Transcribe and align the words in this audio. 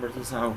versus 0.00 0.28
Sao. 0.28 0.54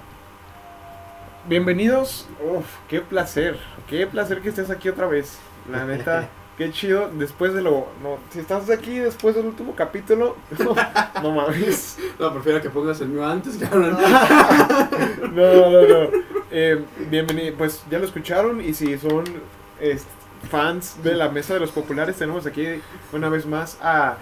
Bienvenidos. 1.48 2.28
Uf, 2.42 2.66
qué 2.88 3.02
placer. 3.02 3.60
Qué 3.88 4.08
placer 4.08 4.42
que 4.42 4.50
estés 4.50 4.70
aquí 4.70 4.88
otra 4.88 5.08
vez. 5.08 5.38
La 5.70 5.86
neta, 5.86 6.30
qué 6.58 6.72
chido. 6.72 7.10
Después 7.10 7.54
de 7.54 7.62
lo. 7.62 7.88
No, 8.02 8.18
si 8.30 8.40
estás 8.40 8.70
aquí 8.70 9.00
después 9.00 9.36
del 9.36 9.48
último 9.48 9.76
capítulo, 9.76 10.38
no, 10.60 10.76
no 11.22 11.32
mames. 11.32 11.98
No, 12.18 12.34
prefiero 12.34 12.62
que 12.62 12.70
pongas 12.70 13.02
el 13.02 13.10
mío 13.10 13.26
antes, 13.26 13.58
cabrón. 13.62 13.98
No, 15.34 15.54
no, 15.54 15.82
no. 15.82 16.10
Eh, 16.50 16.86
bienvenido. 17.10 17.56
Pues 17.58 17.84
ya 17.90 18.00
lo 18.00 18.06
escucharon. 18.06 18.62
Y 18.62 18.74
si 18.74 18.98
son 18.98 19.26
fans 20.50 21.04
de 21.04 21.16
la 21.16 21.30
Mesa 21.30 21.54
de 21.54 21.60
los 21.60 21.72
Populares, 21.72 22.16
tenemos 22.16 22.46
aquí 22.46 22.66
una 23.12 23.28
vez 23.28 23.46
más 23.46 23.78
a 23.82 24.18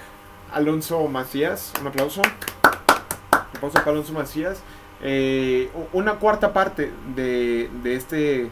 Alonso 0.51 1.07
Macías. 1.07 1.71
Un 1.79 1.87
aplauso. 1.87 2.21
Un 2.21 3.57
aplauso 3.57 3.77
para 3.77 3.91
Alonso 3.91 4.13
Macías. 4.13 4.63
Eh, 5.03 5.69
una 5.93 6.15
cuarta 6.15 6.53
parte 6.53 6.91
de, 7.15 7.69
de 7.83 7.95
este 7.95 8.49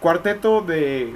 cuarteto 0.00 0.60
de. 0.62 1.14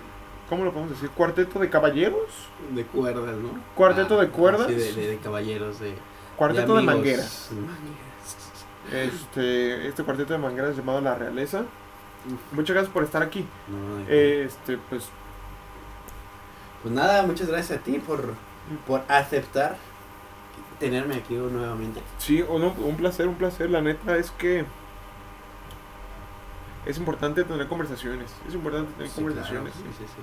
¿Cómo 0.48 0.64
lo 0.64 0.72
podemos 0.72 0.90
decir? 0.94 1.10
¿Cuarteto 1.10 1.58
de 1.60 1.70
caballeros? 1.70 2.28
De 2.74 2.84
cuerdas, 2.84 3.36
¿no? 3.36 3.50
¿Cuarteto 3.76 4.20
de 4.20 4.28
cuerdas? 4.28 4.66
Sí, 4.66 4.74
de, 4.74 4.92
de- 4.92 5.06
de 5.08 5.16
caballeros, 5.18 5.78
de. 5.78 5.94
Cuarteto 6.36 6.74
de, 6.76 6.82
mangueras. 6.82 7.48
De 7.50 7.60
mangueras. 7.60 8.00
Este, 8.92 9.86
este 9.88 10.02
cuarteto 10.02 10.32
de 10.32 10.38
mangueras 10.40 10.76
llamado 10.76 11.00
La 11.00 11.14
Realeza. 11.14 11.62
Muchas 12.52 12.74
gracias 12.74 12.92
por 12.92 13.04
estar 13.04 13.22
aquí. 13.22 13.46
No. 13.68 14.04
Este, 14.12 14.78
pues 14.88 15.08
Pues 16.82 16.94
nada, 16.94 17.22
muchas 17.22 17.46
gracias 17.48 17.78
a 17.78 17.82
ti 17.82 17.98
por, 17.98 18.34
por 18.86 19.02
aceptar 19.08 19.76
tenerme 20.80 21.16
aquí 21.16 21.34
nuevamente. 21.34 22.02
Sí, 22.18 22.42
o 22.48 22.58
no, 22.58 22.72
un 22.72 22.96
placer, 22.96 23.28
un 23.28 23.36
placer. 23.36 23.70
La 23.70 23.80
neta 23.82 24.16
es 24.16 24.30
que 24.32 24.64
es 26.86 26.98
importante 26.98 27.44
tener 27.44 27.68
conversaciones. 27.68 28.30
Es 28.48 28.54
importante 28.54 28.92
tener 28.94 29.08
Sí, 29.08 29.14
conversaciones, 29.14 29.74
claro, 29.74 29.90
sí, 29.98 30.04
sí, 30.04 30.04
sí. 30.06 30.22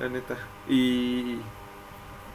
la 0.00 0.08
neta. 0.08 0.36
Y, 0.68 1.38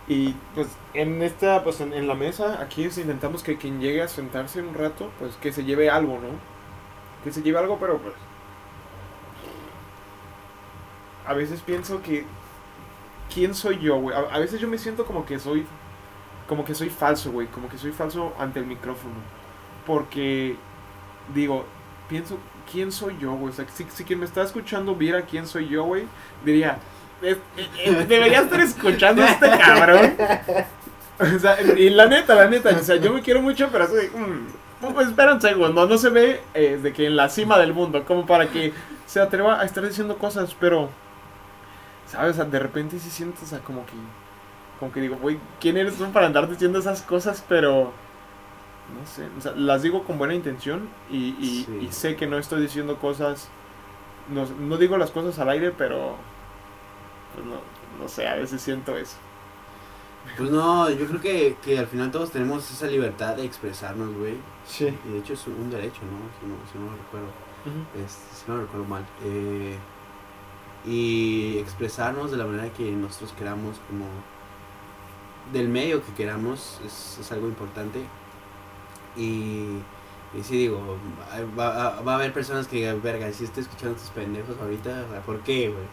y 0.08 0.34
pues 0.56 0.68
en 0.94 1.22
esta, 1.22 1.64
pues 1.64 1.82
en, 1.82 1.94
en 1.94 2.08
la 2.08 2.16
mesa, 2.16 2.62
aquí 2.62 2.86
es- 2.86 2.98
intentamos 2.98 3.44
que 3.44 3.58
quien 3.58 3.80
llegue 3.82 4.02
a 4.02 4.08
sentarse 4.08 4.62
un 4.62 4.74
rato, 4.76 5.12
pues 5.20 5.36
que 5.38 5.52
se 5.54 5.64
lleve 5.66 5.90
algo, 5.90 6.20
¿no? 6.20 6.30
Que 7.24 7.32
se 7.34 7.42
lleve 7.44 7.60
algo, 7.60 7.80
pero 7.80 8.00
pues 8.00 8.16
a 11.26 11.34
veces 11.34 11.62
pienso 11.62 12.02
que 12.02 12.26
quién 13.34 13.54
soy 13.54 13.80
yo, 13.80 13.98
güey. 14.00 14.16
A, 14.16 14.20
a 14.22 14.40
veces 14.40 14.60
yo 14.60 14.68
me 14.68 14.78
siento 14.78 15.06
como 15.06 15.26
que 15.26 15.40
soy 15.40 15.66
como 16.50 16.66
que 16.66 16.76
soy 16.76 16.90
falso, 16.90 17.32
güey, 17.32 17.48
como 17.48 17.70
que 17.70 17.78
soy 17.78 17.92
falso 17.94 18.34
ante 18.38 18.60
el 18.60 18.66
micrófono. 18.66 19.14
Porque 19.86 20.58
digo, 21.34 21.66
pienso 22.10 22.38
quién 22.70 22.92
soy 22.92 23.16
yo, 23.22 23.32
güey. 23.34 23.54
O 23.54 23.56
sea, 23.56 23.66
si, 23.74 23.86
si 23.90 24.04
quien 24.04 24.20
me 24.20 24.26
está 24.26 24.44
escuchando 24.44 24.96
viera 24.96 25.22
quién 25.22 25.48
soy 25.48 25.70
yo, 25.70 25.84
güey, 25.86 26.04
diría, 26.44 26.78
"Es- 27.22 27.38
eh, 27.56 27.70
eh, 27.86 28.06
debería 28.08 28.42
estar 28.42 28.60
escuchando 28.60 29.22
a 29.24 29.28
este 29.30 29.50
cabrón. 29.58 30.16
O 31.20 31.40
sea, 31.40 31.62
y 31.62 31.90
la 31.90 32.08
neta, 32.08 32.34
la 32.36 32.48
neta, 32.48 32.70
o 32.70 32.84
sea, 32.84 32.96
yo 32.96 33.14
me 33.14 33.22
quiero 33.22 33.42
mucho, 33.42 33.68
pero 33.72 33.88
soy, 33.88 34.08
mm, 34.08 34.94
pues 34.94 35.08
espera 35.10 35.34
un 35.34 35.42
segundo, 35.42 35.86
no 35.86 35.98
se 35.98 36.10
ve 36.10 36.42
eh, 36.54 36.80
de 36.82 36.94
que 36.94 37.08
en 37.08 37.16
la 37.18 37.28
cima 37.30 37.58
del 37.60 37.74
mundo, 37.74 38.06
como 38.06 38.26
para 38.26 38.48
que 38.48 38.74
se 39.06 39.20
atreva 39.20 39.60
a 39.60 39.66
estar 39.66 39.86
diciendo 39.86 40.18
cosas, 40.18 40.56
pero, 40.60 40.90
¿sabes? 42.08 42.32
O 42.32 42.36
sea, 42.36 42.46
de 42.46 42.60
repente 42.60 43.00
sí 43.00 43.10
sea, 43.46 43.60
como 43.60 43.86
que, 43.86 43.92
como 44.80 44.92
que 44.92 45.02
digo, 45.02 45.18
güey, 45.18 45.40
¿quién 45.60 45.78
eres 45.78 45.98
tú 45.98 46.12
para 46.12 46.28
andar 46.28 46.50
diciendo 46.50 46.80
esas 46.80 47.02
cosas? 47.04 47.44
Pero, 47.48 47.94
no 48.88 49.06
sé, 49.06 49.28
o 49.38 49.42
sea, 49.42 49.54
las 49.56 49.84
digo 49.84 50.04
con 50.06 50.18
buena 50.18 50.36
intención 50.36 50.90
y, 51.10 51.36
y, 51.40 51.66
Sí. 51.66 51.78
y 51.82 51.92
sé 51.92 52.16
que 52.16 52.28
no 52.28 52.38
estoy 52.38 52.62
diciendo 52.62 52.98
cosas, 53.00 53.50
no, 54.30 54.46
no 54.60 54.78
digo 54.78 54.98
las 54.98 55.12
cosas 55.12 55.40
al 55.40 55.50
aire, 55.50 55.72
pero, 55.72 56.18
pues 57.34 57.46
no, 57.46 57.56
no 58.02 58.08
sé, 58.10 58.28
a 58.28 58.36
veces 58.36 58.62
siento 58.62 58.98
eso. 58.98 59.18
Pues 60.38 60.52
no, 60.52 60.90
yo 60.90 61.08
creo 61.08 61.22
que, 61.22 61.58
que 61.64 61.80
al 61.80 61.88
final 61.88 62.12
todos 62.12 62.32
tenemos 62.32 62.70
esa 62.72 62.88
libertad 62.88 63.36
de 63.36 63.46
expresarnos, 63.46 64.14
güey. 64.16 64.36
Sí. 64.66 64.88
Y 65.06 65.12
de 65.14 65.20
hecho 65.20 65.34
es 65.34 65.48
un 65.48 65.70
derecho, 65.72 66.02
¿no? 66.04 66.20
Si 66.40 66.46
no, 66.46 66.56
si 66.72 66.78
no 66.78 66.92
lo 66.92 66.98
recuerdo. 66.98 67.28
Este, 68.06 68.36
si 68.36 68.44
no 68.48 68.56
lo 68.58 68.62
recuerdo 68.64 68.86
mal. 68.86 69.06
Eh, 69.24 69.78
y 70.86 71.58
expresarnos 71.58 72.32
de 72.32 72.38
la 72.38 72.46
manera 72.46 72.72
que 72.74 72.92
nosotros 72.92 73.34
queramos, 73.38 73.78
como 73.90 74.06
del 75.54 75.70
medio 75.70 76.04
que 76.04 76.14
queramos, 76.14 76.80
es, 76.86 77.18
es 77.20 77.32
algo 77.32 77.48
importante. 77.48 78.04
Y, 79.18 79.80
y 80.38 80.44
sí 80.44 80.58
digo, 80.58 80.98
va, 81.58 81.70
va- 81.70 82.02
va 82.02 82.12
a 82.14 82.16
haber 82.16 82.34
personas 82.34 82.68
que 82.68 82.78
digan, 82.78 83.02
verga, 83.02 83.32
si 83.34 83.44
estoy 83.46 83.64
escuchando 83.64 83.96
a 83.96 83.98
estos 83.98 84.12
pendejos 84.12 84.56
ahorita, 84.62 85.06
¿por 85.26 85.40
qué, 85.42 85.70
güey? 85.70 85.86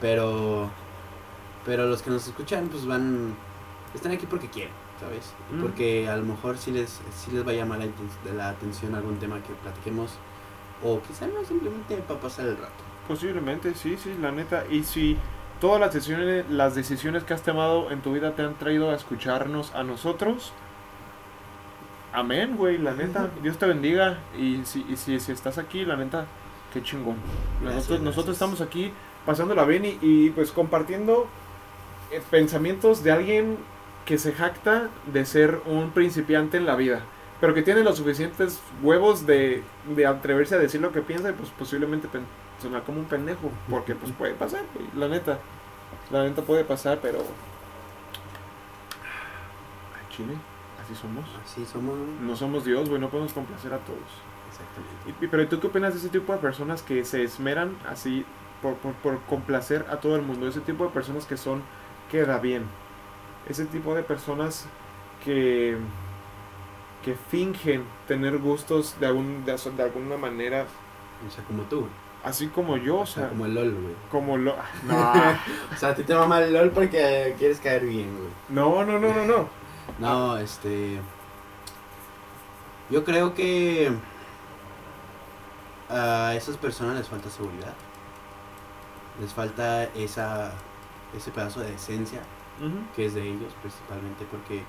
Pero, 0.00 0.70
pero 1.64 1.86
los 1.86 2.02
que 2.02 2.10
nos 2.10 2.26
escuchan, 2.26 2.68
pues 2.68 2.86
van, 2.86 3.34
están 3.94 4.12
aquí 4.12 4.26
porque 4.26 4.48
quieren, 4.48 4.72
¿sabes? 5.00 5.32
Mm. 5.52 5.62
Porque 5.62 6.08
a 6.08 6.16
lo 6.16 6.24
mejor 6.24 6.56
sí 6.58 6.70
les, 6.70 7.00
sí 7.14 7.32
les 7.32 7.46
va 7.46 7.50
a 7.50 7.54
llamar 7.54 7.80
la, 7.80 8.32
la 8.34 8.48
atención 8.50 8.94
algún 8.94 9.18
tema 9.18 9.42
que 9.42 9.52
platiquemos, 9.54 10.12
o 10.84 11.00
quizá 11.02 11.26
no, 11.26 11.44
simplemente 11.44 11.96
para 11.98 12.20
pasar 12.20 12.46
el 12.46 12.56
rato. 12.56 12.72
Posiblemente, 13.08 13.74
sí, 13.74 13.96
sí, 13.96 14.14
la 14.20 14.30
neta. 14.30 14.64
Y 14.70 14.84
si 14.84 15.16
todas 15.62 15.80
las 15.80 15.94
decisiones, 15.94 16.44
las 16.50 16.74
decisiones 16.74 17.22
que 17.22 17.34
has 17.34 17.42
tomado 17.42 17.92
en 17.92 18.00
tu 18.00 18.12
vida 18.12 18.32
te 18.32 18.42
han 18.42 18.54
traído 18.54 18.90
a 18.90 18.96
escucharnos 18.96 19.72
a 19.76 19.84
nosotros, 19.84 20.52
amén, 22.12 22.56
güey, 22.56 22.78
la 22.78 22.94
neta. 22.94 23.30
Dios 23.44 23.58
te 23.58 23.66
bendiga. 23.66 24.18
Y 24.36 24.64
si, 24.64 24.84
y 24.88 24.96
si, 24.96 25.20
si 25.20 25.30
estás 25.30 25.58
aquí, 25.58 25.84
la 25.84 25.96
neta, 25.96 26.26
qué 26.72 26.82
chingón. 26.82 27.14
Gracias, 27.62 28.00
nosotros, 28.00 28.34
estamos 28.34 28.60
aquí 28.60 28.92
pasándola 29.24 29.64
bien 29.64 29.84
y, 29.84 29.98
y, 30.02 30.30
pues 30.30 30.50
compartiendo 30.50 31.28
eh, 32.10 32.20
pensamientos 32.28 33.04
de 33.04 33.12
alguien 33.12 33.56
que 34.04 34.18
se 34.18 34.32
jacta 34.32 34.88
de 35.12 35.24
ser 35.24 35.60
un 35.66 35.92
principiante 35.92 36.56
en 36.56 36.66
la 36.66 36.74
vida. 36.74 37.02
Pero 37.40 37.54
que 37.54 37.62
tiene 37.62 37.84
los 37.84 37.98
suficientes 37.98 38.60
huevos 38.82 39.26
de, 39.26 39.62
de 39.94 40.06
atreverse 40.06 40.56
a 40.56 40.58
decir 40.58 40.80
lo 40.80 40.90
que 40.90 41.02
piensa 41.02 41.30
y 41.30 41.34
pues 41.34 41.50
posiblemente 41.50 42.08
sonar 42.62 42.82
como 42.84 43.00
un 43.00 43.06
pendejo. 43.06 43.50
Porque 43.68 43.94
pues 43.94 44.12
puede 44.12 44.34
pasar, 44.34 44.62
güey, 44.74 44.86
la 44.96 45.08
neta. 45.08 45.38
La 46.10 46.24
neta 46.24 46.42
puede 46.42 46.64
pasar, 46.64 46.98
pero... 47.02 47.18
Ay, 49.94 50.06
Chile, 50.16 50.34
así 50.82 50.94
somos. 50.94 51.24
Así 51.44 51.64
somos, 51.66 51.96
¿no? 52.20 52.36
Somos 52.36 52.64
Dios, 52.64 52.88
güey, 52.88 53.00
no 53.00 53.08
podemos 53.08 53.32
complacer 53.32 53.72
a 53.72 53.78
todos. 53.78 53.98
exactamente. 54.50 55.20
Y- 55.20 55.24
y- 55.24 55.28
pero 55.28 55.48
¿tú 55.48 55.60
qué 55.60 55.66
opinas 55.66 55.92
de 55.94 56.00
ese 56.00 56.08
tipo 56.08 56.32
de 56.32 56.38
personas 56.38 56.82
que 56.82 57.04
se 57.04 57.22
esmeran 57.24 57.76
así 57.88 58.24
por, 58.60 58.74
por, 58.76 58.94
por 58.94 59.20
complacer 59.22 59.86
a 59.90 59.96
todo 59.98 60.16
el 60.16 60.22
mundo? 60.22 60.46
Ese 60.48 60.60
tipo 60.60 60.84
de 60.84 60.90
personas 60.90 61.26
que 61.26 61.36
son 61.36 61.62
queda 62.10 62.38
bien. 62.38 62.64
Ese 63.48 63.66
tipo 63.66 63.94
de 63.94 64.02
personas 64.02 64.66
que 65.24 65.76
que 67.04 67.14
fingen 67.16 67.84
tener 68.06 68.38
gustos 68.38 68.98
de, 69.00 69.06
algún, 69.06 69.44
de, 69.44 69.56
de 69.76 69.82
alguna 69.82 70.16
manera, 70.16 70.66
O 71.26 71.30
sea, 71.30 71.42
como 71.44 71.62
tú. 71.64 71.86
Así 72.24 72.48
como 72.48 72.76
yo, 72.76 73.00
o 73.00 73.06
sea, 73.06 73.28
como 73.28 73.46
el 73.46 73.54
LOL, 73.54 73.74
güey. 73.74 73.94
como 74.10 74.36
lo... 74.36 74.54
No, 74.84 75.12
O 75.72 75.76
sea, 75.76 75.90
a 75.90 75.94
ti 75.94 76.04
te 76.04 76.14
va 76.14 76.26
mal 76.26 76.42
el 76.42 76.52
LOL 76.52 76.70
porque 76.70 77.34
quieres 77.38 77.60
caer 77.60 77.84
bien, 77.84 78.16
güey. 78.16 78.30
no, 78.48 78.84
no, 78.84 78.98
no, 78.98 79.12
no, 79.12 79.24
no. 79.24 79.48
No, 79.98 80.38
este. 80.38 81.00
Yo 82.90 83.04
creo 83.04 83.34
que 83.34 83.92
a 85.88 86.34
esas 86.34 86.56
personas 86.56 86.96
les 86.96 87.08
falta 87.08 87.30
seguridad. 87.30 87.74
Les 89.20 89.32
falta 89.32 89.84
esa 89.94 90.52
ese 91.16 91.30
pedazo 91.30 91.60
de 91.60 91.74
esencia 91.74 92.22
que 92.94 93.06
es 93.06 93.14
de 93.14 93.22
ellos 93.22 93.52
principalmente 93.60 94.24
porque 94.30 94.62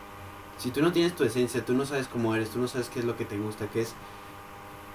si 0.58 0.72
tú 0.72 0.82
no 0.82 0.92
tienes 0.92 1.16
tu 1.16 1.24
esencia, 1.24 1.64
tú 1.64 1.74
no 1.74 1.86
sabes 1.86 2.08
cómo 2.08 2.34
eres, 2.34 2.50
tú 2.50 2.60
no 2.60 2.68
sabes 2.68 2.90
qué 2.90 3.00
es 3.00 3.06
lo 3.06 3.16
que 3.16 3.26
te 3.26 3.38
gusta, 3.38 3.68
qué 3.68 3.82
es 3.82 3.94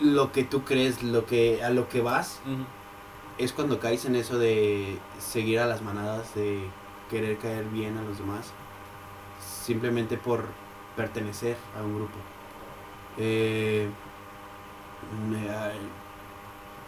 lo 0.00 0.32
que 0.32 0.44
tú 0.44 0.64
crees, 0.64 1.02
lo 1.02 1.26
que 1.26 1.62
a 1.62 1.70
lo 1.70 1.88
que 1.88 2.00
vas, 2.00 2.40
es 3.38 3.52
cuando 3.52 3.80
caes 3.80 4.04
en 4.04 4.16
eso 4.16 4.38
de 4.38 4.98
seguir 5.18 5.60
a 5.60 5.66
las 5.66 5.82
manadas, 5.82 6.34
de 6.34 6.62
querer 7.10 7.38
caer 7.38 7.64
bien 7.66 7.96
a 7.98 8.02
los 8.02 8.18
demás, 8.18 8.52
simplemente 9.64 10.16
por 10.16 10.44
pertenecer 10.96 11.56
a 11.78 11.82
un 11.82 11.94
grupo. 11.94 12.18
Eh, 13.16 13.88
me, 15.28 15.48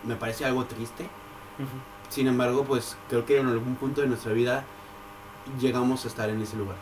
me 0.09 0.17
parece 0.17 0.45
algo 0.45 0.65
triste, 0.65 1.09
sin 2.09 2.27
embargo, 2.27 2.65
pues 2.65 2.97
creo 3.09 3.25
que 3.25 3.39
en 3.39 3.47
algún 3.47 3.77
punto 3.77 4.01
de 4.01 4.09
nuestra 4.09 4.33
vida 4.33 4.65
llegamos 5.61 6.05
a 6.05 6.09
estar 6.09 6.29
en 6.29 6.43
ese 6.43 6.57
lugar, 6.57 6.77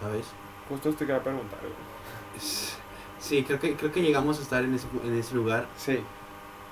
¿sabes? 0.00 0.26
Justo 0.68 0.90
te 0.92 1.06
quería 1.06 1.22
preguntar. 1.22 1.58
Sí, 3.26 3.42
creo 3.42 3.58
que, 3.58 3.74
creo 3.76 3.92
que 3.92 4.02
llegamos 4.02 4.38
a 4.38 4.42
estar 4.42 4.64
en 4.64 4.74
ese, 4.74 4.86
en 5.04 5.18
ese 5.18 5.34
lugar, 5.34 5.66
Sí, 5.76 5.98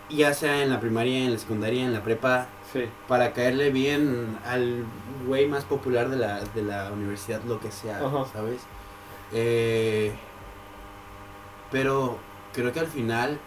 ya 0.09 0.35
sea 0.35 0.63
en 0.63 0.71
la 0.71 0.81
primaria, 0.81 1.25
en 1.25 1.33
la 1.33 1.39
secundaria, 1.39 1.85
en 1.85 1.93
la 1.93 2.03
prepa, 2.03 2.47
sí. 2.73 2.85
para 3.09 3.33
caerle 3.33 3.71
bien 3.71 4.39
al 4.47 4.85
güey 5.27 5.49
más 5.49 5.65
popular 5.65 6.09
de 6.11 6.17
la, 6.17 6.41
de 6.41 6.63
la 6.63 6.93
universidad, 6.93 7.43
lo 7.45 7.59
que 7.61 7.71
sea, 7.71 7.99
Ajá. 7.99 8.25
¿sabes? 8.33 8.61
Eh, 9.33 10.13
pero 11.73 12.19
creo 12.53 12.73
que 12.73 12.81
al 12.81 12.87
final 12.87 13.39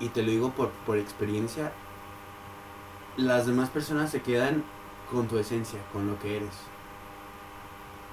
y 0.00 0.08
te 0.08 0.22
lo 0.22 0.30
digo 0.30 0.50
por, 0.50 0.70
por 0.86 0.96
experiencia, 0.98 1.72
las 3.16 3.46
demás 3.46 3.68
personas 3.68 4.10
se 4.10 4.22
quedan 4.22 4.64
con 5.10 5.28
tu 5.28 5.38
esencia, 5.38 5.78
con 5.92 6.06
lo 6.06 6.18
que 6.18 6.38
eres. 6.38 6.54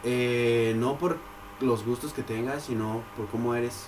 Eh, 0.03 0.75
no 0.77 0.97
por 0.97 1.17
los 1.59 1.86
gustos 1.86 2.13
que 2.13 2.24
tengas, 2.24 2.63
sino 2.63 3.01
por 3.15 3.27
cómo 3.27 3.56
eres 3.56 3.88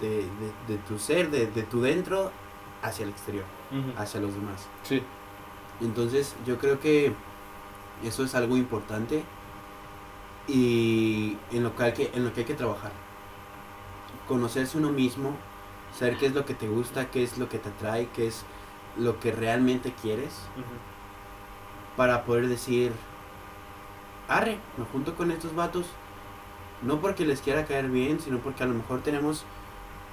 de, 0.00 0.18
de, 0.18 0.52
de 0.68 0.78
tu 0.86 0.98
ser, 0.98 1.30
de, 1.30 1.46
de, 1.46 1.62
tu 1.62 1.80
dentro 1.82 2.30
hacia 2.82 3.04
el 3.04 3.10
exterior, 3.10 3.44
hacia 3.96 4.20
los 4.20 4.34
demás. 4.34 4.66
Sí. 4.82 5.02
Entonces 5.80 6.34
yo 6.46 6.58
creo 6.58 6.80
que 6.80 7.12
eso 8.04 8.24
es 8.24 8.34
algo 8.34 8.56
importante 8.56 9.24
y 10.46 11.36
en 11.52 11.62
lo 11.62 11.76
que 11.76 11.82
hay 11.82 11.92
que, 11.92 12.10
en 12.14 12.24
lo 12.24 12.32
que, 12.32 12.40
hay 12.40 12.46
que 12.46 12.54
trabajar. 12.54 12.92
Conocerse 14.26 14.78
uno 14.78 14.90
mismo, 14.90 15.36
saber 15.96 16.16
qué 16.16 16.26
es 16.26 16.34
lo 16.34 16.44
que 16.44 16.54
te 16.54 16.68
gusta, 16.68 17.10
qué 17.10 17.22
es 17.22 17.38
lo 17.38 17.48
que 17.48 17.58
te 17.58 17.68
atrae, 17.68 18.08
qué 18.14 18.26
es 18.26 18.44
lo 18.96 19.20
que 19.20 19.32
realmente 19.32 19.92
quieres, 20.00 20.34
para 21.96 22.24
poder 22.24 22.48
decir, 22.48 22.92
arre, 24.28 24.58
me 24.76 24.84
junto 24.86 25.14
con 25.14 25.30
estos 25.30 25.54
vatos, 25.54 25.86
no 26.82 27.00
porque 27.00 27.24
les 27.24 27.40
quiera 27.40 27.64
caer 27.64 27.88
bien, 27.88 28.20
sino 28.20 28.38
porque 28.38 28.62
a 28.62 28.66
lo 28.66 28.74
mejor 28.74 29.00
tenemos 29.02 29.44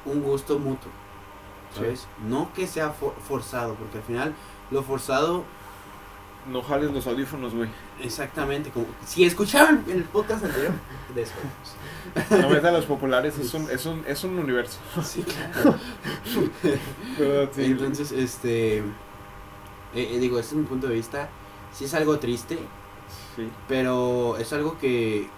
un 0.06 0.22
gusto 0.22 0.60
mutuo, 0.60 0.92
¿sabes? 1.76 2.08
No 2.28 2.52
que 2.54 2.68
sea 2.68 2.92
for- 2.92 3.16
forzado, 3.28 3.76
porque 3.76 3.98
al 3.98 4.04
final 4.04 4.34
lo 4.72 4.84
forzado 4.84 5.44
No 6.48 6.62
jales 6.62 6.92
los 6.92 7.08
audífonos, 7.08 7.56
güey. 7.56 7.70
Exactamente, 8.02 8.70
como 8.70 8.86
si 9.06 9.26
escucharon 9.26 9.84
el 9.88 10.04
podcast 10.04 10.46
anterior, 10.46 10.74
de 11.16 11.24
eso. 11.24 11.34
No 12.30 12.72
los 12.72 12.86
populares, 12.86 13.38
es 13.40 13.54
un, 13.54 13.70
es 13.72 13.86
un, 13.86 14.04
es 14.08 14.24
un 14.24 14.38
universo. 14.38 14.78
Sí, 15.04 15.24
claro. 15.24 15.76
Pero 17.18 17.50
sí, 17.54 17.64
Entonces, 17.66 18.12
este, 18.12 18.78
eh, 18.78 18.84
eh, 19.94 20.18
digo, 20.20 20.38
este 20.40 20.56
es 20.56 20.62
mi 20.62 20.68
punto 20.68 20.88
de 20.88 20.96
vista. 20.96 21.30
Sí 21.74 21.86
es 21.86 21.94
algo 21.94 22.20
triste, 22.20 22.58
sí. 23.36 23.52
pero 23.68 24.38
es 24.38 24.54
algo 24.54 24.78
que 24.78 25.30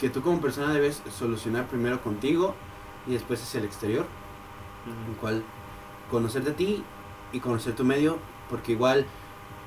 que 0.00 0.10
tú 0.10 0.22
como 0.22 0.40
persona 0.40 0.72
debes 0.72 1.02
solucionar 1.16 1.66
primero 1.66 2.00
contigo 2.02 2.54
y 3.06 3.12
después 3.12 3.42
hacia 3.42 3.58
el 3.60 3.66
exterior, 3.66 4.06
en 5.08 5.14
cual 5.14 5.42
conocerte 6.10 6.50
a 6.50 6.54
ti 6.56 6.82
y 7.32 7.40
conocer 7.40 7.74
tu 7.76 7.84
medio, 7.84 8.18
porque 8.48 8.72
igual 8.72 9.06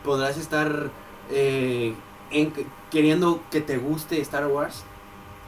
podrás 0.03 0.37
estar 0.37 0.89
eh, 1.29 1.93
en- 2.31 2.51
queriendo 2.91 3.41
que 3.51 3.61
te 3.61 3.77
guste 3.77 4.19
Star 4.21 4.47
Wars, 4.47 4.83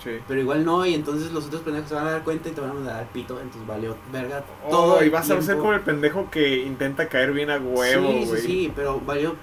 Sí. 0.04 0.12
Pero 0.28 0.40
igual 0.40 0.64
no, 0.66 0.86
y 0.86 0.94
entonces 0.94 1.32
los 1.32 1.46
otros 1.48 1.62
pendejos 1.64 1.90
se 1.90 1.96
van 1.96 2.06
a 2.06 2.12
dar 2.12 2.24
cuenta 2.24 2.50
y 2.50 2.52
te 2.52 2.62
van 2.62 2.70
a 2.70 2.74
mandar 2.76 3.08
pito, 3.12 3.40
entonces 3.40 3.66
valió 3.66 3.96
verga 4.12 4.44
Oh, 4.66 4.70
todo. 4.70 5.04
y 5.04 5.10
vas 5.10 5.32
a 5.32 5.42
ser 5.42 5.58
como 5.58 5.74
el 5.74 5.82
pendejo 5.82 6.30
que 6.30 6.60
intenta 6.60 7.10
caer 7.10 7.32
bien 7.32 7.50
a 7.50 7.58
huevo, 7.58 8.10
Sí, 8.12 8.26
sí, 8.28 8.38
sí, 8.38 8.74
pero 8.76 9.00
valió, 9.00 9.36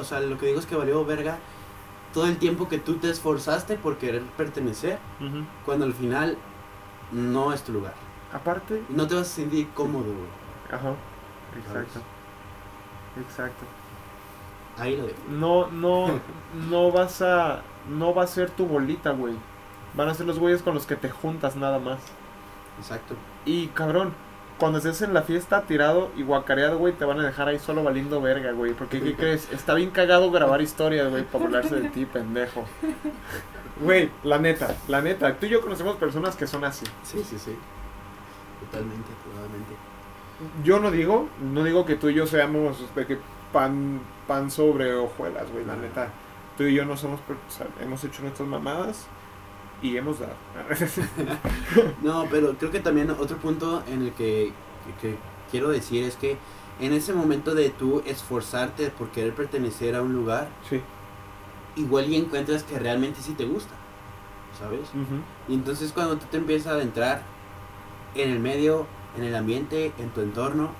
o 0.00 0.02
sea, 0.02 0.18
lo 0.20 0.36
que 0.36 0.46
digo 0.46 0.58
es 0.58 0.66
que 0.66 0.74
valió 0.74 1.04
verga 1.04 1.38
todo 2.12 2.26
el 2.26 2.38
tiempo 2.38 2.68
que 2.68 2.78
tú 2.78 2.96
te 2.96 3.10
esforzaste 3.10 3.76
por 3.76 3.98
querer 3.98 4.22
pertenecer, 4.36 4.98
cuando 5.64 5.84
al 5.84 5.94
final 5.94 6.36
no 7.12 7.52
es 7.52 7.62
tu 7.62 7.72
lugar. 7.72 7.94
Aparte, 8.32 8.82
no 8.88 9.06
te 9.06 9.14
vas 9.14 9.26
a 9.28 9.34
sentir 9.34 9.68
cómodo, 9.74 10.04
güey. 10.04 10.28
ajá. 10.70 10.94
Exacto. 11.58 12.00
Exacto. 13.20 13.64
Ahí 14.78 14.96
lo 14.96 15.06
dejo. 15.06 15.18
No, 15.30 15.66
no, 15.70 16.20
no 16.70 16.92
vas 16.92 17.20
a, 17.22 17.62
no 17.88 18.14
va 18.14 18.24
a 18.24 18.26
ser 18.26 18.50
tu 18.50 18.66
bolita, 18.66 19.10
güey. 19.10 19.34
Van 19.94 20.08
a 20.08 20.14
ser 20.14 20.26
los 20.26 20.38
güeyes 20.38 20.62
con 20.62 20.74
los 20.74 20.86
que 20.86 20.96
te 20.96 21.10
juntas 21.10 21.56
nada 21.56 21.78
más. 21.78 21.98
Exacto. 22.78 23.14
Y 23.44 23.66
cabrón, 23.68 24.14
cuando 24.60 24.78
estés 24.78 25.02
en 25.02 25.12
la 25.12 25.22
fiesta 25.22 25.62
tirado 25.62 26.10
y 26.16 26.22
guacareado, 26.22 26.78
güey, 26.78 26.92
te 26.92 27.04
van 27.04 27.18
a 27.18 27.24
dejar 27.24 27.48
ahí 27.48 27.58
solo 27.58 27.82
valiendo 27.82 28.20
verga, 28.20 28.52
güey. 28.52 28.74
Porque, 28.74 29.00
¿qué 29.00 29.16
crees? 29.16 29.50
Está 29.50 29.74
bien 29.74 29.90
cagado 29.90 30.30
grabar 30.30 30.60
historias, 30.62 31.10
güey, 31.10 31.24
para 31.24 31.42
burlarse 31.44 31.80
de 31.80 31.88
ti, 31.88 32.06
pendejo. 32.06 32.64
Güey, 33.82 34.10
la 34.24 34.36
neta, 34.38 34.76
la 34.88 35.00
neta. 35.00 35.34
Tú 35.36 35.46
y 35.46 35.48
yo 35.48 35.62
conocemos 35.62 35.96
personas 35.96 36.36
que 36.36 36.46
son 36.46 36.64
así. 36.66 36.84
Sí, 37.02 37.24
sí, 37.24 37.38
sí. 37.38 37.56
Totalmente, 38.60 39.08
totalmente. 39.24 39.74
Yo 40.62 40.80
no 40.80 40.90
digo, 40.90 41.30
no 41.40 41.64
digo 41.64 41.86
que 41.86 41.96
tú 41.96 42.10
y 42.10 42.14
yo 42.14 42.26
seamos 42.26 42.76
de 42.94 43.06
que 43.06 43.18
pan, 43.54 44.00
pan 44.28 44.50
sobre 44.50 44.92
hojuelas, 44.94 45.50
güey, 45.50 45.64
la 45.64 45.76
neta. 45.76 46.08
Tú 46.58 46.64
y 46.64 46.74
yo 46.74 46.84
no 46.84 46.94
somos, 46.98 47.20
per- 47.22 47.36
o 47.36 47.50
sea, 47.50 47.68
hemos 47.80 48.04
hecho 48.04 48.20
nuestras 48.20 48.46
mamadas 48.46 49.06
y 49.82 49.96
hemos 49.96 50.18
dado. 50.20 50.34
No, 52.02 52.26
pero 52.30 52.54
creo 52.58 52.70
que 52.70 52.80
también 52.80 53.10
otro 53.10 53.36
punto 53.38 53.82
en 53.88 54.02
el 54.02 54.12
que, 54.12 54.52
que- 55.00 55.08
que 55.10 55.16
quiero 55.50 55.68
decir 55.70 56.04
es 56.04 56.16
que 56.16 56.36
en 56.80 56.92
ese 56.92 57.12
momento 57.12 57.54
de 57.54 57.70
tú 57.70 58.02
esforzarte 58.06 58.90
por 58.90 59.08
querer 59.10 59.34
pertenecer 59.34 59.94
a 59.94 60.02
un 60.02 60.12
lugar, 60.14 60.48
sí. 60.68 60.80
igual 61.76 62.08
y 62.10 62.16
encuentras 62.16 62.62
que 62.62 62.78
realmente 62.78 63.20
sí 63.20 63.32
te 63.34 63.44
gusta, 63.44 63.74
¿sabes? 64.58 64.88
Y 65.48 65.54
entonces 65.54 65.92
cuando 65.92 66.16
tú 66.16 66.26
te 66.30 66.38
empiezas 66.38 66.68
a 66.68 66.70
adentrar 66.76 67.22
en 68.14 68.30
el 68.30 68.40
medio, 68.40 68.86
en 69.16 69.24
el 69.24 69.34
ambiente, 69.36 69.92
en 69.98 70.08
tu 70.10 70.20
entorno, 70.22 70.70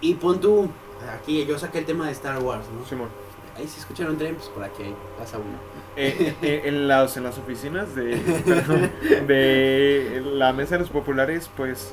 y 0.00 0.14
pon 0.14 0.40
tú, 0.40 0.70
aquí 1.18 1.44
yo 1.44 1.58
saqué 1.58 1.78
el 1.80 1.84
tema 1.86 2.06
de 2.06 2.12
Star 2.12 2.38
Wars, 2.42 2.64
¿no? 2.78 2.86
Simón. 2.86 3.08
Ahí 3.56 3.66
si 3.68 3.80
escucharon 3.80 4.16
tren, 4.16 4.36
pues 4.36 4.48
por 4.48 4.64
aquí 4.64 4.94
pasa 5.18 5.38
uno. 5.38 5.58
Eh, 5.96 6.34
eh, 6.40 6.62
en, 6.64 6.88
las, 6.88 7.16
en 7.16 7.24
las 7.24 7.36
oficinas 7.38 7.94
de, 7.94 8.16
de 9.26 10.22
la 10.24 10.52
mesa 10.52 10.76
de 10.76 10.80
los 10.80 10.90
populares, 10.90 11.50
pues 11.56 11.92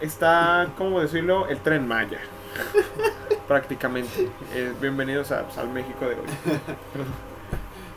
está, 0.00 0.68
¿cómo 0.78 1.00
decirlo? 1.00 1.46
El 1.48 1.58
tren 1.58 1.86
Maya. 1.86 2.20
Prácticamente. 3.48 4.28
Eh, 4.54 4.72
bienvenidos 4.80 5.32
a, 5.32 5.42
pues, 5.42 5.58
al 5.58 5.68
México 5.68 6.04
de 6.04 6.14
hoy. 6.14 6.20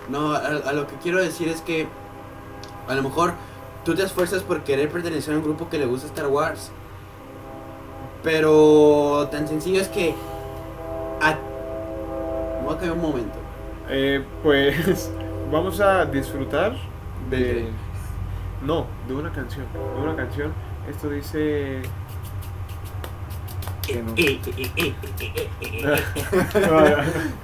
No, 0.10 0.34
a, 0.34 0.40
a 0.40 0.74
lo 0.74 0.88
que 0.88 0.96
quiero 0.98 1.20
decir 1.20 1.48
es 1.48 1.62
que 1.62 1.88
a 2.88 2.96
lo 2.96 3.04
mejor 3.04 3.34
tú 3.86 3.96
te 3.96 4.04
esfuerzas 4.04 4.44
por 4.44 4.64
querer 4.64 4.90
pertenecer 4.90 5.34
a 5.34 5.38
un 5.38 5.44
grupo 5.44 5.70
que 5.70 5.78
le 5.78 5.86
gusta 5.86 6.08
Star 6.08 6.28
Wars. 6.28 6.72
Pero 8.24 9.28
tan 9.32 9.48
sencillo 9.48 9.82
es 9.82 9.88
que... 9.90 10.16
A... 11.22 11.38
Me 12.63 12.69
voy 12.69 12.75
a 12.75 12.80
caer 12.80 12.92
un 12.94 13.01
momento. 13.01 13.38
Eh, 13.89 14.24
pues 14.42 15.12
vamos 15.51 15.80
a 15.81 16.06
disfrutar 16.06 16.75
de... 17.30 17.38
¿De 17.38 17.69
No, 18.65 18.88
de 19.06 19.13
una 19.15 19.31
canción. 19.33 19.65
De 19.74 20.01
una 20.01 20.15
canción. 20.15 20.54
Esto 20.89 21.10
dice... 21.10 21.82
que 23.86 24.01
no. 24.01 24.13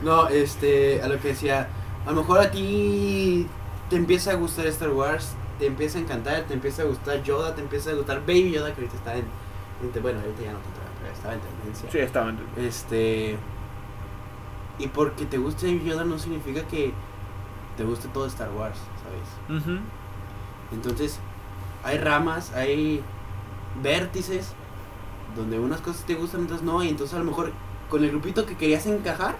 No, 0.02 0.28
este, 0.30 1.02
a 1.02 1.08
lo 1.10 1.20
que 1.20 1.30
decía, 1.30 1.68
a 2.06 2.12
lo 2.12 2.18
mejor 2.22 2.40
a 2.40 2.50
ti 2.52 3.46
te 3.90 3.98
empieza 3.98 4.32
a 4.32 4.36
gustar 4.36 4.68
Star 4.68 4.92
Wars, 4.92 5.34
te 5.60 5.66
empieza 5.66 5.98
a 5.98 6.02
encantar, 6.02 6.44
te 6.44 6.54
empieza 6.54 6.84
a 6.84 6.86
gustar 6.86 7.22
Yoda, 7.24 7.56
te 7.56 7.62
empieza 7.62 7.90
a 7.92 7.94
gustar 7.94 8.22
Baby 8.22 8.52
Yoda, 8.52 8.74
que 8.74 8.82
ahorita 8.82 8.96
está 8.96 9.14
en, 9.16 9.26
en- 9.84 10.02
bueno, 10.02 10.20
ahorita 10.22 10.44
ya 10.44 10.52
no 10.54 10.60
tanto, 10.60 10.80
pero 11.02 11.14
estaba 11.14 11.34
en 11.34 11.40
tendencia. 11.42 11.92
Sí, 11.92 12.00
estaban. 12.00 12.38
Este, 12.58 13.36
y 14.80 14.88
porque 14.88 15.26
te 15.26 15.38
guste 15.38 15.68
Baby 15.68 15.90
Yoda 15.90 16.06
no 16.06 16.18
significa 16.18 16.64
que 16.68 16.94
te 17.78 17.84
guste 17.84 18.08
todo 18.10 18.26
Star 18.26 18.50
Wars, 18.52 18.78
¿sabes? 19.04 19.62
Entonces, 20.72 21.20
hay 21.84 21.98
ramas, 21.98 22.54
hay 22.54 23.02
vértices 23.82 24.54
donde 25.36 25.60
unas 25.60 25.82
cosas 25.82 26.04
te 26.06 26.16
gustan, 26.16 26.46
otras 26.46 26.62
no, 26.64 26.84
y 26.84 26.90
entonces 26.90 27.16
a 27.16 27.20
lo 27.20 27.26
mejor 27.26 27.52
con 27.90 28.04
el 28.04 28.10
grupito 28.12 28.46
que 28.46 28.56
querías 28.58 28.86
encajar, 28.86 29.38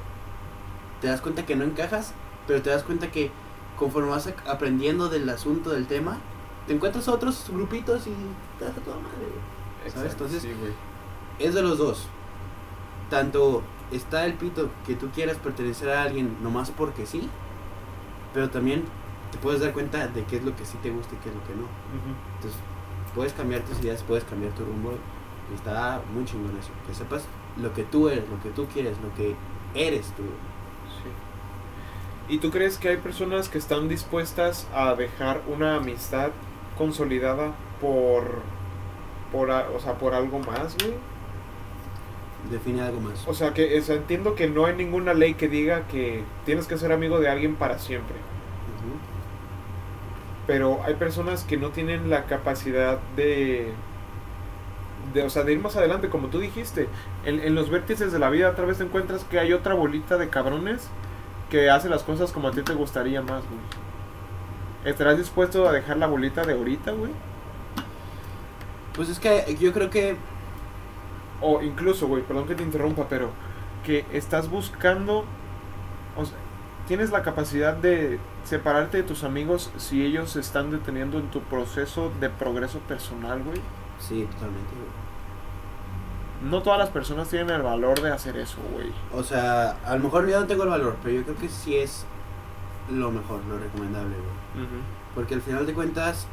te 1.02 1.08
das 1.08 1.22
cuenta 1.22 1.46
que 1.46 1.56
no 1.56 1.64
encajas, 1.64 2.14
pero 2.48 2.62
te 2.62 2.70
das 2.70 2.84
cuenta 2.84 3.12
que 3.12 3.32
conforme 3.78 4.10
vas 4.10 4.30
aprendiendo 4.48 5.10
del 5.10 5.28
asunto 5.30 5.70
del 5.72 5.88
tema, 5.88 6.18
te 6.68 6.74
encuentras 6.74 7.08
otros 7.08 7.46
grupitos 7.50 8.06
y 8.08 8.12
te 8.60 8.66
das 8.66 8.78
a 8.78 8.82
toda 8.82 8.98
madre. 8.98 9.28
¿Sabes? 9.88 9.94
Exacto, 9.96 10.26
Entonces- 10.26 10.42
sí. 10.44 10.50
Es 11.44 11.54
de 11.54 11.62
los 11.62 11.78
dos. 11.78 12.08
Tanto 13.10 13.64
está 13.92 14.26
el 14.26 14.34
pito 14.36 14.70
que 14.86 14.96
tú 14.96 15.10
quieras 15.10 15.38
pertenecer 15.38 15.90
a 15.90 16.04
alguien 16.04 16.38
nomás 16.42 16.72
porque 16.72 17.06
sí, 17.06 17.30
pero 18.34 18.50
también 18.50 18.84
te 19.32 19.38
puedes 19.40 19.62
dar 19.62 19.74
cuenta 19.74 20.08
de 20.08 20.24
qué 20.26 20.38
es 20.38 20.44
lo 20.44 20.56
que 20.56 20.66
sí 20.66 20.78
te 20.82 20.90
gusta 20.92 21.16
y 21.16 21.18
qué 21.20 21.30
es 21.30 21.36
lo 21.36 21.44
que 21.46 21.54
no. 21.56 21.68
Entonces, 22.36 22.60
puedes 23.16 23.34
cambiar 23.34 23.62
tus 23.62 23.80
ideas, 23.80 24.04
puedes 24.04 24.24
cambiar 24.24 24.54
tu 24.54 24.64
rumbo. 24.66 24.94
Y 25.52 25.56
está 25.56 26.02
muy 26.14 26.26
chingón 26.26 26.56
eso. 26.58 26.70
Que 26.88 26.94
sepas 26.94 27.26
lo 27.58 27.74
que 27.74 27.84
tú 27.84 28.08
eres, 28.10 28.28
lo 28.30 28.40
que 28.42 28.50
tú 28.50 28.68
quieres, 28.68 28.98
lo 29.02 29.14
que 29.16 29.36
eres 29.74 30.08
tú. 30.16 30.24
Sí. 31.02 32.34
¿Y 32.36 32.38
tú 32.38 32.52
crees 32.52 32.78
que 32.78 32.90
hay 32.90 32.98
personas 32.98 33.50
que 33.50 33.58
están 33.58 33.88
dispuestas 33.90 34.68
a 34.74 34.94
dejar 34.94 35.42
una 35.48 35.78
amistad 35.78 36.30
consolidada 36.78 37.54
por, 37.82 38.42
por, 39.32 39.50
a- 39.52 39.68
o 39.76 39.80
sea, 39.80 39.98
por 39.98 40.14
algo 40.14 40.38
más, 40.40 40.76
güey? 40.78 40.94
Define 42.50 42.82
algo 42.82 43.02
más. 43.02 43.28
O 43.28 43.34
sea, 43.34 43.54
que 43.54 43.78
o 43.78 43.82
sea, 43.82 43.96
entiendo 43.96 44.36
que 44.36 44.48
no 44.48 44.66
hay 44.66 44.76
ninguna 44.76 45.14
ley 45.14 45.34
que 45.34 45.50
diga 45.50 45.88
que 45.88 46.24
tienes 46.46 46.68
que 46.68 46.78
ser 46.78 46.92
amigo 46.92 47.20
de 47.20 47.30
alguien 47.30 47.56
para 47.56 47.80
siempre. 47.80 48.16
Pero 50.48 50.82
hay 50.84 50.96
personas 50.96 51.44
que 51.44 51.58
no 51.58 51.70
tienen 51.70 52.10
la 52.10 52.26
capacidad 52.26 53.00
de, 53.16 53.72
de, 55.14 55.24
o 55.24 55.30
sea, 55.30 55.44
de 55.44 55.54
ir 55.54 55.60
más 55.60 55.76
adelante, 55.76 56.10
como 56.10 56.30
tú 56.30 56.40
dijiste, 56.40 56.88
en, 57.24 57.40
en 57.40 57.54
los 57.54 57.70
vértices 57.70 58.12
de 58.12 58.18
la 58.20 58.32
vida 58.32 58.50
otra 58.50 58.66
vez 58.66 58.80
te 58.80 58.84
encuentras 58.84 59.24
que 59.26 59.38
hay 59.40 59.54
otra 59.54 59.76
bolita 59.76 60.18
de 60.18 60.30
cabrones 60.30 60.90
que 61.52 61.70
hace 61.70 61.90
las 61.90 62.04
cosas 62.04 62.32
como 62.32 62.48
a 62.48 62.52
ti 62.52 62.64
te 62.64 62.74
gustaría 62.74 63.22
más, 63.22 63.44
güey. 63.44 63.60
¿Estarás 64.86 65.18
dispuesto 65.18 65.68
a 65.68 65.72
dejar 65.72 65.98
la 65.98 66.08
bolita 66.08 66.44
de 66.44 66.54
ahorita, 66.54 66.92
güey? 66.92 67.12
Pues 68.96 69.10
es 69.10 69.20
que 69.20 69.58
yo 69.60 69.72
creo 69.74 69.90
que 69.90 70.16
O 71.42 71.62
incluso, 71.62 72.08
güey, 72.08 72.24
perdón 72.24 72.48
que 72.48 72.56
te 72.56 72.64
interrumpa, 72.64 73.08
pero 73.10 73.32
que 73.86 74.06
estás 74.12 74.50
buscando, 74.50 75.26
o 76.18 76.26
sea, 76.26 76.38
tienes 76.88 77.12
la 77.12 77.24
capacidad 77.24 77.76
de 77.76 78.20
separarte 78.44 78.98
de 78.98 79.04
tus 79.04 79.24
amigos 79.24 79.72
si 79.78 80.04
ellos 80.04 80.32
se 80.32 80.40
están 80.40 80.72
deteniendo 80.72 81.20
en 81.20 81.30
tu 81.30 81.40
proceso 81.42 82.12
de 82.20 82.30
progreso 82.30 82.80
personal, 82.80 83.42
güey. 83.44 83.62
sí, 84.00 84.28
totalmente. 84.32 84.74
güey. 84.76 85.00
No 86.52 86.62
todas 86.62 86.80
las 86.80 86.90
personas 86.90 87.28
tienen 87.28 87.50
el 87.50 87.62
valor 87.62 88.02
de 88.02 88.12
hacer 88.12 88.38
eso, 88.38 88.58
güey. 88.74 88.92
O 89.14 89.24
sea, 89.24 89.78
a 89.86 89.96
lo 89.96 90.04
mejor 90.04 90.28
yo 90.28 90.40
no 90.40 90.48
tengo 90.48 90.64
el 90.64 90.70
valor, 90.70 90.96
pero 91.04 91.16
yo 91.16 91.24
creo 91.24 91.36
que 91.36 91.50
sí 91.50 91.76
es 91.76 92.06
lo 92.90 93.12
mejor, 93.12 93.44
lo 93.46 93.60
recomendable, 93.60 94.16
güey. 94.16 94.66
Porque 95.14 95.34
al 95.34 95.42
final 95.42 95.66
de 95.66 95.74
cuentas, 95.74 96.28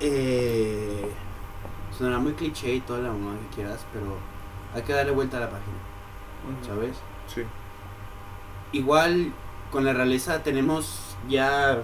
eh, 0.00 1.10
sonará 1.96 2.18
muy 2.18 2.32
cliché 2.34 2.74
y 2.74 2.80
toda 2.80 3.00
la 3.00 3.08
mamá 3.10 3.32
que 3.50 3.56
quieras, 3.56 3.84
pero 3.92 4.16
hay 4.74 4.82
que 4.82 4.92
darle 4.92 5.12
vuelta 5.12 5.36
a 5.38 5.40
la 5.40 5.50
página, 5.50 5.76
¿sabes? 6.66 6.96
Sí. 7.32 7.42
Igual 8.72 9.32
con 9.70 9.84
la 9.84 9.92
realeza 9.92 10.42
tenemos 10.42 11.16
ya, 11.28 11.82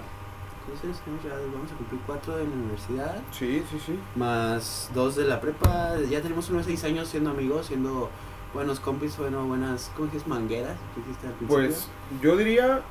¿qué 0.65 0.73
es 0.73 0.95
eso? 0.95 1.01
Tenemos 1.05 1.23
ya, 1.25 1.31
vamos 1.53 1.71
a 1.71 1.75
cumplir 1.75 2.01
cuatro 2.05 2.37
de 2.37 2.43
la 2.45 2.49
universidad, 2.51 3.15
Sí, 3.31 3.63
sí, 3.69 3.79
sí. 3.85 3.99
más 4.15 4.89
dos 4.93 5.15
de 5.15 5.25
la 5.25 5.39
prepa, 5.41 5.95
ya 6.09 6.21
tenemos 6.21 6.49
unos 6.49 6.65
seis 6.65 6.83
años 6.83 7.07
siendo 7.07 7.31
amigos, 7.31 7.67
siendo 7.67 8.09
buenos 8.53 8.79
compis, 8.79 9.17
bueno, 9.17 9.45
buenas, 9.45 9.91
¿cómo 9.95 10.09
es? 10.13 10.27
Mangueras, 10.27 10.77
¿qué 10.93 11.01
dijiste 11.01 11.27
al 11.27 11.33
principio? 11.33 11.65
Pues 11.67 11.87
yo 12.21 12.37
diría 12.37 12.81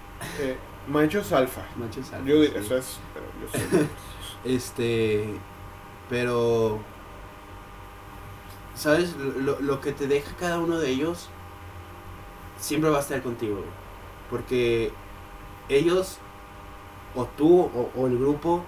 eh, 0.41 0.57
machos 0.89 1.33
alfa. 1.33 1.63
Machos 1.77 2.13
alfas, 2.13 2.27
Yo 2.27 2.41
diría, 2.41 2.59
sí. 2.61 2.67
eso 2.67 2.77
es, 2.79 2.99
pero 3.15 3.27
yo 3.41 3.79
sé. 3.79 3.87
Este, 4.45 5.35
pero, 6.11 6.81
¿sabes? 8.75 9.17
Lo, 9.17 9.61
lo 9.61 9.81
que 9.81 9.93
te 9.93 10.07
deja 10.07 10.35
cada 10.37 10.59
uno 10.59 10.79
de 10.79 10.91
ellos 10.91 11.29
siempre 12.59 12.91
va 12.91 12.99
a 12.99 13.01
estar 13.01 13.23
contigo, 13.23 13.57
güey. 13.57 13.69
Porque 14.31 14.93
ellos, 15.69 16.19
o 17.15 17.27
tú, 17.27 17.61
o, 17.61 17.91
o 17.95 18.07
el 18.07 18.19
grupo, 18.19 18.65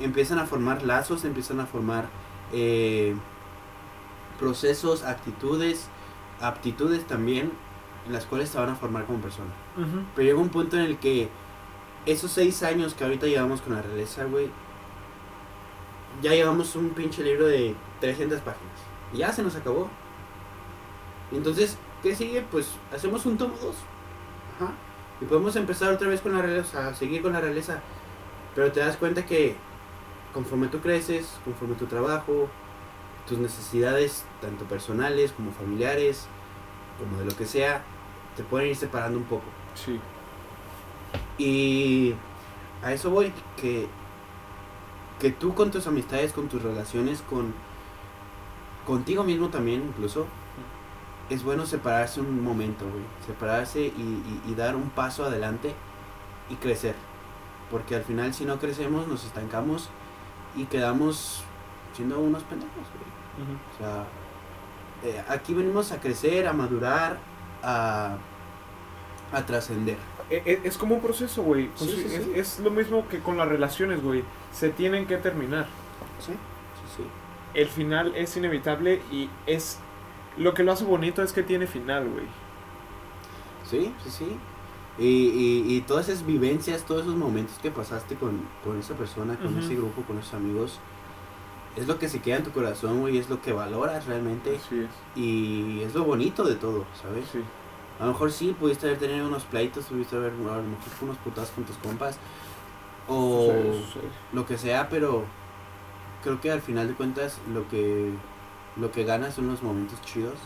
empiezan 0.00 0.38
a 0.38 0.46
formar 0.46 0.82
lazos, 0.82 1.24
empiezan 1.24 1.60
a 1.60 1.66
formar 1.66 2.08
eh, 2.52 3.14
procesos, 4.38 5.04
actitudes, 5.04 5.88
aptitudes 6.40 7.06
también, 7.06 7.52
en 8.06 8.12
las 8.12 8.26
cuales 8.26 8.50
te 8.50 8.58
van 8.58 8.70
a 8.70 8.74
formar 8.74 9.04
como 9.04 9.18
persona. 9.20 9.50
Pero 10.14 10.26
llega 10.26 10.38
un 10.40 10.48
punto 10.48 10.76
en 10.76 10.82
el 10.82 10.98
que 10.98 11.28
esos 12.06 12.30
seis 12.30 12.62
años 12.62 12.94
que 12.94 13.04
ahorita 13.04 13.26
llevamos 13.26 13.60
con 13.60 13.74
la 13.74 13.82
realeza, 13.82 14.24
güey, 14.24 14.50
ya 16.22 16.32
llevamos 16.32 16.74
un 16.74 16.90
pinche 16.90 17.22
libro 17.22 17.46
de 17.46 17.74
300 18.00 18.40
páginas. 18.40 18.87
Y 19.12 19.18
ya 19.18 19.32
se 19.32 19.42
nos 19.42 19.56
acabó. 19.56 19.88
Y 21.32 21.36
entonces, 21.36 21.76
¿qué 22.02 22.14
sigue? 22.14 22.42
Pues 22.50 22.70
hacemos 22.94 23.26
un 23.26 23.38
tomo 23.38 23.54
2. 23.56 23.74
Ajá. 24.56 24.72
Y 25.20 25.24
podemos 25.24 25.56
empezar 25.56 25.92
otra 25.92 26.08
vez 26.08 26.20
con 26.20 26.32
la 26.32 26.42
realeza, 26.42 26.94
seguir 26.94 27.22
con 27.22 27.32
la 27.32 27.40
realeza. 27.40 27.80
Pero 28.54 28.72
te 28.72 28.80
das 28.80 28.96
cuenta 28.96 29.26
que 29.26 29.56
conforme 30.32 30.68
tú 30.68 30.80
creces, 30.80 31.28
conforme 31.44 31.74
tu 31.74 31.86
trabajo, 31.86 32.48
tus 33.26 33.38
necesidades, 33.38 34.24
tanto 34.40 34.64
personales 34.64 35.32
como 35.32 35.52
familiares, 35.52 36.26
como 36.98 37.18
de 37.18 37.26
lo 37.26 37.36
que 37.36 37.46
sea, 37.46 37.82
te 38.36 38.42
pueden 38.42 38.70
ir 38.70 38.76
separando 38.76 39.18
un 39.18 39.24
poco. 39.24 39.44
Sí. 39.74 40.00
Y 41.38 42.14
a 42.82 42.92
eso 42.92 43.10
voy, 43.10 43.32
que, 43.56 43.86
que 45.20 45.30
tú 45.30 45.54
con 45.54 45.70
tus 45.70 45.86
amistades, 45.86 46.32
con 46.32 46.48
tus 46.48 46.62
relaciones, 46.62 47.22
con 47.22 47.52
contigo 48.88 49.22
mismo 49.22 49.50
también 49.50 49.82
incluso, 49.86 50.26
es 51.30 51.42
bueno 51.44 51.66
separarse 51.66 52.20
un 52.20 52.42
momento, 52.42 52.86
güey. 52.88 53.04
Separarse 53.26 53.80
y, 53.82 53.84
y- 53.90 54.42
y 54.50 54.54
dar 54.54 54.74
un 54.76 54.88
paso 54.90 55.24
adelante 55.26 55.74
y 56.48 56.54
crecer. 56.56 56.94
Porque 57.70 57.94
al 57.94 58.02
final 58.02 58.32
si 58.32 58.44
no 58.46 58.58
crecemos 58.58 59.06
nos 59.06 59.24
estancamos 59.24 59.90
y 60.56 60.64
quedamos 60.64 61.42
siendo 61.94 62.18
unos 62.18 62.42
pendejos, 62.44 62.72
güey. 62.74 63.48
O 63.74 63.78
sea, 63.78 64.04
eh, 65.04 65.22
aquí 65.28 65.52
venimos 65.54 65.92
a 65.92 66.00
crecer, 66.00 66.48
a 66.48 66.52
madurar, 66.54 67.18
a, 67.62 68.16
a 69.32 69.42
trascender. 69.46 69.98
E- 70.30 70.42
e- 70.44 70.60
Es 70.64 70.76
como 70.78 70.94
un 70.96 71.00
proceso, 71.02 71.42
güey. 71.42 71.70
Sí, 71.76 71.88
sí, 71.88 72.14
es, 72.16 72.24
sí. 72.24 72.32
es 72.34 72.58
lo 72.60 72.70
mismo 72.70 73.06
que 73.08 73.18
con 73.20 73.36
las 73.36 73.46
relaciones, 73.48 74.02
güey. 74.02 74.24
Se 74.52 74.70
tienen 74.70 75.06
que 75.06 75.18
terminar. 75.18 75.66
Sí, 76.20 76.32
sí, 76.32 76.96
sí. 76.96 77.02
El 77.54 77.68
final 77.68 78.14
es 78.16 78.36
inevitable 78.36 79.00
y 79.10 79.28
es... 79.46 79.78
Lo 80.36 80.54
que 80.54 80.62
lo 80.62 80.72
hace 80.72 80.84
bonito 80.84 81.22
es 81.22 81.32
que 81.32 81.42
tiene 81.42 81.66
final, 81.66 82.08
güey. 82.08 82.26
Sí, 83.68 83.92
sí, 84.04 84.10
sí. 84.10 84.36
Y, 84.98 85.04
y, 85.04 85.76
y 85.76 85.80
todas 85.82 86.08
esas 86.08 86.26
vivencias, 86.26 86.84
todos 86.84 87.02
esos 87.02 87.16
momentos 87.16 87.56
que 87.60 87.70
pasaste 87.70 88.16
con, 88.16 88.40
con 88.64 88.78
esa 88.78 88.94
persona, 88.94 89.36
con 89.36 89.56
ese 89.58 89.74
grupo, 89.76 90.02
con 90.02 90.18
esos 90.18 90.34
amigos, 90.34 90.78
es 91.76 91.86
lo 91.86 91.98
que 91.98 92.08
se 92.08 92.20
queda 92.20 92.36
en 92.38 92.44
tu 92.44 92.50
corazón, 92.50 93.00
güey, 93.00 93.18
es 93.18 93.28
lo 93.30 93.40
que 93.40 93.52
valoras 93.52 94.06
realmente. 94.06 94.56
Así 94.56 94.80
es. 94.80 94.90
Y 95.14 95.82
es 95.82 95.94
lo 95.94 96.04
bonito 96.04 96.44
de 96.44 96.56
todo, 96.56 96.84
¿sabes? 97.00 97.24
Sí. 97.32 97.40
A 98.00 98.06
lo 98.06 98.12
mejor 98.12 98.30
sí, 98.32 98.54
pudiste 98.58 98.86
haber 98.86 98.98
tenido 98.98 99.26
unos 99.26 99.44
pleitos, 99.44 99.86
pudiste 99.86 100.16
haber 100.16 100.32
a 100.32 100.36
lo 100.36 100.62
mejor 100.62 100.62
unos 101.02 101.16
putazos 101.18 101.50
con 101.50 101.64
tus 101.64 101.76
compas, 101.78 102.18
o 103.08 103.52
Sí, 103.72 103.84
sí. 103.94 104.00
lo 104.32 104.46
que 104.46 104.56
sea, 104.58 104.88
pero 104.88 105.24
creo 106.22 106.40
que 106.40 106.50
al 106.50 106.60
final 106.60 106.88
de 106.88 106.94
cuentas 106.94 107.38
lo 107.52 107.68
que, 107.68 108.10
lo 108.76 108.90
que 108.92 109.04
ganas 109.04 109.34
son 109.34 109.48
los 109.48 109.62
momentos 109.62 110.00
chidos. 110.02 110.38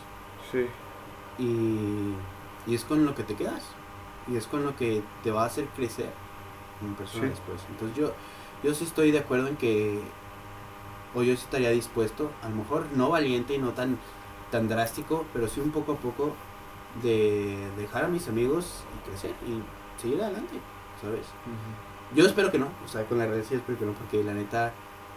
Sí. 0.50 0.67
y, 1.38 2.14
y 2.71 2.75
es 2.75 2.85
con 2.85 3.05
lo 3.07 3.14
que 3.14 3.23
te 3.23 3.35
quedas 3.35 3.62
y 4.31 4.37
es 4.37 4.47
con 4.47 4.64
lo 4.64 4.76
que 4.76 5.02
te 5.23 5.31
va 5.31 5.45
a 5.45 5.47
hacer 5.47 5.67
crecer 5.75 6.11
como 6.79 6.95
persona 6.95 7.25
Sí. 7.25 7.31
después 7.31 7.62
entonces 7.71 7.97
yo 7.97 8.12
yo 8.62 8.75
sí 8.75 8.85
estoy 8.85 9.11
de 9.12 9.19
acuerdo 9.21 9.49
en 9.49 9.57
que 9.57 9.99
o 11.14 11.23
yo 11.23 11.35
sí 11.37 11.43
estaría 11.43 11.71
dispuesto 11.71 12.31
a 12.43 12.49
lo 12.50 12.57
mejor 12.57 12.85
no 12.95 13.09
valiente 13.09 13.55
y 13.55 13.59
no 13.59 13.71
tan 13.71 13.99
tan 14.50 14.69
drástico 14.69 15.25
pero 15.33 15.49
sí 15.49 15.61
un 15.61 15.71
poco 15.71 15.93
a 15.93 15.97
poco 15.97 16.35
de 17.02 17.57
dejar 17.79 18.05
a 18.05 18.09
mis 18.09 18.29
amigos 18.29 18.85
y 18.95 19.09
crecer 19.09 19.31
y 19.49 19.62
seguir 20.00 20.23
adelante 20.23 20.55
sabes 21.00 21.26
yo 22.14 22.26
espero 22.26 22.52
que 22.52 22.59
no 22.59 22.69
o 22.85 22.88
sea 22.88 23.05
con 23.07 23.17
la 23.19 23.25
realidad 23.25 23.47
sí 23.49 23.55
espero 23.55 23.79
que 23.79 23.87
no 23.87 23.93
porque 23.93 24.23
la 24.23 24.35
neta 24.35 24.73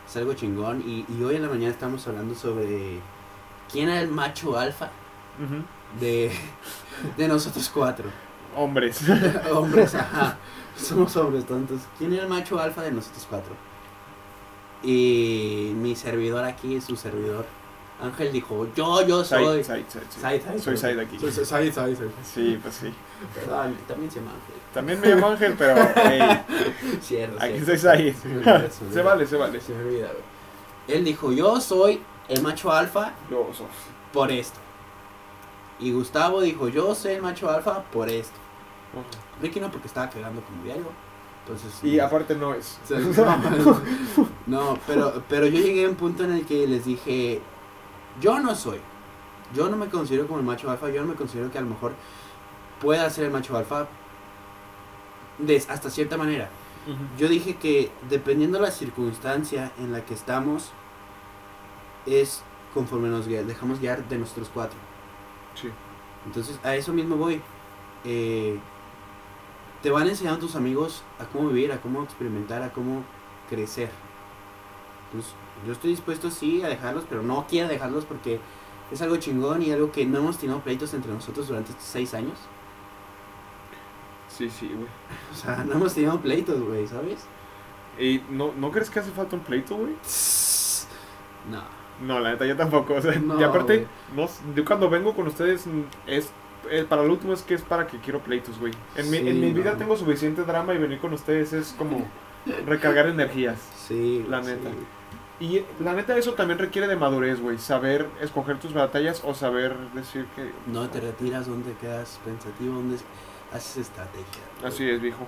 es 0.08 0.16
algo 0.18 0.34
chingón 0.34 0.84
y, 0.86 1.06
y 1.14 1.24
hoy 1.24 1.36
en 1.36 1.44
la 1.44 1.50
mañana 1.50 1.72
estamos 1.72 2.08
hablando 2.08 2.36
sobre 2.36 3.00
quién 3.72 3.90
era 3.90 4.02
el 4.02 4.10
macho 4.10 4.58
alfa 4.58 4.90
de, 6.00 6.32
de 7.18 7.28
nosotros 7.28 7.70
cuatro. 7.74 8.10
Hombres. 8.56 9.02
hombres, 9.54 9.96
ajá. 9.96 10.38
Somos 10.78 11.16
hombres 11.18 11.46
tontos. 11.46 11.82
¿Quién 11.98 12.14
era 12.14 12.24
el 12.24 12.30
macho 12.30 12.60
alfa 12.60 12.82
de 12.84 12.92
nosotros 12.92 13.26
cuatro? 13.30 13.54
Y 14.84 15.72
mi 15.76 15.96
servidor 15.96 16.44
aquí, 16.44 16.80
su 16.80 16.96
servidor, 16.96 17.46
Ángel 18.02 18.32
dijo, 18.34 18.68
yo, 18.76 19.06
yo 19.08 19.24
soy... 19.24 19.64
Said, 19.64 19.86
Said, 19.88 20.42
Said, 20.42 20.42
Soy 20.42 20.60
soy- 20.60 20.78
Said 20.78 21.00
aquí. 21.00 21.18
Soy, 21.18 21.32
Said, 21.32 21.46
Said, 21.46 21.96
Said. 21.96 22.10
Sí, 22.24 22.60
pues 22.62 22.76
sí. 22.76 22.94
Perdón, 23.34 23.78
también 23.88 24.12
se 24.12 24.20
llama 24.20 24.32
Ángel. 24.32 24.56
También 24.74 25.00
me 25.00 25.08
llamo 25.08 25.28
Ángel, 25.30 25.56
pero 25.58 25.76
hey, 25.96 26.20
Cierto, 27.02 27.38
aquí 27.42 27.54
cierto. 27.60 27.66
soy 27.66 27.78
Said. 27.78 28.70
Se 28.94 29.02
vale, 29.02 29.26
se 29.26 29.38
vale. 29.38 29.62
Se 29.62 29.74
me 29.74 29.84
olvida, 29.86 30.08
güey. 30.08 30.98
Él 30.98 31.06
dijo, 31.06 31.32
yo 31.32 31.60
soy 31.62 32.02
el 32.28 32.42
macho 32.44 32.72
alfa 32.72 33.14
Yo 33.32 33.50
soy. 33.54 33.68
por 34.12 34.32
esto. 34.32 34.60
Y 35.80 35.92
Gustavo 35.94 36.42
dijo, 36.42 36.68
yo 36.68 36.94
soy 36.96 37.14
el 37.14 37.22
macho 37.22 37.50
alfa 37.50 37.84
por 37.84 38.10
esto. 38.10 38.36
Ricky 39.42 39.60
no, 39.60 39.72
porque 39.72 39.88
estaba 39.88 40.10
cagando 40.10 40.42
como 40.42 40.64
diario. 40.64 40.86
Entonces, 41.44 41.74
Y 41.84 41.98
no. 41.98 42.06
aparte 42.06 42.36
no 42.36 42.54
es. 42.54 42.78
O 42.84 42.88
sea, 43.14 43.40
no, 44.48 44.78
pero, 44.88 45.24
pero 45.30 45.46
yo 45.48 45.60
llegué 45.60 45.86
a 45.86 45.90
un 45.90 45.96
punto 45.96 46.24
en 46.24 46.32
el 46.34 46.46
que 46.46 46.66
les 46.68 46.86
dije, 46.86 47.42
yo 48.22 48.40
no 48.40 48.56
soy, 48.56 48.80
yo 49.54 49.70
no 49.70 49.78
me 49.78 49.88
considero 49.88 50.28
como 50.28 50.40
el 50.40 50.46
macho 50.46 50.70
alfa, 50.70 50.90
yo 50.90 51.02
no 51.02 51.08
me 51.08 51.16
considero 51.16 51.52
que 51.52 51.58
a 51.58 51.62
lo 51.62 51.68
mejor 51.68 51.94
pueda 52.82 53.10
ser 53.10 53.26
el 53.26 53.32
macho 53.32 53.58
alfa 53.58 53.88
de, 55.38 55.58
hasta 55.58 55.90
cierta 55.90 56.18
manera. 56.18 56.50
Yo 57.18 57.28
dije 57.28 57.56
que 57.56 57.90
dependiendo 58.12 58.60
la 58.60 58.70
circunstancia 58.70 59.72
en 59.80 59.92
la 59.92 60.06
que 60.06 60.14
estamos, 60.14 60.72
es 62.06 62.44
conforme 62.76 63.10
nos 63.10 63.26
dejamos 63.26 63.80
guiar 63.80 64.08
de 64.08 64.20
nosotros 64.20 64.52
cuatro. 64.54 64.78
Sí. 65.56 65.70
Entonces, 66.28 66.60
a 66.64 66.76
eso 66.76 66.94
mismo 66.94 67.16
voy. 67.16 67.42
Eh, 68.04 68.60
te 69.82 69.90
van 69.90 70.08
enseñando 70.08 70.40
tus 70.40 70.56
amigos 70.56 71.04
a 71.20 71.26
cómo 71.26 71.50
vivir, 71.50 71.72
a 71.72 71.82
cómo 71.82 72.04
experimentar, 72.04 72.62
a 72.62 72.72
cómo 72.72 73.04
crecer. 73.50 73.90
Entonces, 75.08 75.34
Yo 75.66 75.72
estoy 75.74 75.92
dispuesto, 75.92 76.30
sí, 76.32 76.62
a 76.64 76.68
dejarlos, 76.68 77.06
pero 77.10 77.22
no 77.24 77.46
quiero 77.50 77.68
dejarlos 77.68 78.06
porque 78.06 78.40
es 78.92 79.02
algo 79.02 79.18
chingón 79.18 79.62
y 79.62 79.72
algo 79.72 79.92
que 79.92 80.06
no 80.06 80.20
hemos 80.20 80.38
tenido 80.38 80.60
pleitos 80.60 80.94
entre 80.94 81.12
nosotros 81.12 81.48
durante 81.48 81.72
estos 81.72 81.86
seis 81.86 82.14
años. 82.14 82.38
Sí, 84.28 84.50
sí, 84.50 84.68
güey. 84.68 84.88
O 85.32 85.36
sea, 85.36 85.64
no 85.64 85.74
hemos 85.74 85.94
tenido 85.94 86.20
pleitos, 86.20 86.62
güey, 86.62 86.88
¿sabes? 86.88 87.26
¿Y 88.00 88.22
no, 88.30 88.52
no 88.58 88.72
crees 88.72 88.90
que 88.90 89.00
hace 89.00 89.12
falta 89.12 89.36
un 89.36 89.42
pleito, 89.44 89.76
güey? 89.76 89.94
No. 91.50 91.62
No, 92.02 92.20
la 92.20 92.32
neta, 92.32 92.46
yo 92.46 92.58
tampoco. 92.58 92.96
O 92.96 93.02
sea, 93.02 93.14
No, 93.20 93.40
y 93.40 93.44
aparte, 93.44 93.88
no, 94.16 94.28
yo 94.56 94.66
cuando 94.66 94.90
vengo 94.90 95.14
con 95.16 95.28
ustedes, 95.28 95.68
mm, 95.68 95.84
es, 96.08 96.30
eh, 96.70 96.86
para 96.90 97.04
lo 97.04 97.14
último 97.14 97.34
es 97.34 97.44
que 97.44 97.54
es 97.54 97.62
para 97.62 97.86
que 97.88 98.00
quiero 98.00 98.20
pleitos, 98.20 98.60
güey. 98.60 98.74
En, 98.96 99.10
mi, 99.12 99.18
en 99.18 99.40
mi 99.40 99.54
vida 99.54 99.78
tengo 99.78 99.96
suficiente 99.96 100.44
drama 100.44 100.74
y 100.74 100.80
venir 100.80 101.00
con 101.00 101.14
ustedes 101.14 101.54
es 101.54 101.74
como 101.78 102.06
recargar 102.66 103.08
energías. 103.08 103.60
Sí, 103.88 104.26
La 104.28 104.42
neta. 104.42 104.70
sí. 104.72 104.76
Y 105.40 105.64
la 105.82 105.94
neta, 105.94 106.18
eso 106.18 106.34
también 106.34 106.60
requiere 106.60 106.88
de 106.88 106.96
madurez, 106.96 107.42
güey. 107.42 107.58
Saber 107.58 108.08
escoger 108.22 108.58
tus 108.60 108.74
batallas 108.74 109.22
o 109.26 109.34
saber 109.34 109.76
decir 109.94 110.26
que. 110.36 110.52
No 110.68 110.90
te 110.90 111.02
retiras 111.02 111.48
donde 111.48 111.74
quedas 111.74 112.20
pensativo, 112.24 112.76
donde 112.76 112.98
haces 113.54 113.78
estrategia. 113.78 114.44
Así 114.64 114.90
es, 114.90 115.02
viejo. 115.02 115.28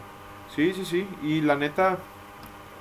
Sí, 0.55 0.73
sí, 0.73 0.85
sí. 0.85 1.07
Y 1.21 1.41
la 1.41 1.55
neta, 1.57 1.97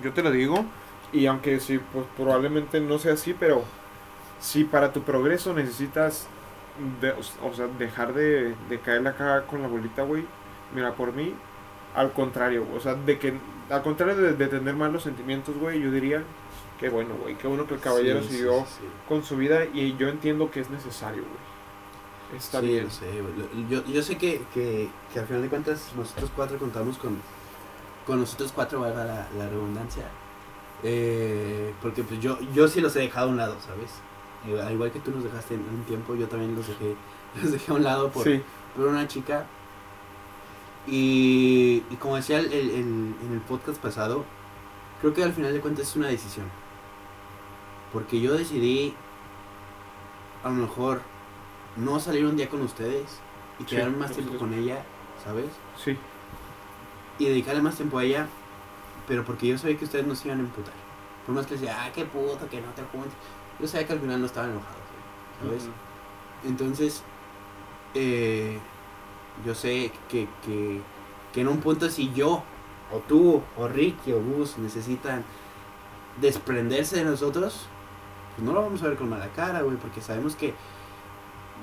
yo 0.02 0.12
te 0.12 0.22
lo 0.22 0.30
digo. 0.30 0.64
Y 1.12 1.26
aunque 1.26 1.58
sí, 1.60 1.80
pues 1.92 2.06
probablemente 2.16 2.80
no 2.80 2.98
sea 2.98 3.14
así, 3.14 3.34
pero 3.38 3.64
si 4.40 4.64
para 4.64 4.92
tu 4.92 5.02
progreso 5.02 5.52
necesitas, 5.54 6.28
de- 7.00 7.12
o 7.42 7.54
sea, 7.54 7.66
dejar 7.78 8.12
de, 8.14 8.54
de 8.68 8.80
caer 8.80 9.02
la 9.02 9.14
caga 9.14 9.46
con 9.46 9.62
la 9.62 9.68
bolita, 9.68 10.02
güey. 10.02 10.24
Mira, 10.74 10.92
por 10.94 11.12
mí, 11.12 11.32
al 11.94 12.12
contrario, 12.12 12.66
o 12.74 12.80
sea, 12.80 12.94
de 12.94 13.18
que, 13.18 13.34
al 13.70 13.82
contrario 13.82 14.16
de, 14.16 14.32
de 14.34 14.46
tener 14.48 14.74
malos 14.74 15.04
sentimientos, 15.04 15.56
güey, 15.58 15.80
yo 15.80 15.90
diría 15.90 16.22
que 16.78 16.88
bueno, 16.90 17.14
güey, 17.22 17.36
qué 17.36 17.46
bueno 17.48 17.66
que 17.66 17.74
el 17.74 17.80
caballero 17.80 18.22
Sí, 18.22 18.28
siguió 18.36 18.60
sí, 18.60 18.66
sí. 18.80 18.86
con 19.08 19.22
su 19.24 19.36
vida 19.36 19.64
y 19.72 19.96
yo 19.96 20.08
entiendo 20.08 20.50
que 20.50 20.60
es 20.60 20.70
necesario, 20.70 21.22
güey. 21.22 22.36
Está 22.38 22.60
Sí, 22.60 22.66
bien. 22.66 22.84
lo 22.84 22.90
sé, 22.90 23.06
güey. 23.22 23.68
Yo, 23.70 23.84
yo 23.84 24.02
sé 24.02 24.18
que, 24.18 24.42
que, 24.52 24.88
que 25.12 25.20
al 25.20 25.26
final 25.26 25.42
de 25.42 25.48
cuentas 25.48 25.92
nosotros 25.96 26.30
cuatro 26.34 26.58
contamos 26.58 26.98
con, 26.98 27.18
con 28.06 28.20
nosotros 28.20 28.52
cuatro, 28.54 28.80
valga 28.80 29.04
la, 29.04 29.28
la 29.38 29.48
redundancia. 29.48 30.04
Eh, 30.82 31.72
porque 31.80 32.02
pues 32.02 32.20
yo, 32.20 32.38
yo 32.52 32.68
sí 32.68 32.80
los 32.80 32.94
he 32.96 33.00
dejado 33.00 33.28
a 33.28 33.30
un 33.30 33.36
lado, 33.38 33.56
¿sabes? 33.64 33.90
Eh, 34.46 34.60
al 34.60 34.72
igual 34.74 34.90
que 34.92 35.00
tú 35.00 35.10
los 35.12 35.24
dejaste 35.24 35.54
en 35.54 35.60
un 35.60 35.82
tiempo, 35.84 36.14
yo 36.14 36.26
también 36.28 36.54
los 36.54 36.66
dejé, 36.68 36.94
los 37.42 37.52
dejé 37.52 37.72
a 37.72 37.74
un 37.74 37.82
lado 37.84 38.10
por, 38.10 38.24
por 38.76 38.86
una 38.88 39.06
chica. 39.08 39.46
Y, 40.86 41.82
y 41.90 41.96
como 41.96 42.16
decía 42.16 42.38
el, 42.38 42.46
el- 42.52 42.70
el- 42.70 43.14
en 43.24 43.30
el 43.32 43.40
podcast 43.40 43.80
pasado, 43.80 44.24
creo 45.00 45.14
que 45.14 45.24
al 45.24 45.32
final 45.32 45.52
de 45.52 45.60
cuentas 45.60 45.88
es 45.88 45.96
una 45.96 46.08
decisión. 46.08 46.46
Porque 47.96 48.20
yo 48.20 48.34
decidí, 48.34 48.94
a 50.44 50.50
lo 50.50 50.54
mejor, 50.54 51.00
no 51.76 51.98
salir 51.98 52.26
un 52.26 52.36
día 52.36 52.50
con 52.50 52.60
ustedes 52.60 53.22
y 53.58 53.64
Sí, 53.64 53.70
quedarme 53.76 53.96
más 53.96 54.12
tiempo 54.12 54.36
con 54.36 54.52
ella, 54.52 54.84
¿sabes? 55.24 55.46
sí. 55.82 55.96
Y 57.18 57.24
dedicarle 57.24 57.62
más 57.62 57.76
tiempo 57.76 57.96
a 57.96 58.04
ella, 58.04 58.28
pero 59.08 59.24
porque 59.24 59.46
yo 59.46 59.56
sabía 59.56 59.78
que 59.78 59.86
ustedes 59.86 60.06
no 60.06 60.14
se 60.14 60.28
iban 60.28 60.40
a 60.40 60.42
emputar. 60.42 60.74
Por 61.24 61.34
más 61.34 61.46
que 61.46 61.54
decía, 61.54 61.74
ah, 61.82 61.90
qué 61.94 62.04
puto, 62.04 62.46
que 62.50 62.60
no 62.60 62.68
te 62.74 62.82
juntes. 62.82 63.14
Yo 63.58 63.66
sabía 63.66 63.86
que 63.86 63.94
al 63.94 64.00
final 64.00 64.20
no 64.20 64.26
estaban 64.26 64.50
enojados, 64.50 64.76
¿sabes? 65.42 65.70
Entonces, 66.44 67.02
eh, 67.94 68.58
yo 69.46 69.54
sé 69.54 69.90
que, 70.10 70.28
que, 70.44 70.82
que 71.32 71.40
en 71.40 71.48
un 71.48 71.60
punto 71.60 71.88
si 71.88 72.12
yo, 72.12 72.42
o 72.92 72.98
tú, 73.08 73.42
o 73.56 73.68
Ricky, 73.68 74.12
o 74.12 74.20
Gus 74.20 74.58
necesitan 74.58 75.24
desprenderse 76.20 76.96
de 76.96 77.04
nosotros, 77.04 77.66
pues 78.36 78.46
no 78.46 78.52
lo 78.52 78.62
vamos 78.62 78.82
a 78.82 78.88
ver 78.88 78.98
con 78.98 79.08
mala 79.08 79.28
cara, 79.34 79.62
güey, 79.62 79.76
porque 79.78 80.02
sabemos 80.02 80.36
que 80.36 80.52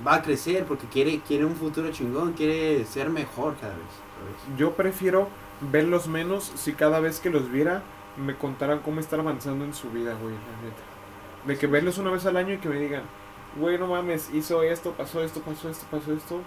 va 0.05 0.15
a 0.15 0.21
crecer, 0.23 0.65
porque 0.65 0.87
quiere, 0.87 1.19
quiere 1.19 1.45
un 1.45 1.55
futuro 1.55 1.91
chingón, 1.91 2.33
quiere 2.33 2.83
ser 2.85 3.09
mejor 3.09 3.55
cada 3.57 3.73
vez. 3.73 4.57
Yo 4.57 4.73
prefiero 4.73 5.27
verlos 5.61 6.07
menos 6.07 6.51
si 6.55 6.73
cada 6.73 6.99
vez 6.99 7.19
que 7.19 7.29
los 7.29 7.51
viera 7.51 7.83
me 8.17 8.35
contaran 8.35 8.79
cómo 8.79 8.99
están 8.99 9.19
avanzando 9.19 9.65
en 9.65 9.73
su 9.73 9.91
vida, 9.91 10.15
güey, 10.19 10.33
la 10.33 10.67
neta. 10.67 10.81
De 11.45 11.57
que 11.57 11.67
verlos 11.67 11.99
una 11.99 12.09
vez 12.09 12.25
al 12.25 12.37
año 12.37 12.53
y 12.53 12.57
que 12.57 12.69
me 12.69 12.79
digan, 12.79 13.03
güey, 13.59 13.77
no 13.77 13.87
mames, 13.87 14.33
hizo 14.33 14.63
esto, 14.63 14.93
pasó 14.93 15.23
esto, 15.23 15.41
pasó 15.41 15.69
esto, 15.69 15.85
pasó 15.91 16.13
esto. 16.13 16.41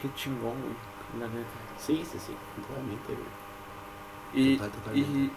Qué 0.00 0.12
chingón, 0.14 0.40
güey, 0.60 1.20
la 1.20 1.28
neta. 1.28 1.48
Sí, 1.78 2.04
sí, 2.10 2.18
sí, 2.18 2.34
totalmente, 2.66 3.14
güey. 3.14 3.42
Y, 4.34 4.56
Total, 4.56 4.96
y 4.96 5.30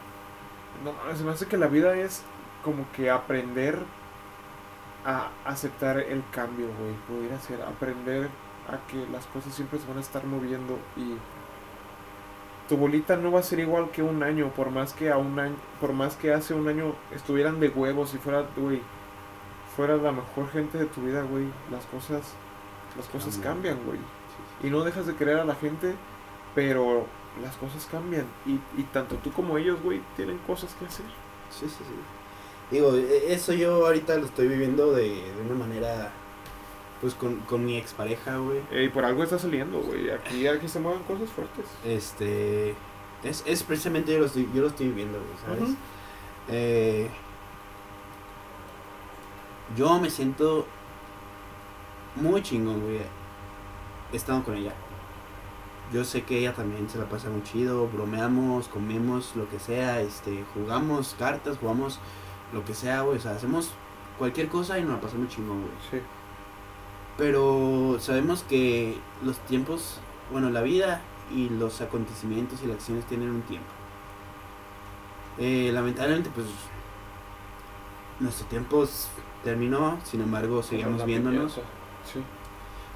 no 0.83 1.15
se 1.15 1.23
me 1.23 1.31
hace 1.31 1.45
que 1.47 1.57
la 1.57 1.67
vida 1.67 1.95
es 1.97 2.23
como 2.63 2.85
que 2.93 3.09
aprender 3.11 3.79
a 5.05 5.29
aceptar 5.45 5.99
el 5.99 6.23
cambio, 6.31 6.67
güey, 6.79 6.93
pudiera 7.07 7.39
ser, 7.39 7.61
aprender 7.61 8.29
a 8.67 8.87
que 8.87 9.05
las 9.11 9.25
cosas 9.27 9.53
siempre 9.53 9.79
se 9.79 9.87
van 9.87 9.97
a 9.97 10.01
estar 10.01 10.25
moviendo 10.25 10.79
y 10.97 11.15
tu 12.67 12.77
bolita 12.77 13.15
no 13.15 13.31
va 13.31 13.39
a 13.39 13.43
ser 13.43 13.59
igual 13.59 13.91
que 13.91 14.01
un 14.01 14.23
año, 14.23 14.49
por 14.49 14.71
más 14.71 14.93
que 14.93 15.11
a 15.11 15.17
un 15.17 15.39
año, 15.39 15.55
por 15.79 15.93
más 15.93 16.15
que 16.15 16.33
hace 16.33 16.55
un 16.55 16.67
año 16.67 16.95
estuvieran 17.13 17.59
de 17.59 17.69
huevos 17.69 18.15
y 18.15 18.17
fuera, 18.17 18.45
güey, 18.57 18.81
fuera 19.75 19.97
la 19.97 20.11
mejor 20.11 20.49
gente 20.49 20.77
de 20.79 20.85
tu 20.85 21.01
vida, 21.01 21.21
güey, 21.21 21.45
las 21.69 21.85
cosas, 21.85 22.33
las 22.97 23.07
cosas 23.07 23.37
Cambian. 23.37 23.77
güey. 23.85 23.99
Y 24.63 24.69
no 24.71 24.83
dejas 24.83 25.05
de 25.05 25.15
querer 25.15 25.37
a 25.37 25.45
la 25.45 25.55
gente, 25.55 25.95
pero 26.55 27.05
las 27.41 27.55
cosas 27.57 27.85
cambian. 27.85 28.25
Y, 28.45 28.53
y 28.79 28.83
tanto 28.91 29.17
tú 29.17 29.31
como 29.31 29.57
ellos, 29.57 29.81
güey, 29.83 30.01
tienen 30.15 30.39
cosas 30.39 30.73
que 30.75 30.85
hacer. 30.85 31.05
sí, 31.51 31.67
sí, 31.67 31.83
sí. 31.83 31.95
Digo, 32.71 32.95
e- 32.95 33.33
eso 33.33 33.53
yo 33.53 33.85
ahorita 33.85 34.17
lo 34.17 34.25
estoy 34.25 34.47
viviendo 34.47 34.91
de, 34.91 35.09
de 35.09 35.41
una 35.45 35.55
manera, 35.55 36.11
pues 37.01 37.13
con, 37.13 37.37
con 37.41 37.65
mi 37.65 37.77
expareja, 37.77 38.37
güey. 38.37 38.61
Y 38.71 38.89
por 38.89 39.05
algo 39.05 39.23
está 39.23 39.37
saliendo, 39.39 39.79
güey. 39.81 40.09
Aquí, 40.09 40.47
aquí 40.47 40.67
se 40.67 40.79
mueven 40.79 41.03
cosas 41.03 41.29
fuertes. 41.29 41.65
Este. 41.85 42.75
Es, 43.23 43.43
es 43.47 43.63
precisamente 43.63 44.13
yo 44.13 44.19
lo 44.19 44.25
estoy, 44.25 44.47
yo 44.53 44.61
lo 44.61 44.67
estoy 44.67 44.87
viviendo, 44.87 45.19
güey, 45.19 45.57
¿sabes? 45.57 45.75
Eh, 46.47 47.09
yo 49.75 49.99
me 49.99 50.09
siento 50.09 50.65
muy 52.15 52.41
chingón, 52.41 52.81
güey. 52.81 52.99
Estando 54.13 54.43
con 54.45 54.55
ella. 54.55 54.73
Yo 55.91 56.03
sé 56.03 56.23
que 56.23 56.39
ella 56.39 56.53
también 56.53 56.89
se 56.89 56.97
la 56.97 57.05
pasa 57.05 57.29
muy 57.29 57.43
chido. 57.43 57.87
Bromeamos, 57.87 58.67
comemos, 58.67 59.35
lo 59.35 59.49
que 59.49 59.59
sea. 59.59 60.01
Este, 60.01 60.43
jugamos 60.53 61.15
cartas, 61.17 61.57
jugamos 61.57 61.99
lo 62.53 62.63
que 62.63 62.73
sea, 62.73 63.01
güey. 63.01 63.17
O 63.17 63.21
sea, 63.21 63.31
hacemos 63.31 63.71
cualquier 64.17 64.47
cosa 64.47 64.79
y 64.79 64.83
nos 64.83 64.93
la 64.93 65.01
pasamos 65.01 65.29
chingón, 65.29 65.61
güey. 65.61 65.73
Sí. 65.91 65.97
Pero 67.17 67.97
sabemos 67.99 68.43
que 68.43 68.97
los 69.23 69.37
tiempos, 69.39 69.99
bueno, 70.31 70.49
la 70.49 70.61
vida 70.61 71.01
y 71.33 71.49
los 71.49 71.81
acontecimientos 71.81 72.61
y 72.63 72.67
las 72.67 72.77
acciones 72.77 73.05
tienen 73.05 73.29
un 73.29 73.41
tiempo. 73.43 73.69
Eh, 75.37 75.71
lamentablemente, 75.73 76.29
pues, 76.33 76.47
nuestro 78.19 78.47
tiempo 78.47 78.85
terminó, 79.43 79.97
sin 80.03 80.21
embargo, 80.21 80.61
seguimos 80.63 80.95
Una 80.95 81.05
viéndonos. 81.05 81.53
Sí. 82.11 82.21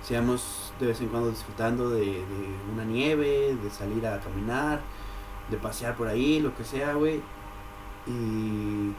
sigamos 0.03 0.71
de 0.79 0.87
vez 0.87 1.01
en 1.01 1.07
cuando 1.07 1.29
disfrutando 1.29 1.89
de, 1.89 2.05
de 2.05 2.55
una 2.73 2.85
nieve, 2.85 3.57
de 3.61 3.69
salir 3.69 4.05
a 4.05 4.19
caminar, 4.19 4.81
de 5.49 5.57
pasear 5.57 5.95
por 5.95 6.07
ahí, 6.07 6.39
lo 6.39 6.55
que 6.55 6.63
sea, 6.63 6.93
güey. 6.93 7.21
Y, 8.07 8.93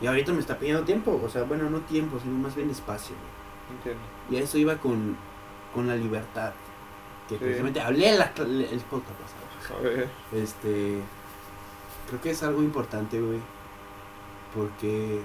y 0.00 0.06
ahorita 0.06 0.32
me 0.32 0.40
está 0.40 0.58
pidiendo 0.58 0.82
tiempo, 0.84 1.20
o 1.24 1.28
sea, 1.28 1.42
bueno, 1.44 1.70
no 1.70 1.80
tiempo, 1.80 2.18
sino 2.20 2.34
más 2.38 2.54
bien 2.54 2.70
espacio. 2.70 3.14
Entiendo. 3.76 4.02
Y 4.30 4.36
a 4.36 4.40
eso 4.40 4.58
iba 4.58 4.76
con, 4.76 5.16
con 5.72 5.86
la 5.86 5.96
libertad. 5.96 6.52
Que 7.28 7.36
Sí. 7.36 7.40
precisamente 7.40 7.80
hablé 7.80 8.10
en 8.10 8.18
la, 8.18 8.32
el 8.36 8.80
podcast 8.90 9.18
pasado. 9.20 9.78
A 9.78 9.82
ver. 9.82 10.08
Este. 10.32 10.98
Creo 12.08 12.20
que 12.20 12.30
es 12.30 12.42
algo 12.42 12.62
importante, 12.62 13.18
güey. 13.20 13.38
Porque 14.54 15.20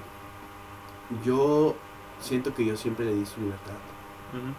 yo 1.24 1.76
siento 2.22 2.54
que 2.54 2.66
yo 2.66 2.78
siempre 2.78 3.06
le 3.06 3.16
di 3.16 3.26
su 3.26 3.42
libertad. 3.42 3.74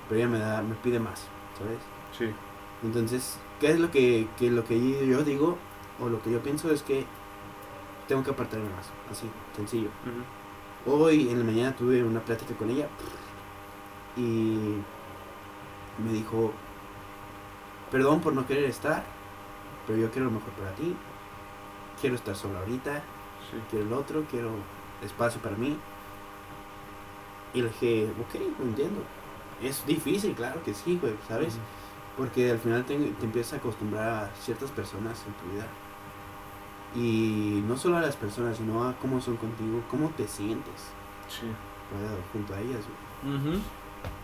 Pero 0.08 0.20
ella 0.20 0.28
me 0.28 0.38
da, 0.38 0.62
me 0.62 0.74
pide 0.74 0.98
más, 0.98 1.22
¿sabes? 1.56 1.78
Sí. 2.16 2.26
Entonces, 2.82 3.38
¿qué 3.60 3.70
es 3.70 3.78
lo 3.78 3.90
que, 3.90 4.26
que 4.38 4.50
lo 4.50 4.64
que 4.64 5.06
yo 5.06 5.22
digo? 5.22 5.56
O 6.00 6.08
lo 6.08 6.20
que 6.22 6.30
yo 6.30 6.42
pienso 6.42 6.70
es 6.72 6.82
que 6.82 7.06
tengo 8.10 8.24
que 8.24 8.32
apartarme 8.32 8.68
más. 8.70 8.86
Así, 9.08 9.30
sencillo. 9.54 9.88
Hoy 10.84 11.28
en 11.30 11.38
la 11.38 11.44
mañana 11.44 11.76
tuve 11.76 12.02
una 12.02 12.18
plática 12.18 12.54
con 12.56 12.68
ella 12.68 12.88
y 14.16 14.78
me 16.04 16.12
dijo, 16.12 16.52
perdón 17.92 18.20
por 18.20 18.32
no 18.32 18.44
querer 18.48 18.64
estar, 18.64 19.04
pero 19.86 19.96
yo 20.00 20.10
quiero 20.10 20.24
lo 20.24 20.32
mejor 20.32 20.50
para 20.54 20.72
ti, 20.74 20.96
quiero 22.00 22.16
estar 22.16 22.34
sola 22.34 22.58
ahorita, 22.58 22.96
Sí. 23.48 23.56
quiero 23.70 23.86
el 23.86 23.92
otro, 23.92 24.24
quiero 24.28 24.50
espacio 25.04 25.40
para 25.40 25.54
mí. 25.56 25.78
Y 27.54 27.62
le 27.62 27.68
dije, 27.68 28.10
ok, 28.20 28.40
lo 28.58 28.64
entiendo. 28.64 29.02
Es 29.62 29.86
difícil, 29.86 30.34
claro 30.34 30.60
que 30.64 30.74
sí, 30.74 30.98
güey, 31.00 31.14
¿sabes? 31.28 31.58
Porque 32.16 32.50
al 32.50 32.58
final 32.58 32.84
te, 32.84 32.96
te 32.98 33.24
empiezas 33.24 33.52
a 33.52 33.56
acostumbrar 33.58 34.24
a 34.24 34.30
ciertas 34.34 34.70
personas 34.72 35.22
en 35.28 35.32
tu 35.34 35.54
vida. 35.54 35.66
Y 36.94 37.62
no 37.66 37.76
solo 37.76 37.98
a 37.98 38.00
las 38.00 38.16
personas, 38.16 38.57
sino 38.57 38.88
a 38.88 38.94
cómo 38.96 39.20
son 39.20 39.37
contigo, 39.37 39.81
cómo 39.90 40.09
te 40.11 40.26
sientes 40.26 40.90
Sí. 41.29 41.46
¿verdad? 41.92 42.16
junto 42.33 42.55
a 42.55 42.61
ellas. 42.61 42.81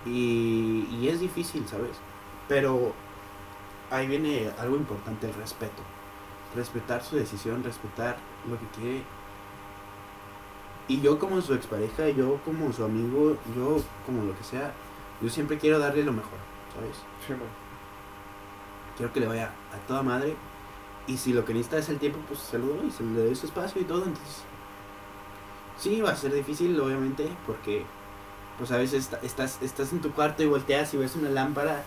Y, 0.04 0.88
y 0.90 1.08
es 1.08 1.20
difícil, 1.20 1.66
¿sabes? 1.68 1.98
Pero 2.48 2.92
ahí 3.90 4.06
viene 4.06 4.50
algo 4.58 4.76
importante, 4.76 5.28
el 5.28 5.34
respeto. 5.34 5.82
Respetar 6.54 7.02
su 7.02 7.16
decisión, 7.16 7.62
respetar 7.62 8.16
lo 8.48 8.58
que 8.58 8.66
quiere. 8.80 9.02
Y 10.88 11.00
yo 11.00 11.18
como 11.18 11.40
su 11.42 11.54
expareja, 11.54 12.08
yo 12.10 12.40
como 12.44 12.72
su 12.72 12.84
amigo, 12.84 13.36
yo 13.56 13.78
como 14.06 14.24
lo 14.24 14.36
que 14.36 14.44
sea, 14.44 14.72
yo 15.20 15.28
siempre 15.28 15.58
quiero 15.58 15.78
darle 15.78 16.04
lo 16.04 16.12
mejor, 16.12 16.38
¿sabes? 16.74 16.96
Sí, 17.26 17.32
man. 17.32 17.40
Quiero 18.96 19.12
que 19.12 19.20
le 19.20 19.26
vaya 19.26 19.50
a 19.72 19.86
toda 19.88 20.02
madre. 20.02 20.36
Y 21.06 21.16
si 21.18 21.32
lo 21.32 21.44
que 21.44 21.52
necesita 21.54 21.78
es 21.78 21.88
el 21.88 21.98
tiempo, 21.98 22.18
pues 22.26 22.40
se 22.40 22.58
lo 22.58 22.66
doy, 22.66 22.90
se 22.90 23.02
le 23.04 23.24
doy 23.26 23.34
su 23.36 23.46
espacio 23.46 23.80
y 23.80 23.84
todo. 23.84 24.04
Entonces, 24.04 24.42
sí, 25.78 26.00
va 26.00 26.10
a 26.10 26.16
ser 26.16 26.32
difícil, 26.32 26.78
obviamente, 26.80 27.28
porque 27.46 27.84
pues 28.58 28.72
a 28.72 28.78
veces 28.78 29.10
estás, 29.22 29.60
estás 29.62 29.92
en 29.92 30.00
tu 30.00 30.12
cuarto 30.12 30.42
y 30.42 30.46
volteas 30.46 30.92
y 30.94 30.96
ves 30.96 31.14
una 31.16 31.28
lámpara 31.28 31.82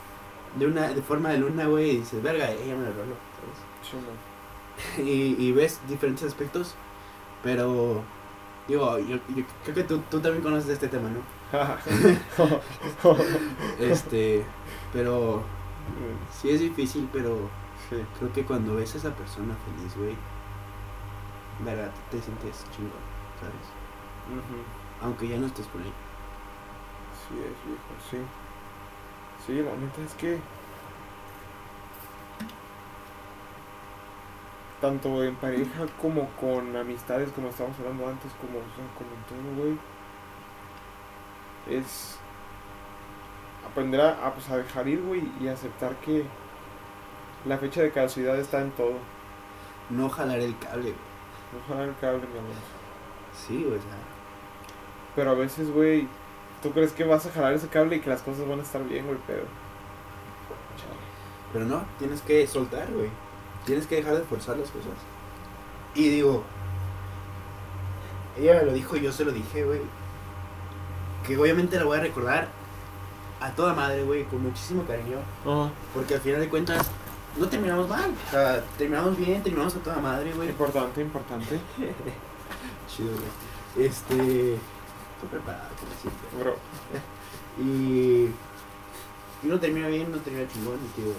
de 0.58 0.68
una 0.68 0.90
de 0.90 1.02
forma 1.02 1.30
de 1.30 1.40
luna, 1.40 1.66
güey, 1.66 1.92
y 1.92 1.98
dices, 2.00 2.22
verga, 2.22 2.52
ella 2.52 2.76
me 2.76 2.84
la 2.84 2.92
roló, 2.92 3.16
Sí. 3.84 3.92
¿sabes? 3.92 4.06
Y, 5.08 5.36
y 5.38 5.52
ves 5.52 5.80
diferentes 5.90 6.24
aspectos, 6.24 6.76
pero, 7.44 8.02
digo, 8.68 8.98
yo, 9.00 9.18
yo 9.36 9.44
creo 9.64 9.76
que 9.76 9.84
tú, 9.84 10.00
tú 10.10 10.20
también 10.22 10.44
conoces 10.44 10.70
este 10.70 10.88
tema, 10.88 11.10
¿no? 11.10 11.22
Este, 13.80 14.44
pero 14.94 15.44
sí 16.32 16.50
es 16.52 16.60
difícil, 16.60 17.10
pero 17.12 17.50
sí. 17.90 18.06
creo 18.18 18.34
que 18.34 18.46
cuando 18.46 18.76
ves 18.76 18.94
a 18.96 18.98
esa 18.98 19.16
persona 19.16 19.56
feliz, 19.66 19.96
güey, 19.98 20.16
verga, 21.64 21.92
te 22.10 22.22
sientes 22.22 22.66
chingón, 22.72 22.92
¿sabes? 23.40 23.80
Aunque 25.02 25.28
ya 25.28 25.38
no 25.38 25.48
estés 25.48 25.68
con 25.68 25.82
ella. 25.82 25.92
Sí 27.28 27.36
es, 27.40 27.66
viejo, 27.66 27.82
sí. 28.10 28.18
Sí, 29.46 29.62
la 29.62 29.76
neta 29.76 30.02
es 30.02 30.14
que... 30.16 30.40
Tanto 34.82 35.24
en 35.24 35.36
pareja 35.36 35.86
como 36.02 36.30
con 36.40 36.76
amistades, 36.76 37.32
como 37.32 37.50
estábamos 37.50 37.78
hablando 37.80 38.08
antes, 38.08 38.32
como, 38.40 38.60
o 38.60 38.76
sea, 38.76 38.86
como 38.98 39.10
en 39.12 39.24
todo, 39.28 39.64
güey. 39.64 39.78
Es 41.70 42.18
aprender 43.70 44.00
a, 44.00 44.26
a, 44.26 44.34
pues, 44.34 44.50
a 44.50 44.58
dejar 44.58 44.88
ir, 44.88 45.02
güey, 45.02 45.30
y 45.42 45.48
aceptar 45.50 45.96
que 45.98 46.26
la 47.46 47.58
fecha 47.58 47.82
de 47.82 47.92
caducidad 47.92 48.38
está 48.38 48.62
en 48.62 48.72
todo. 48.72 48.94
No 49.90 50.10
jalar 50.10 50.40
el 50.40 50.58
cable, 50.58 50.92
güey. 50.92 51.10
No 51.54 51.68
jalar 51.68 51.90
el 51.90 51.96
cable, 51.98 52.28
mi 52.28 52.40
amor. 52.40 52.54
Sí, 53.34 53.66
o 53.66 53.72
sea, 53.72 53.98
Pero 55.16 55.32
a 55.32 55.36
veces, 55.36 55.72
güey, 55.72 56.08
tú 56.62 56.72
crees 56.72 56.92
que 56.92 57.04
vas 57.04 57.26
a 57.26 57.32
jalar 57.32 57.54
ese 57.54 57.68
cable 57.68 57.96
y 57.96 58.00
que 58.00 58.10
las 58.10 58.22
cosas 58.22 58.48
van 58.48 58.60
a 58.60 58.64
estar 58.64 58.84
bien, 58.84 59.06
güey, 59.06 59.18
pero... 59.26 59.44
Pero 61.52 61.66
no, 61.66 61.84
tienes 61.98 62.22
que 62.22 62.46
soltar, 62.46 62.92
güey. 62.92 63.10
Tienes 63.66 63.88
que 63.88 63.96
dejar 63.96 64.16
de 64.16 64.22
forzar 64.22 64.58
las 64.58 64.70
cosas. 64.70 64.94
Y 65.96 66.10
digo, 66.10 66.44
ella 68.38 68.60
me 68.60 68.66
lo 68.66 68.74
dijo 68.74 68.96
y 68.96 69.02
yo 69.02 69.12
se 69.12 69.26
lo 69.26 69.32
dije, 69.32 69.64
güey. 69.64 69.82
Que 71.26 71.38
obviamente 71.38 71.78
la 71.78 71.86
voy 71.86 71.98
a 71.98 72.02
recordar 72.02 72.48
a 73.42 73.52
toda 73.52 73.74
madre, 73.74 74.04
güey, 74.04 74.26
con 74.26 74.44
muchísimo 74.44 74.84
cariño. 74.86 75.18
Porque 75.94 76.16
al 76.16 76.22
final 76.22 76.42
de 76.42 76.50
cuentas, 76.50 76.90
no 77.40 77.48
terminamos 77.48 77.88
mal. 77.88 78.12
O 78.28 78.32
sea, 78.32 78.62
terminamos 78.78 79.18
bien, 79.18 79.42
terminamos 79.42 79.76
a 79.76 79.80
toda 79.80 79.98
madre, 79.98 80.34
güey. 80.34 80.50
Importante, 80.50 81.02
importante. 81.02 81.60
Chido, 82.88 83.12
güey. 83.12 83.88
Este. 83.88 84.56
Estoy 84.56 85.30
preparado, 85.32 85.70
como 85.80 85.92
siempre. 86.02 86.40
Bro. 86.40 86.56
Y. 87.60 88.30
Y 89.42 89.48
uno 89.48 89.60
termina 89.60 89.88
bien, 89.88 90.08
uno 90.08 90.18
termina 90.20 90.48
chingón, 90.48 90.78
digo. 90.96 91.14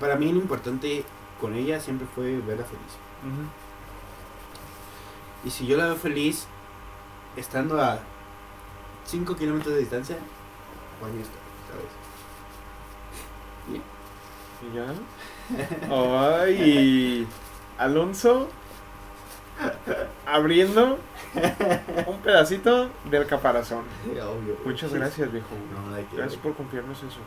Para 0.00 0.16
mí 0.16 0.32
lo 0.32 0.38
importante 0.38 1.04
con 1.40 1.54
ella 1.54 1.80
siempre 1.80 2.06
fue 2.14 2.38
verla 2.38 2.64
feliz. 2.64 2.96
Y 5.44 5.50
si 5.50 5.66
yo 5.66 5.76
la 5.76 5.86
veo 5.86 5.96
feliz, 5.96 6.46
estando 7.36 7.80
a 7.80 7.98
5 9.04 9.36
kilómetros 9.36 9.74
de 9.74 9.80
distancia, 9.80 10.16
pues 11.00 11.12
ahí 11.12 11.18
está, 14.62 14.86
¿sabes? 14.86 15.70
¿Y 15.80 15.86
ya? 15.88 16.40
Ay, 16.40 17.26
Alonso 17.78 18.48
abriendo 20.26 20.98
un 22.06 22.18
pedacito 22.18 22.90
del 23.10 23.26
caparazón. 23.26 23.84
Obvio. 24.06 24.56
Muchas 24.64 24.92
gracias, 24.92 25.30
viejo. 25.32 25.48
No. 25.72 26.16
Gracias 26.16 26.40
por 26.40 26.54
confiarnos 26.54 26.98
eso. 26.98 27.18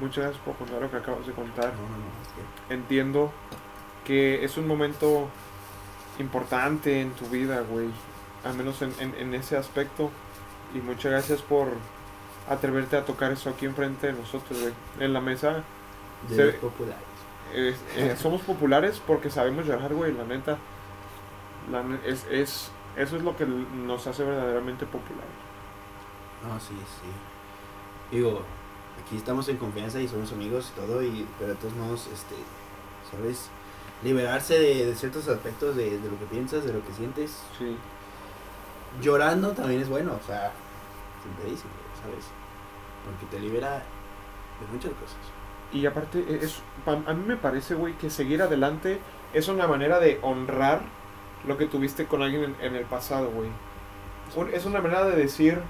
Muchas 0.00 0.24
gracias 0.24 0.42
por 0.44 0.54
contar 0.56 0.80
lo 0.80 0.90
que 0.90 0.96
acabas 0.96 1.26
de 1.26 1.32
contar. 1.32 1.72
No, 1.74 1.82
no. 1.82 2.74
Entiendo 2.74 3.32
que 4.04 4.44
es 4.44 4.56
un 4.56 4.66
momento 4.66 5.28
importante 6.18 7.00
en 7.00 7.12
tu 7.12 7.26
vida, 7.26 7.62
güey. 7.68 7.88
Al 8.44 8.54
menos 8.54 8.80
en, 8.82 8.94
en, 9.00 9.14
en 9.16 9.34
ese 9.34 9.56
aspecto. 9.56 10.10
Y 10.74 10.78
muchas 10.78 11.10
gracias 11.12 11.42
por 11.42 11.68
atreverte 12.48 12.96
a 12.96 13.04
tocar 13.04 13.32
eso 13.32 13.50
aquí 13.50 13.66
enfrente 13.66 14.06
de 14.08 14.12
nosotros, 14.14 14.60
güey. 14.60 14.72
En 15.00 15.12
la 15.12 15.20
mesa 15.20 15.62
De 16.28 16.36
Se- 16.36 16.44
los 16.46 16.54
populares. 16.56 17.02
eh, 17.52 17.74
eh, 17.96 18.16
somos 18.20 18.42
populares 18.42 19.00
porque 19.06 19.30
sabemos 19.30 19.66
llorar, 19.66 19.92
güey, 19.94 20.12
la 20.12 20.24
neta. 20.24 20.58
La 21.70 21.82
es, 22.06 22.26
es, 22.30 22.70
eso 22.96 23.16
es 23.16 23.22
lo 23.22 23.36
que 23.36 23.46
nos 23.46 24.06
hace 24.06 24.24
verdaderamente 24.24 24.86
populares. 24.86 25.30
No, 26.46 26.58
sí, 26.60 26.74
sí. 26.76 27.10
Digo, 28.16 28.42
aquí 29.04 29.16
estamos 29.16 29.48
en 29.48 29.56
confianza 29.56 30.00
y 30.00 30.08
somos 30.08 30.32
amigos 30.32 30.72
y 30.74 30.80
todo, 30.80 31.02
y, 31.02 31.26
pero 31.38 31.50
de 31.50 31.56
todos 31.56 31.74
modos, 31.74 32.08
este, 32.12 32.34
¿sabes? 33.10 33.48
Liberarse 34.02 34.58
de, 34.58 34.86
de 34.86 34.94
ciertos 34.94 35.28
aspectos 35.28 35.76
de, 35.76 35.98
de 35.98 36.10
lo 36.10 36.18
que 36.18 36.24
piensas, 36.26 36.64
de 36.64 36.72
lo 36.72 36.84
que 36.84 36.92
sientes. 36.94 37.42
Sí. 37.58 37.76
Llorando 39.02 39.52
también 39.52 39.82
es 39.82 39.88
bueno, 39.88 40.12
o 40.20 40.26
sea, 40.26 40.50
siempre 41.22 41.50
dicen, 41.50 41.70
¿sabes? 42.02 42.24
Porque 43.04 43.26
te 43.26 43.40
libera 43.40 43.74
de 43.78 44.66
muchas 44.72 44.92
cosas. 44.92 45.18
Y 45.72 45.86
aparte, 45.86 46.24
e- 46.28 46.44
es, 46.44 46.62
a 46.86 47.12
mí 47.14 47.24
me 47.26 47.36
parece, 47.36 47.74
güey, 47.74 47.94
que 47.94 48.10
seguir 48.10 48.42
adelante 48.42 49.00
es 49.32 49.48
una 49.48 49.66
manera 49.66 50.00
de 50.00 50.18
honrar 50.22 50.80
lo 51.46 51.56
que 51.56 51.66
tuviste 51.66 52.06
con 52.06 52.22
alguien 52.22 52.44
en, 52.44 52.56
en 52.60 52.76
el 52.76 52.84
pasado, 52.84 53.30
güey. 53.30 53.50
Es 54.52 54.64
una 54.66 54.80
manera 54.80 55.04
de 55.04 55.16
decir... 55.16 55.60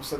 O 0.00 0.02
sea, 0.02 0.18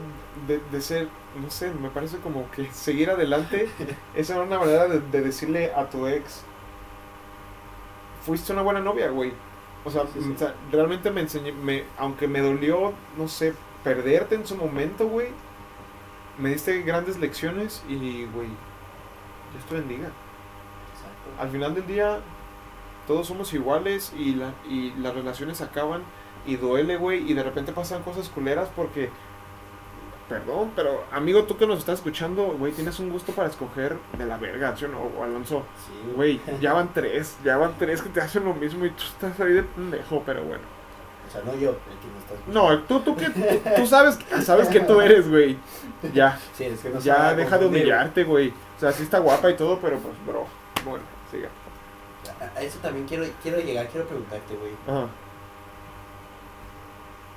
de, 0.48 0.58
de 0.72 0.80
ser, 0.80 1.08
no 1.40 1.50
sé, 1.50 1.70
me 1.72 1.90
parece 1.90 2.18
como 2.18 2.50
que 2.50 2.66
seguir 2.72 3.10
adelante 3.10 3.68
es 4.14 4.30
una 4.30 4.58
manera 4.58 4.88
de, 4.88 5.00
de 5.00 5.20
decirle 5.20 5.72
a 5.72 5.88
tu 5.88 6.06
ex, 6.08 6.42
fuiste 8.24 8.52
una 8.52 8.62
buena 8.62 8.80
novia, 8.80 9.10
güey. 9.10 9.32
O 9.84 9.90
sea, 9.90 10.02
Sí, 10.12 10.20
sí. 10.20 10.32
o 10.34 10.38
sea, 10.38 10.54
realmente 10.70 11.10
me 11.10 11.20
enseñé, 11.20 11.52
me, 11.52 11.84
aunque 11.98 12.28
me 12.28 12.40
dolió, 12.40 12.92
no 13.16 13.28
sé, 13.28 13.54
perderte 13.84 14.34
en 14.34 14.46
su 14.46 14.56
momento, 14.56 15.06
güey, 15.08 15.28
me 16.38 16.50
diste 16.50 16.82
grandes 16.82 17.18
lecciones 17.18 17.82
y, 17.88 18.24
güey, 18.26 18.48
Dios 19.52 19.64
te 19.68 19.74
bendiga. 19.74 20.06
Exacto. 20.06 21.40
Al 21.40 21.50
final 21.50 21.74
del 21.74 21.86
día, 21.86 22.20
todos 23.06 23.26
somos 23.26 23.52
iguales 23.54 24.12
y, 24.16 24.34
la, 24.34 24.52
y 24.68 24.92
las 24.98 25.14
relaciones 25.14 25.60
acaban 25.60 26.02
y 26.46 26.56
duele, 26.56 26.96
güey, 26.96 27.30
y 27.30 27.34
de 27.34 27.42
repente 27.42 27.72
pasan 27.72 28.02
cosas 28.02 28.28
culeras 28.28 28.68
porque, 28.74 29.10
perdón, 30.28 30.72
pero 30.76 31.04
amigo, 31.12 31.44
tú 31.44 31.56
que 31.56 31.66
nos 31.66 31.80
estás 31.80 31.98
escuchando, 31.98 32.54
güey, 32.58 32.72
tienes 32.72 32.98
un 33.00 33.10
gusto 33.10 33.32
para 33.32 33.48
escoger 33.48 33.96
de 34.16 34.26
la 34.26 34.38
verga, 34.38 34.76
¿sí 34.76 34.84
o 34.84 34.88
no, 34.88 35.22
Alonso? 35.22 35.64
Sí, 35.86 36.12
Güey, 36.14 36.40
ya 36.60 36.72
van 36.72 36.92
tres, 36.94 37.36
ya 37.44 37.56
van 37.56 37.76
tres 37.78 38.02
que 38.02 38.08
te 38.10 38.20
hacen 38.20 38.44
lo 38.44 38.54
mismo 38.54 38.86
y 38.86 38.90
tú 38.90 39.02
estás 39.02 39.38
ahí 39.40 39.52
de 39.52 39.62
pendejo, 39.62 40.22
pero 40.24 40.42
bueno. 40.44 40.77
O 41.28 41.30
sea, 41.30 41.42
no 41.44 41.54
yo, 41.54 41.70
el 41.70 41.76
que 41.76 42.06
me 42.12 42.18
está 42.18 42.34
escuchando. 42.34 42.72
No, 42.72 42.82
tú, 42.84 43.00
tú, 43.00 43.16
que, 43.16 43.28
tú, 43.30 43.40
tú 43.76 43.86
sabes, 43.86 44.18
sabes 44.44 44.68
que 44.68 44.80
tú 44.80 45.00
eres, 45.00 45.28
güey. 45.28 45.58
Ya, 46.14 46.38
Sí, 46.56 46.64
es 46.64 46.80
que 46.80 46.90
no 46.90 46.98
ya 47.00 47.34
deja 47.34 47.58
de 47.58 47.66
humillarte, 47.66 48.24
güey. 48.24 48.48
O 48.76 48.80
sea, 48.80 48.92
sí 48.92 49.02
está 49.02 49.18
guapa 49.18 49.50
y 49.50 49.56
todo, 49.56 49.78
pero 49.80 49.98
pues, 49.98 50.14
bro. 50.26 50.46
Bueno, 50.84 51.04
siga. 51.30 51.48
A- 52.56 52.60
eso 52.62 52.78
también 52.80 53.06
quiero, 53.06 53.24
quiero 53.42 53.58
llegar, 53.60 53.88
quiero 53.88 54.06
preguntarte, 54.06 54.54
güey. 54.54 54.72
Ajá. 54.86 55.08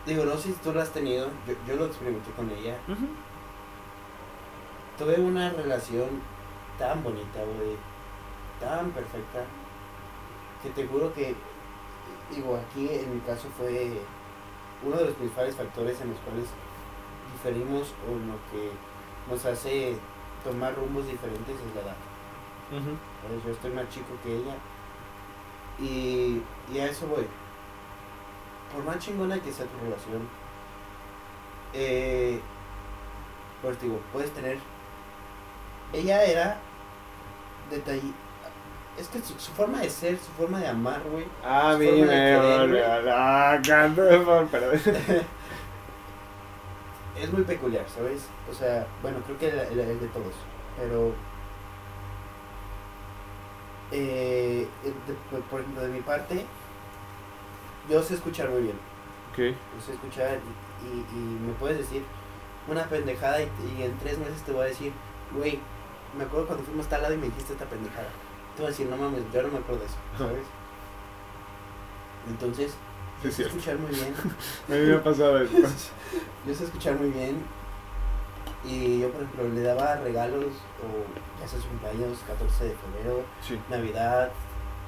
Digo, 0.05 0.25
no 0.25 0.35
sé 0.37 0.49
si 0.49 0.53
tú 0.55 0.71
lo 0.73 0.81
has 0.81 0.89
tenido, 0.91 1.27
yo, 1.47 1.53
yo 1.67 1.75
lo 1.75 1.85
experimenté 1.85 2.31
con 2.31 2.49
ella. 2.51 2.75
Tuve 4.97 5.15
una 5.19 5.49
relación 5.51 6.07
tan 6.77 7.03
bonita, 7.03 7.39
güey, 7.39 7.75
tan 8.59 8.91
perfecta, 8.91 9.41
que 10.63 10.69
te 10.69 10.87
juro 10.87 11.13
que, 11.13 11.35
digo, 12.35 12.57
aquí 12.57 12.89
en 12.89 13.15
mi 13.15 13.21
caso 13.21 13.47
fue 13.57 14.01
uno 14.83 14.97
de 14.97 15.05
los 15.05 15.15
principales 15.15 15.55
factores 15.55 15.99
en 16.01 16.09
los 16.09 16.19
cuales 16.19 16.45
diferimos 17.33 17.93
o 18.07 18.11
en 18.11 18.27
lo 18.27 18.35
que 18.51 18.71
nos 19.29 19.45
hace 19.45 19.97
tomar 20.43 20.75
rumbos 20.75 21.05
diferentes 21.07 21.55
es 21.55 21.75
la 21.75 21.81
edad. 21.81 21.95
Ujú. 22.71 22.95
¿sabes? 23.21 23.43
Yo 23.45 23.51
estoy 23.51 23.71
más 23.71 23.89
chico 23.89 24.07
que 24.23 24.35
ella. 24.35 24.55
Y, 25.79 26.41
y 26.73 26.79
a 26.79 26.87
eso 26.87 27.07
voy. 27.07 27.25
Por 28.73 28.83
más 28.83 28.99
chingona 28.99 29.39
que 29.41 29.51
sea 29.51 29.65
tu 29.65 29.77
relación, 29.83 30.27
eh, 31.73 32.39
pues 33.61 33.81
digo, 33.81 33.99
puedes 34.13 34.31
tener. 34.31 34.57
Ella 35.93 36.23
era 36.23 36.59
detalle. 37.69 38.13
Es 39.01 39.07
que 39.07 39.19
su, 39.19 39.33
su 39.39 39.51
forma 39.53 39.79
de 39.81 39.89
ser, 39.89 40.17
su 40.19 40.31
forma 40.37 40.59
de 40.59 40.67
amar, 40.67 41.01
güey. 41.11 41.25
Ah, 41.43 41.71
forma 41.73 42.05
de 42.05 42.67
me. 42.67 42.83
Ah, 43.11 43.59
perdón. 44.51 44.79
es 47.21 47.33
muy 47.33 47.43
peculiar, 47.43 47.85
¿sabes? 47.89 48.21
O 48.49 48.53
sea, 48.53 48.85
bueno, 49.01 49.17
creo 49.25 49.37
que 49.39 49.49
el, 49.49 49.59
el- 49.59 49.79
el 49.79 49.99
de 49.99 50.07
todos, 50.07 50.33
pero... 50.79 51.13
eh, 53.91 54.67
de- 54.83 54.91
por- 55.31 55.41
ejemplo, 55.61 55.81
de 55.81 55.89
mi 55.89 56.01
parte, 56.01 56.45
yo 57.89 58.01
sé 58.03 58.13
escuchar 58.15 58.49
muy 58.49 58.61
bien. 58.63 58.75
Ok. 59.31 59.37
Yo 59.39 59.81
sé 59.85 59.93
escuchar 59.93 60.39
y, 60.83 60.87
y- 60.87 61.05
y 61.17 61.39
me 61.47 61.53
puedes 61.53 61.77
decir 61.79 62.03
una 62.67 62.85
pendejada 62.85 63.41
y, 63.41 63.49
y 63.77 63.83
en 63.83 63.97
tres 63.97 64.17
meses 64.19 64.41
te 64.43 64.51
voy 64.51 64.61
a 64.65 64.69
decir, 64.69 64.93
güey, 65.35 65.59
me 66.17 66.23
acuerdo 66.25 66.47
cuando 66.47 66.63
fuimos 66.65 66.85
a 66.85 66.89
tal 66.89 67.01
lado 67.01 67.13
y 67.15 67.17
me 67.17 67.25
dijiste 67.27 67.53
esta 67.53 67.65
pendejada. 67.65 68.09
Te 68.55 68.61
voy 68.61 68.65
a 68.67 68.69
decir, 68.69 68.87
no 68.87 68.97
mames, 68.97 69.23
yo 69.33 69.41
no 69.43 69.47
me 69.49 69.57
acuerdo 69.59 69.81
de 69.81 69.85
eso, 69.87 69.95
¿sabes? 70.17 70.43
Entonces, 72.29 72.71
Sí, 73.21 73.27
yo 73.27 73.31
sé 73.31 73.43
escuchar 73.43 73.77
muy 73.77 73.91
bien. 73.91 74.13
A 74.67 74.71
mí 74.71 74.79
me 74.79 74.95
ha 74.95 75.03
pasado 75.03 75.37
eso. 75.39 75.53
Yo 76.47 76.55
sé 76.55 76.63
escuchar 76.63 76.95
muy 76.95 77.09
bien 77.11 77.37
y 78.63 78.99
yo, 78.99 79.11
por 79.11 79.21
ejemplo, 79.21 79.49
le 79.49 79.61
daba 79.61 79.95
regalos 79.97 80.45
o 80.45 81.39
ya 81.39 81.47
sea 81.47 81.59
su 81.59 81.67
cumpleaños, 81.67 82.17
14 82.27 82.63
de 82.65 82.75
febrero, 82.75 83.23
Sí. 83.47 83.59
Navidad 83.69 84.31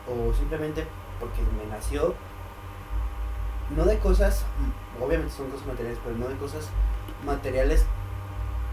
o 0.08 0.34
simplemente 0.34 0.86
porque 1.20 1.42
me 1.58 1.70
nació. 1.72 2.16
No 3.76 3.86
de 3.86 4.00
cosas, 4.00 4.46
obviamente 5.00 5.32
son 5.34 5.50
cosas 5.52 5.68
materiales, 5.68 6.00
pero 6.04 6.18
no 6.18 6.28
de 6.28 6.36
cosas 6.38 6.70
materiales 7.26 7.86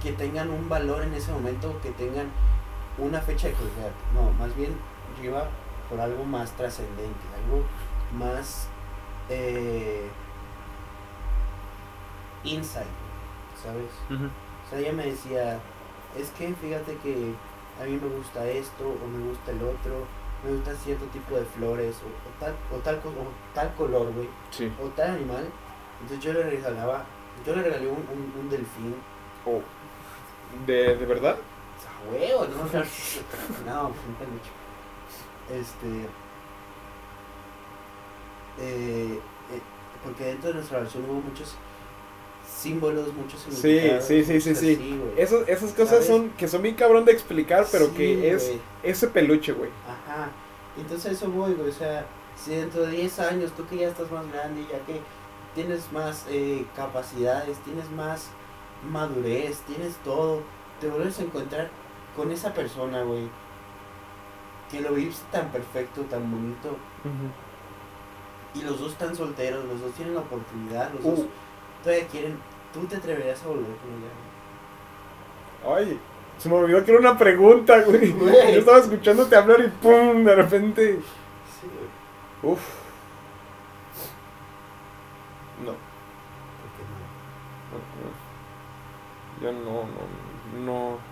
que 0.03 0.13
tengan 0.13 0.51
un 0.51 0.69
valor 0.71 1.03
en 1.03 1.13
ese 1.15 1.33
momento, 1.33 1.79
que 1.83 1.91
tengan 1.91 2.29
una 2.99 3.21
fecha 3.21 3.49
de 3.49 3.55
caducidad. 3.55 3.91
No, 4.15 4.31
más 4.33 4.55
bien 4.57 4.77
iba 5.23 5.49
por 5.89 6.01
algo 6.01 6.25
más 6.25 6.53
trascendente, 6.53 7.21
algo 7.45 7.65
más 8.17 8.69
eh, 9.29 10.09
insight, 12.45 12.87
¿sabes? 13.63 13.91
O 14.11 14.71
sea, 14.71 14.79
ella 14.79 14.93
me 14.93 15.07
decía, 15.07 15.59
es 16.19 16.31
que 16.31 16.55
fíjate 16.55 16.97
que 16.99 17.35
a 17.81 17.85
mí 17.85 17.99
me 18.01 18.09
gusta 18.17 18.47
esto 18.49 18.85
o 18.89 19.07
me 19.09 19.29
gusta 19.29 19.51
el 19.51 19.63
otro, 19.63 20.07
me 20.45 20.53
gusta 20.53 20.75
cierto 20.75 21.05
tipo 21.07 21.37
de 21.37 21.45
flores 21.45 21.97
o, 22.03 22.07
o 22.07 22.41
tal, 22.41 22.55
o, 22.73 22.77
tal, 22.83 22.97
o 22.97 23.55
tal 23.55 23.75
color, 23.75 24.13
güey, 24.13 24.29
Sí. 24.51 24.73
o 24.83 24.87
tal 24.89 25.11
animal. 25.11 25.47
Entonces 26.01 26.25
yo 26.25 26.33
le 26.33 26.45
regalaba, 26.45 27.05
yo 27.47 27.55
le 27.55 27.63
regalé 27.63 27.87
un, 27.89 27.97
un, 27.99 28.33
un 28.41 28.49
delfín. 28.51 28.95
Oh. 29.45 29.61
¿De, 30.67 30.97
¿De 30.97 31.07
verdad? 31.07 31.37
Huevo, 32.11 32.47
¿no? 32.47 32.65
no, 32.65 33.93
peluche. 34.19 34.51
Este. 35.53 36.07
Eh, 38.59 39.19
eh, 39.19 39.61
porque 40.05 40.25
dentro 40.25 40.49
de 40.49 40.55
nuestra 40.57 40.79
relación 40.79 41.05
hubo 41.09 41.21
muchos 41.21 41.55
símbolos, 42.47 43.13
muchos 43.15 43.41
Sí, 43.41 43.51
significados. 43.63 44.05
sí, 44.05 44.25
sí, 44.25 44.41
sí, 44.41 44.55
sí. 44.55 44.75
así, 44.75 44.99
güey. 44.99 45.13
Eso- 45.23 45.47
esas 45.47 45.71
cosas 45.73 45.89
¿Sabes? 45.91 46.07
son 46.07 46.31
que 46.31 46.49
son 46.49 46.63
bien 46.63 46.75
cabrón 46.75 47.05
de 47.05 47.13
explicar, 47.13 47.67
pero 47.71 47.87
Sí, 47.87 47.93
que 47.97 48.33
es 48.33 48.53
ese 48.83 49.09
peluche, 49.09 49.53
güey. 49.53 49.71
Ajá. 49.87 50.31
Entonces 50.79 51.13
eso 51.13 51.31
voy, 51.31 51.55
güey. 51.55 51.69
O 51.71 51.73
sea, 51.73 52.07
si 52.37 52.53
dentro 52.55 52.83
de 52.83 52.93
10 52.93 53.19
años, 53.21 53.53
tú 53.57 53.67
que 53.67 53.77
ya 53.77 53.89
estás 53.89 54.11
más 54.11 54.31
grande, 54.33 54.63
ya 54.71 54.79
que 54.87 55.01
tienes 55.55 55.91
más 55.93 56.27
eh, 56.29 56.65
capacidades, 56.77 57.59
tienes 57.59 57.91
más 57.91 58.29
madurez, 58.91 59.59
tienes 59.67 59.95
todo, 60.05 60.43
te 60.81 60.89
vuelves 60.89 61.19
a 61.19 61.23
encontrar 61.23 61.71
con 62.21 62.31
esa 62.31 62.53
persona, 62.53 63.03
güey. 63.03 63.29
Que 64.71 64.81
lo 64.83 64.93
viste 64.93 65.25
tan 65.33 65.49
perfecto, 65.49 66.03
tan 66.03 66.31
bonito. 66.31 66.77
Y 68.55 68.61
los 68.63 68.79
dos 68.79 68.93
están 68.93 69.17
solteros, 69.17 69.65
los 69.65 69.81
dos 69.81 69.93
tienen 69.93 70.15
la 70.15 70.21
oportunidad, 70.21 70.93
los 70.93 71.03
Uh. 71.05 71.11
dos 71.17 71.27
todavía 71.83 72.07
quieren. 72.09 72.39
¿Tú 72.75 72.81
te 72.87 72.97
atreverías 72.97 73.43
a 73.43 73.49
volver 73.49 73.65
con 73.65 73.91
ella? 73.91 74.11
güey? 75.65 75.85
Ay, 75.89 76.01
se 76.39 76.49
me 76.51 76.57
olvidó 76.57 76.85
que 76.85 76.91
era 76.91 77.01
una 77.01 77.17
pregunta, 77.19 77.81
güey. 77.83 78.11
Güey. 78.13 78.33
Yo 78.55 78.59
estaba 78.61 78.79
escuchándote 78.79 79.35
hablar 79.35 79.61
y 79.61 79.69
pum, 79.69 80.23
de 80.25 80.35
repente. 80.35 81.01
Sí, 81.59 81.67
güey. 82.43 82.53
Uf. 82.53 82.61
No, 85.65 85.73
¿Por 85.73 86.71
qué 86.77 86.83
no? 89.51 89.53
no, 89.53 89.63
no. 89.63 89.63
Yo 89.65 89.65
no, 89.65 89.85
no, 89.87 90.65
no. 90.65 91.10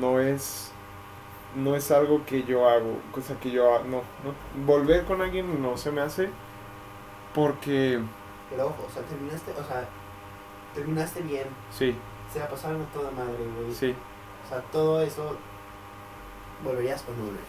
No 0.00 0.20
es. 0.20 0.72
No 1.56 1.74
es 1.74 1.90
algo 1.90 2.24
que 2.26 2.44
yo 2.44 2.68
hago, 2.68 2.98
cosa 3.12 3.34
que 3.40 3.50
yo 3.50 3.74
hago. 3.74 3.84
No, 3.84 4.02
no. 4.22 4.64
Volver 4.66 5.04
con 5.04 5.22
alguien 5.22 5.62
no 5.62 5.76
se 5.76 5.90
me 5.90 6.00
hace. 6.02 6.28
Porque. 7.34 8.00
Pero 8.50 8.66
ojo, 8.66 8.86
o 8.88 8.92
sea, 8.92 9.02
terminaste, 9.02 9.52
o 9.52 9.64
sea, 9.64 9.86
terminaste 10.74 11.20
bien, 11.22 11.46
Sí, 11.70 11.94
se 12.32 12.38
la 12.38 12.48
pasaron 12.48 12.80
a 12.82 12.84
toda 12.86 13.10
madre, 13.10 13.36
güey. 13.60 13.74
sí. 13.74 13.94
O 14.44 14.48
sea, 14.48 14.60
todo 14.72 15.02
eso 15.02 15.36
volverías 16.64 17.02
con 17.02 17.14
volverías. 17.16 17.44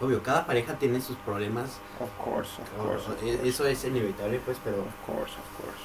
Obvio, 0.00 0.22
cada 0.22 0.44
pareja 0.46 0.74
tiene 0.78 1.00
sus 1.00 1.16
problemas. 1.18 1.78
Of 2.00 2.10
course, 2.22 2.60
of 2.60 2.68
course. 2.84 3.06
of 3.10 3.22
e- 3.22 3.36
course. 3.36 3.48
eso 3.48 3.66
es 3.66 3.84
inevitable, 3.84 4.40
pues, 4.44 4.58
pero 4.64 4.78
Of 4.78 5.06
course, 5.06 5.34
of 5.38 5.64
course. 5.64 5.82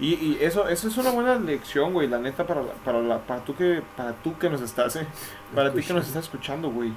Y, 0.00 0.14
y 0.14 0.38
eso, 0.40 0.68
eso 0.68 0.88
es 0.88 0.96
una 0.96 1.10
buena 1.10 1.36
lección, 1.36 1.92
güey, 1.92 2.08
la 2.08 2.18
neta, 2.18 2.46
para, 2.46 2.62
para, 2.84 3.00
la, 3.00 3.18
para, 3.20 3.44
tú 3.44 3.54
que, 3.54 3.82
para 3.96 4.12
tú 4.12 4.36
que 4.38 4.50
nos 4.50 4.60
estás, 4.60 4.96
eh, 4.96 5.06
para 5.54 5.72
ti 5.72 5.82
que 5.82 5.92
nos 5.92 6.06
estás 6.06 6.24
escuchando, 6.24 6.70
güey, 6.70 6.92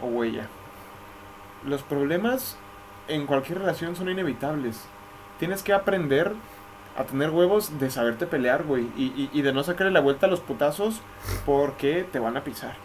o 0.00 0.06
güey. 0.06 0.40
Los 1.66 1.82
problemas 1.82 2.56
en 3.08 3.26
cualquier 3.26 3.58
relación 3.58 3.94
son 3.96 4.08
inevitables. 4.08 4.80
Tienes 5.38 5.62
que 5.62 5.72
aprender 5.72 6.32
a 6.96 7.04
tener 7.04 7.30
huevos 7.30 7.78
de 7.78 7.90
saberte 7.90 8.26
pelear, 8.26 8.64
güey, 8.64 8.84
y, 8.96 9.04
y, 9.14 9.30
y 9.32 9.42
de 9.42 9.52
no 9.52 9.62
sacarle 9.62 9.92
la 9.92 10.00
vuelta 10.00 10.26
a 10.26 10.30
los 10.30 10.40
putazos 10.40 11.00
porque 11.44 12.06
te 12.10 12.18
van 12.18 12.36
a 12.36 12.44
pisar. 12.44 12.76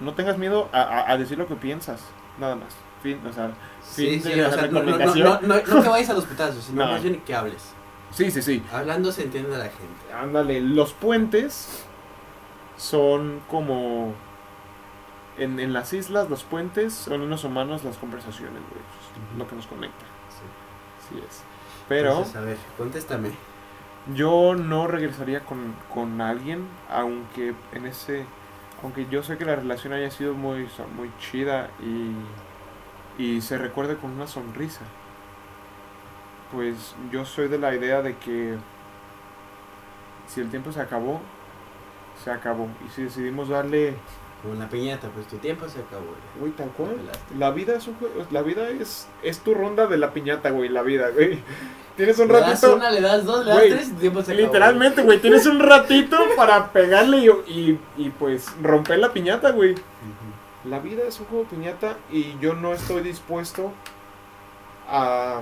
No 0.00 0.14
tengas 0.14 0.38
miedo 0.38 0.68
a, 0.72 0.82
a, 0.82 1.10
a 1.12 1.18
decir 1.18 1.38
lo 1.38 1.46
que 1.46 1.54
piensas, 1.54 2.02
nada 2.40 2.56
más. 2.56 2.74
Fin, 3.02 3.20
o 3.28 3.32
sea, 3.32 3.50
Sí, 3.82 4.06
fin 4.20 4.22
sí, 4.22 4.30
de 4.30 4.46
o 4.46 4.50
sea, 4.50 4.66
no, 4.66 4.82
no, 4.82 4.98
no, 4.98 5.14
no, 5.14 5.40
no, 5.40 5.62
no 5.62 5.82
que 5.82 5.88
vayas 5.88 6.10
a 6.10 6.14
los 6.14 6.24
putazos, 6.24 6.64
sino 6.64 6.84
No. 6.84 6.92
más 6.92 7.02
bien 7.02 7.20
que 7.20 7.34
hables. 7.34 7.72
Sí, 8.16 8.30
sí, 8.30 8.42
sí. 8.42 8.64
Hablando 8.70 9.12
se 9.12 9.24
entiende 9.24 9.54
a 9.54 9.58
la 9.58 9.70
gente. 9.70 10.12
Ándale, 10.12 10.60
los 10.60 10.94
puentes 10.94 11.90
son 12.76 13.44
como... 13.48 14.24
En, 15.36 15.60
en 15.60 15.72
las 15.72 15.92
islas, 15.92 16.30
los 16.30 16.44
puentes 16.44 16.94
son 16.94 17.22
en 17.22 17.30
los 17.30 17.44
humanos 17.44 17.84
las 17.84 17.98
conversaciones, 17.98 18.62
güey. 18.68 18.82
Es 18.82 19.36
Lo 19.38 19.46
que 19.46 19.56
nos 19.56 19.66
conecta. 19.68 20.06
Así 20.98 21.18
es. 21.18 21.46
Pero 21.86 22.12
Entonces, 22.12 22.36
a 22.36 22.40
ver, 22.42 22.72
contéstame. 22.76 23.40
yo 24.06 24.54
no 24.56 24.86
regresaría 24.86 25.44
con, 25.44 25.84
con 25.88 26.20
alguien, 26.20 26.80
aunque 26.88 27.56
en 27.72 27.86
ese... 27.86 28.34
Aunque 28.82 29.08
yo 29.08 29.22
sé 29.22 29.38
que 29.38 29.44
la 29.46 29.56
relación 29.56 29.92
haya 29.94 30.10
sido 30.10 30.34
muy, 30.34 30.68
muy 30.94 31.16
chida 31.18 31.74
y, 31.78 32.28
y 33.16 33.40
se 33.42 33.58
recuerde 33.58 33.98
con 33.98 34.12
una 34.12 34.26
sonrisa. 34.28 34.94
Pues 36.52 36.94
yo 37.10 37.24
soy 37.24 37.48
de 37.48 37.58
la 37.58 37.74
idea 37.74 38.02
de 38.02 38.16
que 38.16 38.56
si 40.26 40.40
el 40.40 40.50
tiempo 40.50 40.72
se 40.72 40.80
acabó, 40.80 41.20
se 42.22 42.30
acabó. 42.30 42.68
Y 42.86 42.90
si 42.90 43.02
decidimos 43.04 43.48
darle, 43.48 43.96
Como 44.42 44.54
la 44.54 44.68
piñata, 44.68 45.08
pues 45.08 45.26
tu 45.26 45.36
tiempo 45.38 45.68
se 45.68 45.80
acabó. 45.80 46.04
ya. 46.06 46.40
güey, 46.40 46.52
tal 46.52 46.68
cual. 46.70 46.96
La 47.38 47.50
vida 47.50 47.74
es 47.76 47.86
un 47.88 47.94
juego, 47.96 48.14
la 48.30 48.42
vida 48.42 48.68
es, 48.68 49.08
es 49.22 49.40
tu 49.40 49.54
ronda 49.54 49.86
de 49.86 49.98
la 49.98 50.12
piñata, 50.12 50.50
güey, 50.50 50.68
la 50.68 50.82
vida, 50.82 51.10
güey. 51.10 51.40
Tienes 51.96 52.18
un 52.18 52.28
Le 52.28 52.34
das 52.34 52.48
ratito, 52.50 52.76
una, 52.76 52.90
le 52.90 53.00
das 53.00 53.24
dos, 53.24 53.44
le 53.46 53.52
das 53.52 53.62
tres 53.64 53.88
y 53.88 53.92
tiempo 53.92 54.22
se 54.22 54.32
acabó. 54.32 54.46
literalmente, 54.46 55.02
güey, 55.02 55.18
tienes 55.18 55.46
un 55.46 55.58
ratito 55.58 56.18
para 56.36 56.70
pegarle 56.70 57.18
y, 57.18 57.28
y, 57.50 57.80
y, 57.96 58.10
pues 58.10 58.48
romper 58.62 58.98
la 58.98 59.12
piñata, 59.14 59.50
güey. 59.52 59.74
La 60.64 60.78
vida 60.80 61.04
es 61.08 61.18
un 61.20 61.26
juego 61.26 61.44
de 61.44 61.50
piñata 61.56 61.96
y 62.12 62.36
yo 62.38 62.52
no 62.54 62.74
estoy 62.74 63.00
dispuesto 63.02 63.72
a 64.90 65.40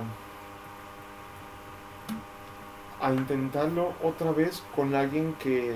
a 3.01 3.13
intentarlo 3.13 3.93
otra 4.03 4.31
vez 4.31 4.63
con 4.75 4.95
alguien 4.95 5.33
que 5.39 5.75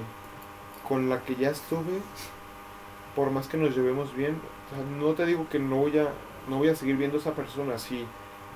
con 0.88 1.10
la 1.10 1.22
que 1.24 1.36
ya 1.36 1.50
estuve 1.50 2.02
por 3.16 3.32
más 3.32 3.48
que 3.48 3.58
nos 3.58 3.76
llevemos 3.76 4.16
bien 4.16 4.40
no 5.00 5.14
te 5.14 5.26
digo 5.26 5.48
que 5.50 5.60
no 5.60 5.78
voy 5.78 6.00
a 6.00 6.08
no 6.48 6.58
voy 6.58 6.70
a 6.70 6.76
seguir 6.76 6.98
viendo 6.98 7.18
a 7.18 7.20
esa 7.20 7.34
persona 7.34 7.78
si 7.78 8.06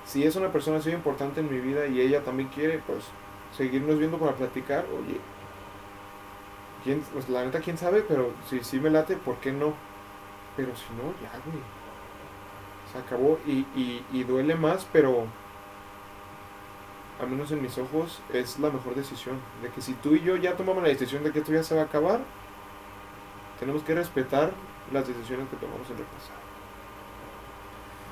si 0.06 0.24
es 0.24 0.36
una 0.36 0.52
persona 0.52 0.78
así 0.78 0.92
importante 0.92 1.42
en 1.42 1.52
mi 1.52 1.60
vida 1.60 1.88
y 1.88 2.02
ella 2.02 2.24
también 2.24 2.50
quiere 2.50 2.80
pues 2.80 3.06
seguirnos 3.56 4.00
viendo 4.00 4.18
para 4.18 4.34
platicar 4.34 4.86
oye 4.98 5.20
quién, 6.84 7.02
pues, 7.14 7.30
la 7.30 7.44
neta, 7.46 7.60
quién 7.60 7.78
sabe, 7.78 8.02
pero 8.02 8.32
si 8.50 8.64
sí 8.64 8.80
me 8.80 8.90
late, 8.90 9.16
¿por 9.16 9.38
qué 9.38 9.52
no? 9.52 9.74
Pero 10.56 10.76
si 10.76 10.86
no, 10.94 11.14
ya, 11.22 11.32
güey. 11.46 11.64
Se 12.92 12.98
acabó 13.00 13.40
y, 13.46 13.66
y, 13.76 14.06
y 14.12 14.24
duele 14.24 14.56
más, 14.56 14.88
pero 14.92 15.26
al 17.22 17.30
menos 17.30 17.52
en 17.52 17.62
mis 17.62 17.78
ojos, 17.78 18.22
es 18.32 18.60
la 18.60 18.70
mejor 18.70 18.96
decisión. 18.96 19.38
De 19.62 19.70
que 19.70 19.82
si 19.82 19.94
tú 19.94 20.16
y 20.16 20.22
yo 20.22 20.36
ya 20.36 20.56
tomamos 20.56 20.84
la 20.84 20.90
decisión 20.90 21.24
de 21.24 21.32
que 21.32 21.40
esto 21.40 21.52
ya 21.52 21.64
se 21.64 21.76
va 21.76 21.82
a 21.82 21.86
acabar, 21.86 22.20
tenemos 23.60 23.84
que 23.84 23.96
respetar 23.96 24.52
las 24.92 25.08
decisiones 25.08 25.48
que 25.50 25.56
tomamos 25.58 25.90
en 25.90 25.98
el 25.98 26.04
pasado. 26.04 26.40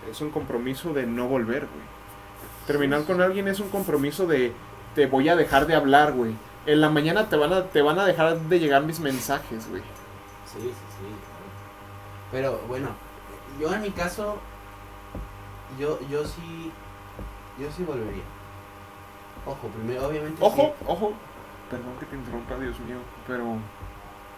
Es 0.10 0.22
un 0.22 0.32
compromiso 0.32 0.94
de 0.94 1.06
no 1.06 1.28
volver, 1.28 1.62
güey. 1.62 1.86
Terminar 2.66 3.04
con 3.04 3.22
alguien 3.22 3.48
es 3.48 3.60
un 3.60 3.70
compromiso 3.70 4.28
de 4.28 4.54
te 4.96 5.08
voy 5.08 5.30
a 5.30 5.36
dejar 5.36 5.68
de 5.68 5.76
hablar, 5.76 6.14
güey. 6.14 6.34
En 6.66 6.82
la 6.82 6.90
mañana 6.90 7.28
te 7.28 7.36
van 7.36 7.54
a, 7.54 7.64
te 7.66 7.82
van 7.82 8.00
a 8.00 8.06
dejar 8.06 8.40
de 8.40 8.60
llegar 8.60 8.84
mis 8.84 9.00
mensajes, 9.00 9.70
güey. 9.70 9.82
Sí, 10.46 10.60
sí, 10.60 10.70
sí. 10.70 11.06
Pero 12.32 12.60
bueno, 12.68 12.90
yo 13.60 13.74
en 13.74 13.82
mi 13.82 13.92
caso, 13.92 14.38
yo, 15.80 16.00
yo 16.10 16.26
sí, 16.26 16.72
yo 17.60 17.72
sí 17.72 17.84
volvería. 17.84 18.24
Ojo, 19.46 19.68
primero, 19.68 20.08
obviamente. 20.08 20.38
Ojo, 20.40 20.76
ojo. 20.88 21.14
Perdón 21.70 21.94
que 22.00 22.06
te 22.06 22.16
interrumpa, 22.16 22.58
Dios 22.58 22.80
mío, 22.82 22.98
pero 23.26 23.58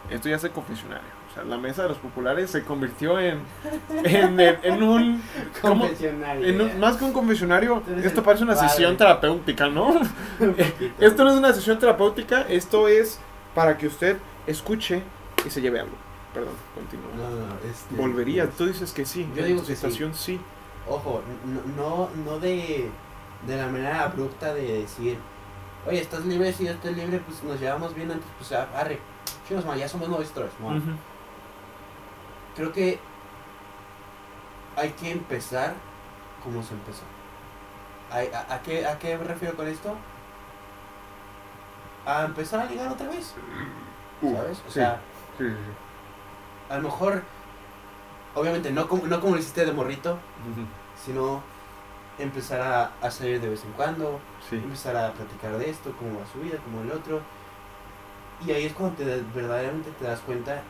esto 0.09 0.29
ya 0.29 0.35
es 0.35 0.43
el 0.43 0.51
confesionario. 0.51 1.07
O 1.29 1.33
sea, 1.33 1.43
la 1.43 1.57
mesa 1.57 1.83
de 1.83 1.89
los 1.89 1.97
populares 1.97 2.51
se 2.51 2.63
convirtió 2.63 3.19
en, 3.19 3.39
en, 4.03 4.39
en 4.39 4.83
un... 4.83 5.21
Confesionario. 5.61 6.47
En 6.47 6.61
un, 6.61 6.79
más 6.79 6.97
que 6.97 7.05
un 7.05 7.13
confesionario, 7.13 7.77
Entonces, 7.77 8.05
esto 8.05 8.21
parece 8.21 8.43
una 8.43 8.53
padre. 8.53 8.69
sesión 8.69 8.97
terapéutica, 8.97 9.67
¿no? 9.67 9.99
esto 10.99 11.23
no 11.23 11.31
es 11.31 11.37
una 11.37 11.53
sesión 11.53 11.79
terapéutica, 11.79 12.41
esto 12.49 12.87
es 12.87 13.19
para 13.55 13.77
que 13.77 13.87
usted 13.87 14.17
escuche 14.45 15.01
y 15.45 15.49
se 15.49 15.61
lleve 15.61 15.79
algo. 15.79 15.95
Perdón, 16.33 16.53
continúa. 16.75 17.07
No, 17.15 17.29
no, 17.29 17.53
este, 17.69 17.95
Volvería, 17.95 18.45
pues, 18.45 18.57
tú 18.57 18.65
dices 18.67 18.91
que 18.91 19.05
sí. 19.05 19.27
Yo 19.35 19.43
digo 19.43 19.65
que 19.65 19.75
sí. 19.75 20.09
sí. 20.13 20.39
Ojo, 20.87 21.21
no, 21.45 21.83
no, 21.83 22.09
no 22.25 22.39
de, 22.39 22.89
de 23.47 23.57
la 23.57 23.67
manera 23.67 24.03
abrupta 24.03 24.53
de 24.53 24.81
decir, 24.81 25.17
oye, 25.87 25.99
estás 26.01 26.25
libre, 26.25 26.53
si 26.53 26.65
yo 26.65 26.71
estoy 26.71 26.95
libre, 26.95 27.19
pues 27.19 27.43
nos 27.43 27.59
llevamos 27.59 27.93
bien 27.93 28.11
antes, 28.11 28.27
pues 28.37 28.51
arre, 28.51 28.99
chicos, 29.47 29.65
man, 29.65 29.77
ya 29.77 29.87
somos 29.87 30.09
nuestros. 30.09 30.49
man. 30.59 30.77
Ujú. 30.77 30.91
Creo 32.55 32.71
que 32.71 32.99
hay 34.75 34.89
que 34.91 35.11
empezar 35.11 35.73
como 36.43 36.63
se 36.63 36.73
empezó. 36.73 37.03
¿A, 38.11 38.53
a 38.53 38.61
qué, 38.61 38.85
¿A 38.85 38.99
qué 38.99 39.17
me 39.17 39.23
refiero 39.23 39.55
con 39.55 39.67
esto? 39.67 39.95
A 42.05 42.25
empezar 42.25 42.59
a 42.61 42.65
ligar 42.65 42.89
otra 42.91 43.07
vez, 43.07 43.33
Uh, 44.21 44.35
¿sabes? 44.35 44.61
O 44.67 44.71
sí, 44.71 44.73
sea, 44.79 44.99
sí, 45.37 45.43
sí, 45.45 45.49
sí. 45.49 46.73
a 46.73 46.77
lo 46.77 46.83
mejor, 46.83 47.23
obviamente, 48.35 48.71
no 48.71 48.87
como, 48.87 49.05
no 49.07 49.19
como 49.19 49.33
lo 49.35 49.39
hiciste 49.41 49.65
de 49.65 49.73
morrito, 49.73 50.17
sino 51.05 51.41
empezar 52.19 52.61
a, 52.61 52.91
a 53.01 53.11
salir 53.11 53.41
de 53.41 53.49
vez 53.49 53.63
en 53.65 53.71
cuando, 53.73 54.19
Sí. 54.49 54.55
empezar 54.57 54.95
a 54.95 55.11
platicar 55.13 55.57
de 55.57 55.69
esto, 55.69 55.93
cómo 55.97 56.19
va 56.19 56.25
su 56.31 56.39
vida, 56.39 56.57
cómo 56.63 56.81
el 56.81 56.91
otro. 56.91 57.21
Y 58.45 58.51
ahí 58.51 58.65
es 58.65 58.73
cuando 58.73 58.95
te, 58.97 59.05
verdaderamente 59.33 59.89
te 59.91 60.05
das 60.05 60.19
cuenta 60.21 60.61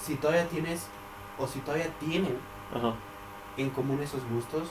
si 0.00 0.16
todavía 0.16 0.46
tienes 0.48 0.86
o 1.38 1.46
si 1.46 1.60
todavía 1.60 1.88
tienen 1.98 2.36
Ajá. 2.74 2.94
en 3.56 3.70
común 3.70 4.00
esos 4.02 4.22
gustos, 4.28 4.68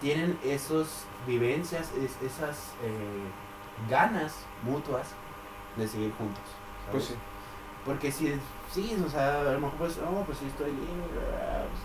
tienen 0.00 0.38
esas 0.44 1.04
vivencias, 1.26 1.90
es- 1.92 2.16
esas 2.22 2.72
eh, 2.82 3.22
ganas 3.88 4.34
mutuas 4.62 5.08
de 5.76 5.86
seguir 5.86 6.12
juntos. 6.16 6.42
¿sabes? 6.86 6.90
Pues 6.92 7.04
sí. 7.06 7.14
Porque 7.84 8.12
si, 8.12 8.34
sí, 8.72 8.96
o 9.04 9.08
sea, 9.10 9.40
a 9.40 9.52
lo 9.52 9.60
mejor 9.60 9.76
pues, 9.78 9.96
no, 9.98 10.22
pues 10.24 10.38
sí 10.38 10.46
estoy 10.46 10.70
libre, 10.70 11.20
pues 11.72 11.82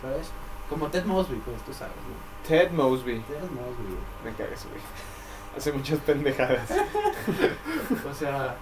¿sabes? 0.00 0.30
Como 0.68 0.88
Ted 0.88 1.04
Mosby, 1.04 1.36
pues 1.44 1.62
tú 1.62 1.72
sabes, 1.72 1.94
¿no? 1.96 2.48
Ted 2.48 2.70
Mosby. 2.72 3.20
Ted 3.20 3.42
Mosby, 3.50 3.96
Me 4.24 4.32
cagas, 4.32 4.66
güey. 4.68 4.80
Hace 5.56 5.72
muchas 5.72 5.98
pendejadas. 6.00 6.70
o 8.10 8.14
sea, 8.14 8.56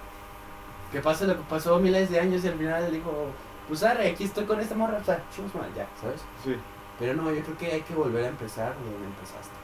que 0.91 1.01
pasa 1.01 1.25
lo 1.25 1.35
que 1.35 1.43
pasó 1.49 1.79
miles 1.79 2.09
de 2.09 2.19
años 2.19 2.43
y 2.43 2.47
al 2.47 2.57
final 2.57 2.91
dijo, 2.91 3.27
pues 3.67 3.83
arre, 3.83 4.11
aquí 4.11 4.23
estoy 4.23 4.45
con 4.45 4.59
esta 4.59 4.75
morra, 4.75 4.99
o 5.01 5.03
sea, 5.03 5.21
chus, 5.35 5.53
man, 5.55 5.69
ya, 5.75 5.87
¿sabes? 5.99 6.21
Sí. 6.43 6.55
Pero 6.97 7.15
no, 7.15 7.33
yo 7.33 7.41
creo 7.43 7.57
que 7.57 7.71
hay 7.71 7.81
que 7.81 7.93
volver 7.93 8.23
a 8.23 8.29
empezar 8.29 8.73
donde 8.75 9.05
empezaste. 9.07 9.55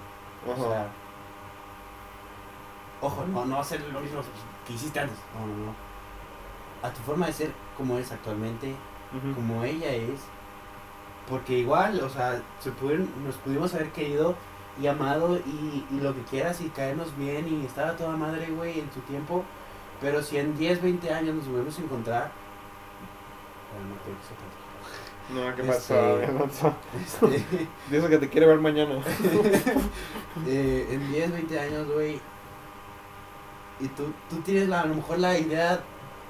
O 0.46 0.52
Ajá. 0.52 0.62
sea, 0.62 0.88
ojo, 3.00 3.26
no, 3.28 3.46
no 3.46 3.60
hacer 3.60 3.82
lo 3.94 4.02
mismo 4.02 4.22
que 4.68 4.74
hiciste 4.74 5.00
antes. 5.00 5.18
No, 5.40 5.46
no, 5.48 5.66
no. 5.68 5.76
A 6.84 6.92
tu 6.92 7.00
forma 7.02 7.28
de 7.28 7.34
ser 7.34 7.52
como 7.78 7.96
eres 7.96 8.12
actualmente, 8.12 8.76
como 9.36 9.64
ella 9.64 9.92
es. 9.94 10.20
Porque 11.32 11.58
igual, 11.58 12.00
o 12.02 12.10
sea, 12.10 12.41
se 12.60 12.72
pudieron, 12.72 13.10
nos 13.26 13.36
pudimos 13.38 13.74
haber 13.74 13.89
querido 13.91 14.36
y 14.82 14.88
amado 14.88 15.38
y, 15.38 15.86
y 15.89 16.00
lo 16.02 16.13
que 16.13 16.22
quieras 16.24 16.60
y 16.60 16.67
caernos 16.70 17.17
bien 17.17 17.48
y 17.48 17.65
estar 17.65 17.88
a 17.88 17.96
toda 17.96 18.17
madre, 18.17 18.48
güey, 18.48 18.82
en 18.82 18.91
su 18.91 19.00
tiempo. 19.00 19.46
Pero 20.02 20.22
si 20.22 20.38
en 20.38 20.58
10, 20.58 20.82
20 20.82 21.13
años 21.13 21.36
nos 21.36 21.48
volvemos 21.48 21.80
a 21.80 21.82
encontrar... 21.82 22.32
Bueno, 23.72 23.96
no 23.96 24.02
creo 24.04 24.17
que 24.17 24.26
sea 24.28 24.36
tanto. 24.38 24.62
No, 25.34 25.56
¿qué 25.56 25.62
Este- 25.62 26.36
pasó? 26.44 26.76
Este, 27.00 27.46
Dice 27.96 28.10
que 28.10 28.17
te 28.17 28.30
quiere 28.30 28.48
ver 28.48 28.60
mañana. 28.60 28.96
eh, 30.48 30.88
en 30.91 31.12
10, 31.13 31.32
20 31.32 31.60
años, 31.60 31.88
güey. 31.94 32.20
Y 33.80 33.88
tú, 33.88 34.12
tú 34.30 34.36
tienes 34.41 34.67
la, 34.67 34.82
a 34.82 34.86
lo 34.86 34.96
mejor 34.96 35.20
la 35.20 35.38
idea 35.38 35.80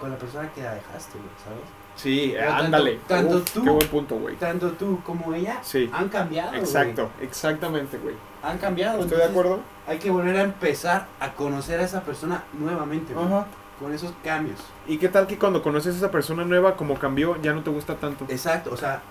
con 0.02 0.10
la 0.12 0.18
persona 0.18 0.50
que 0.52 0.62
la 0.64 0.74
dejaste, 0.76 1.18
güey, 1.18 1.30
¿sabes? 1.44 1.60
Sí, 1.96 2.32
Pero 2.36 2.52
ándale. 2.54 3.00
tanto 3.08 3.38
Uf, 3.38 3.52
tú- 3.54 3.64
Qué 3.64 3.70
buen 3.70 3.88
punto, 3.88 4.16
güey. 4.16 4.36
Tanto 4.38 4.72
tú 4.72 5.00
como 5.06 5.34
ella 5.34 5.60
Sí. 5.62 5.90
han 5.94 6.10
cambiado. 6.10 6.54
Exacto, 6.56 7.10
exactamente, 7.22 7.98
güey. 7.98 8.16
Han 8.44 8.58
cambiado. 8.58 9.00
Estoy 9.02 9.20
de 9.20 9.26
acuerdo. 9.26 9.60
Hay 9.88 10.00
que 10.00 10.10
volver 10.10 10.36
a 10.38 10.42
empezar 10.42 11.06
a 11.20 11.34
conocer 11.34 11.80
a 11.80 11.84
esa 11.84 12.02
persona 12.02 12.44
nuevamente, 12.54 13.14
güey, 13.14 13.26
Ajá. 13.26 13.46
con 13.80 13.94
esos 13.94 14.14
cambios. 14.24 14.60
¿Y 14.88 14.98
qué 14.98 15.10
tal 15.10 15.28
que 15.28 15.38
cuando 15.38 15.62
conoces 15.62 15.94
a 15.96 15.98
esa 15.98 16.12
persona 16.12 16.44
nueva, 16.44 16.76
como 16.76 16.98
cambió, 16.98 17.40
ya 17.42 17.54
no 17.54 17.62
te 17.62 17.70
gusta 17.70 17.96
tanto? 17.96 18.26
Exacto, 18.30 18.72
o 18.74 18.78
sea, 18.78 19.02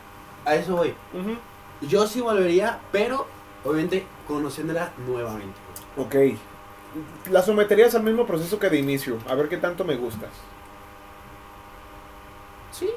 a 0.45 0.55
eso 0.57 0.77
voy. 0.77 0.95
Ujú. 1.15 1.37
Yo 1.87 2.07
sí 2.07 2.21
volvería, 2.21 2.79
pero 2.93 3.27
obviamente 3.65 4.05
conociéndola 4.27 4.91
nuevamente. 5.07 5.59
Ok. 5.97 6.37
La 7.31 7.43
someterías 7.43 7.95
al 7.95 8.03
mismo 8.03 8.27
proceso 8.27 8.59
que 8.59 8.69
de 8.69 8.79
inicio. 8.79 9.19
A 9.29 9.35
ver 9.35 9.49
qué 9.49 9.57
tanto 9.59 9.85
me 9.85 9.95
gustas. 9.97 10.31
Sí. 12.81 12.91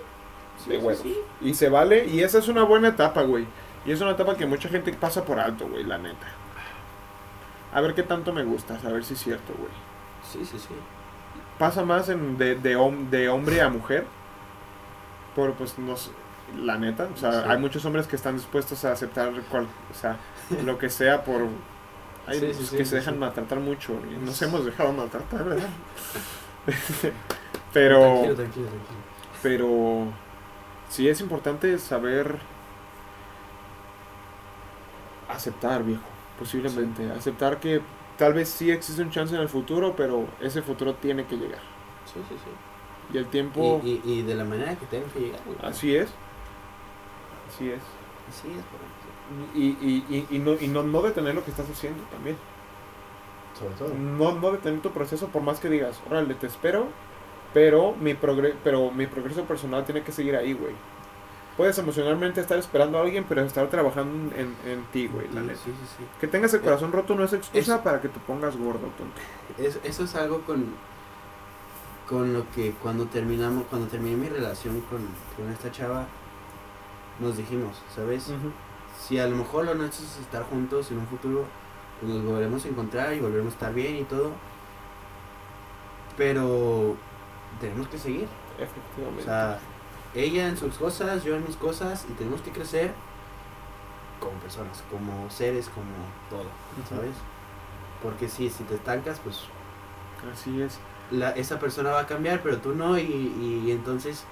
De 0.70 0.80
sí, 0.80 0.86
huevos. 0.86 1.02
sí. 1.02 1.18
Y 1.42 1.54
se 1.54 1.70
vale. 1.70 2.06
Y 2.08 2.22
esa 2.22 2.40
es 2.40 2.48
una 2.48 2.64
buena 2.64 2.90
etapa, 2.90 3.22
güey. 3.24 3.46
Y 3.86 3.92
es 3.92 4.00
una 4.02 4.12
etapa 4.12 4.36
que 4.38 4.46
mucha 4.46 4.70
gente 4.70 4.94
pasa 4.94 5.26
por 5.26 5.40
alto, 5.40 5.68
güey, 5.68 5.84
la 5.84 5.98
neta. 5.98 6.28
A 7.74 7.82
ver 7.82 7.94
qué 7.96 8.04
tanto 8.04 8.32
me 8.34 8.44
gustas. 8.44 8.84
A 8.86 8.90
ver 8.90 9.04
si 9.04 9.14
es 9.16 9.20
cierto, 9.20 9.54
güey. 9.58 9.72
Sí, 10.32 10.46
sí, 10.46 10.58
sí. 10.60 10.74
Pasa 11.60 11.84
más 11.84 12.08
en 12.10 12.38
de, 12.38 12.56
de, 12.56 12.78
hom- 12.78 13.10
de 13.10 13.30
hombre 13.30 13.62
a 13.62 13.70
mujer. 13.70 14.06
Pero 15.36 15.54
pues 15.56 15.78
no 15.80 15.98
sé, 15.98 16.12
la 16.58 16.78
neta. 16.78 17.10
O 17.14 17.18
sea, 17.18 17.32
Sí. 17.44 17.50
hay 17.50 17.58
muchos 17.58 17.84
hombres 17.86 18.08
que 18.08 18.16
están 18.16 18.36
dispuestos 18.36 18.86
a 18.86 18.92
aceptar 18.92 19.32
cual, 19.52 19.68
o 19.92 19.94
sea, 20.00 20.18
lo 20.64 20.78
que 20.78 20.90
sea 20.90 21.24
por... 21.24 21.42
Hay 22.26 22.40
Sí, 22.40 22.46
muchos 22.46 22.68
sí, 22.68 22.78
que 22.78 22.86
se 22.86 22.96
dejan 22.98 23.20
maltratar 23.20 23.60
mucho. 23.60 24.00
Y 24.10 24.24
nos 24.24 24.42
hemos 24.44 24.64
dejado 24.66 24.94
maltratar, 24.94 25.44
¿verdad? 25.44 25.68
pero... 27.74 28.00
Tranquilo, 28.00 28.36
tranquilo, 28.36 28.68
tranquilo. 28.68 29.13
Pero 29.44 30.20
sí 30.90 31.10
es 31.10 31.22
importante 31.22 31.80
saber 31.80 32.40
aceptar, 35.28 35.84
viejo, 35.84 36.04
posiblemente. 36.38 37.12
Aceptar 37.12 37.60
que 37.60 37.82
tal 38.18 38.34
vez 38.34 38.50
sí 38.50 38.72
existe 38.72 39.02
un 39.02 39.12
chance 39.12 39.36
en 39.36 39.42
el 39.42 39.50
futuro, 39.50 39.96
pero 39.96 40.36
ese 40.40 40.62
futuro 40.62 40.96
tiene 40.98 41.28
que 41.28 41.38
llegar. 41.38 41.62
Sí, 42.06 42.24
sí, 42.28 42.38
sí. 42.38 42.52
Y 43.10 43.18
el 43.18 43.30
tiempo, 43.30 43.82
Y, 43.82 44.02
y, 44.04 44.20
y 44.20 44.22
de 44.24 44.36
la 44.36 44.46
manera 44.46 44.78
que 44.78 44.88
tengan 44.88 45.12
que 45.12 45.20
llegar, 45.20 45.44
güey. 45.46 45.60
así 45.62 45.96
es. 45.96 46.20
Así 47.48 47.70
es. 47.72 47.84
Así 48.28 48.48
es. 48.58 48.66
Y, 49.54 49.68
y, 49.82 50.06
y, 50.10 50.28
y, 50.36 50.40
no, 50.40 50.54
y 50.60 50.68
no, 50.68 50.84
no 50.84 51.02
detener 51.02 51.36
lo 51.36 51.44
que 51.44 51.52
estás 51.52 51.70
haciendo 51.70 52.06
también. 52.06 52.38
Sobre 53.54 53.76
todo. 53.76 53.94
No, 53.94 54.34
no 54.40 54.52
detener 54.52 54.82
tu 54.82 54.92
proceso 54.94 55.30
por 55.32 55.42
más 55.44 55.60
que 55.60 55.70
digas, 55.70 56.02
órale, 56.06 56.36
te 56.36 56.48
espero, 56.48 56.96
pero 57.54 57.94
mi, 58.00 58.14
progre 58.14 58.56
pero 58.64 58.92
mi 58.92 59.06
progreso 59.08 59.44
personal 59.44 59.86
tiene 59.86 60.02
que 60.02 60.12
seguir 60.12 60.36
ahí, 60.36 60.54
güey. 60.54 60.74
Puedes 61.58 61.78
emocionalmente 61.78 62.42
estar 62.42 62.58
esperando 62.58 62.98
a 62.98 63.02
alguien, 63.02 63.26
pero 63.30 63.42
estar 63.42 63.68
trabajando 63.70 64.36
en, 64.36 64.56
en 64.66 64.84
ti, 64.92 65.06
güey, 65.08 65.28
la 65.28 65.42
Sí, 65.42 65.48
neta. 65.48 65.60
sí, 65.66 65.72
sí, 65.72 65.88
sí. 66.00 66.04
Que 66.20 66.28
tengas 66.28 66.52
el 66.56 66.62
corazón 66.62 66.92
roto 66.92 67.14
no 67.14 67.24
es 67.26 67.34
excusa 67.34 67.60
Eso- 67.76 67.84
para 67.84 68.02
que 68.02 68.10
te 68.10 68.20
pongas 68.22 68.58
gordo, 68.58 68.88
tonto. 68.98 69.22
Es- 69.60 69.80
eso 69.84 70.04
es 70.06 70.16
algo 70.16 70.42
con, 70.42 70.66
con 72.10 72.34
lo 72.34 72.50
que 72.56 72.72
cuando 72.82 73.06
terminamos, 73.06 73.66
cuando 73.70 73.88
terminé 73.88 74.16
mi 74.16 74.30
relación 74.30 74.82
con, 74.90 75.00
con 75.38 75.54
esta 75.54 75.72
chava, 75.72 76.08
nos 77.20 77.38
dijimos, 77.38 77.80
¿sabes? 77.96 78.32
Si 79.00 79.20
a 79.20 79.28
lo 79.28 79.36
mejor 79.36 79.66
lo 79.66 79.76
nuestro 79.76 80.04
es 80.08 80.18
estar 80.22 80.42
juntos 80.44 80.90
en 80.90 80.98
un 80.98 81.06
futuro, 81.08 81.46
pues 82.00 82.12
nos 82.12 82.26
volveremos 82.26 82.66
a 82.66 82.68
encontrar 82.70 83.14
y 83.14 83.20
volveremos 83.20 83.54
a 83.54 83.56
estar 83.58 83.74
bien 83.76 83.98
y 83.98 84.04
todo. 84.06 84.32
Pero 86.18 86.96
tenemos 87.60 87.88
que 87.88 87.98
seguir. 87.98 88.28
Efectivamente. 88.60 89.22
O 89.22 89.26
sea, 89.26 89.60
ella 90.14 90.48
en 90.48 90.58
sus 90.58 90.76
cosas, 90.76 91.24
yo 91.24 91.36
en 91.36 91.46
mis 91.46 91.56
cosas, 91.56 92.06
y 92.10 92.14
tenemos 92.14 92.42
que 92.42 92.52
crecer 92.52 92.94
como 94.20 94.34
personas, 94.40 94.84
como 94.90 95.30
seres, 95.30 95.70
como 95.70 95.86
todo, 96.30 96.50
¿sabes? 96.90 97.16
Porque 98.02 98.30
si, 98.30 98.50
si 98.50 98.64
te 98.64 98.76
estancas, 98.76 99.20
pues 99.24 99.42
Así 100.32 100.62
es. 100.62 100.80
la, 101.12 101.32
esa 101.32 101.60
persona 101.60 101.92
va 101.92 102.02
a 102.02 102.08
cambiar, 102.08 102.42
pero 102.42 102.58
tú 102.58 102.74
no, 102.74 102.98
y, 102.98 103.64
y 103.66 103.72
entonces 103.72 104.26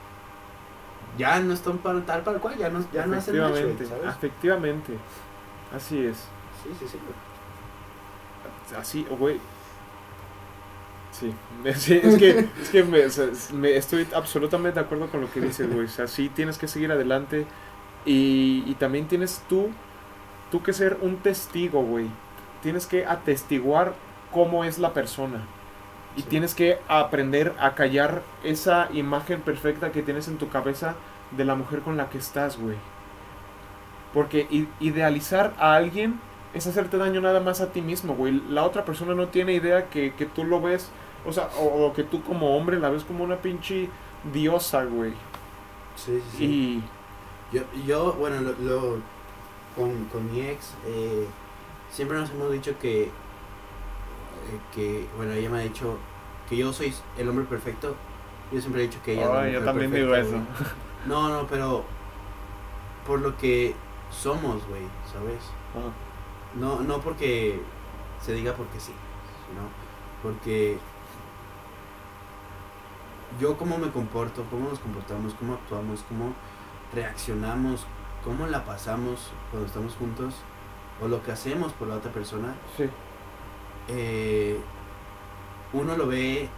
ya 1.17 1.39
no 1.41 1.53
están 1.53 1.78
para 1.80 2.05
tal 2.05 2.24
para 2.24 2.39
cual, 2.39 2.57
ya 2.57 2.69
no, 2.69 2.80
ya 2.91 3.05
no 3.05 3.17
hacen 3.17 3.36
efectivamente, 3.36 3.86
¿sabes? 3.86 4.07
efectivamente. 4.15 4.97
Así 5.76 6.05
es. 6.05 6.17
Sí, 6.63 6.69
sí, 6.80 6.88
sí. 6.88 6.99
Así, 8.76 9.05
oh, 9.09 9.17
güey. 9.17 9.39
Sí, 11.12 11.34
Sí, 11.76 11.99
es 12.03 12.18
que, 12.18 12.49
es 12.62 12.70
que 12.72 12.84
me, 12.84 13.05
o 13.05 13.09
sea, 13.09 13.28
me- 13.53 13.76
estoy 13.76 14.07
absolutamente 14.16 14.80
de 14.80 14.86
acuerdo 14.86 15.09
con 15.12 15.22
lo 15.22 15.32
que 15.32 15.41
dices, 15.41 15.70
güey. 15.72 15.86
O 15.86 15.89
sea, 15.89 16.07
sí 16.07 16.30
tienes 16.30 16.57
que 16.57 16.68
seguir 16.68 16.91
adelante 16.91 17.47
y, 18.05 18.64
y 18.68 18.76
también 18.76 19.07
tienes 19.07 19.43
tú, 19.47 19.72
tú 20.51 20.64
que 20.64 20.74
ser 20.74 20.97
un 21.01 21.18
testigo, 21.18 21.84
güey. 21.84 22.07
Tienes 22.62 22.88
que 22.88 23.05
atestiguar 23.05 23.95
cómo 24.32 24.64
es 24.66 24.80
la 24.80 24.93
persona. 24.93 25.49
Y 26.16 26.24
Sí. 26.24 26.28
tienes 26.30 26.55
que 26.55 26.80
aprender 26.88 27.55
a 27.59 27.76
callar 27.76 28.24
esa 28.43 28.89
imagen 28.93 29.41
perfecta 29.41 29.91
que 29.91 30.03
tienes 30.03 30.28
en 30.28 30.38
tu 30.38 30.49
cabeza 30.49 30.95
de 31.32 31.45
la 31.45 31.55
mujer 31.55 31.82
con 31.82 31.97
la 31.97 32.09
que 32.09 32.18
estás, 32.20 32.57
güey. 32.57 32.78
Porque 34.14 34.47
idealizar 34.80 35.53
a 35.57 35.76
alguien 35.76 36.20
es 36.53 36.67
hacerte 36.67 36.97
daño 36.97 37.21
nada 37.21 37.39
más 37.39 37.61
a 37.61 37.71
ti 37.71 37.81
mismo, 37.81 38.15
güey. 38.15 38.41
La 38.49 38.63
otra 38.65 38.85
persona 38.85 39.13
no 39.15 39.27
tiene 39.29 39.53
idea 39.53 39.89
que, 39.89 40.13
que 40.15 40.25
tú 40.25 40.43
lo 40.43 40.61
ves, 40.61 40.89
o 41.25 41.31
sea, 41.31 41.49
o, 41.59 41.85
o 41.87 41.93
que 41.93 42.03
tú 42.03 42.21
como 42.23 42.57
hombre 42.57 42.79
la 42.79 42.89
ves 42.89 43.03
como 43.03 43.23
una 43.23 43.37
pinche 43.37 43.89
diosa, 44.33 44.83
güey. 44.85 45.11
Sí, 45.95 46.21
sí, 46.31 46.37
sí. 46.37 46.43
Y... 46.45 46.83
Yo, 47.55 47.63
yo 47.85 48.13
bueno, 48.13 48.39
lo, 48.41 48.51
lo- 48.61 48.97
con, 49.75 50.05
con 50.05 50.31
mi 50.31 50.41
ex, 50.41 50.73
eh, 50.85 51.27
siempre 51.89 52.17
nos 52.17 52.29
hemos 52.31 52.51
dicho 52.51 52.73
que, 52.79 53.03
eh, 53.03 53.09
que, 54.73 55.07
bueno, 55.17 55.33
ella 55.33 55.49
me 55.49 55.59
ha 55.59 55.61
dicho 55.63 55.97
que 56.49 56.57
yo 56.57 56.71
soy 56.73 56.93
el 57.17 57.29
hombre 57.29 57.45
perfecto. 57.45 57.95
Yo 58.51 58.59
siempre 58.59 58.83
he 58.83 58.87
dicho 58.87 58.99
que 59.03 59.13
ella 59.13 59.47
es 59.47 59.53
la 59.53 59.71
yo 59.71 59.73
mujer 59.73 59.91
digo 59.91 60.11
perfecta, 60.11 60.19
eso. 60.19 60.31
güey. 60.31 60.71
No, 61.05 61.29
no, 61.29 61.47
pero 61.47 61.83
por 63.07 63.19
lo 63.21 63.37
que 63.37 63.75
somos, 64.11 64.65
güey, 64.67 64.83
¿sabes? 65.11 65.41
No, 66.55 66.81
no 66.81 66.99
porque 66.99 67.61
se 68.21 68.33
diga 68.33 68.53
porque 68.53 68.79
sí, 68.79 68.93
sino 69.47 69.61
porque 70.21 70.77
yo 73.39 73.57
cómo 73.57 73.77
me 73.77 73.89
comporto, 73.91 74.43
cómo 74.51 74.69
nos 74.69 74.79
comportamos, 74.79 75.33
cómo 75.35 75.53
actuamos, 75.53 76.03
cómo 76.09 76.33
reaccionamos, 76.93 77.85
cómo 78.23 78.47
la 78.47 78.65
pasamos 78.65 79.31
cuando 79.49 79.67
estamos 79.67 79.95
juntos, 79.95 80.35
o 81.01 81.07
lo 81.07 81.23
que 81.23 81.31
hacemos 81.31 81.71
por 81.73 81.87
la 81.87 81.95
otra 81.95 82.11
persona, 82.11 82.53
Sí. 82.77 82.83
eh, 83.87 84.59
uno 85.73 85.95
lo 85.95 86.07
ve 86.07 86.49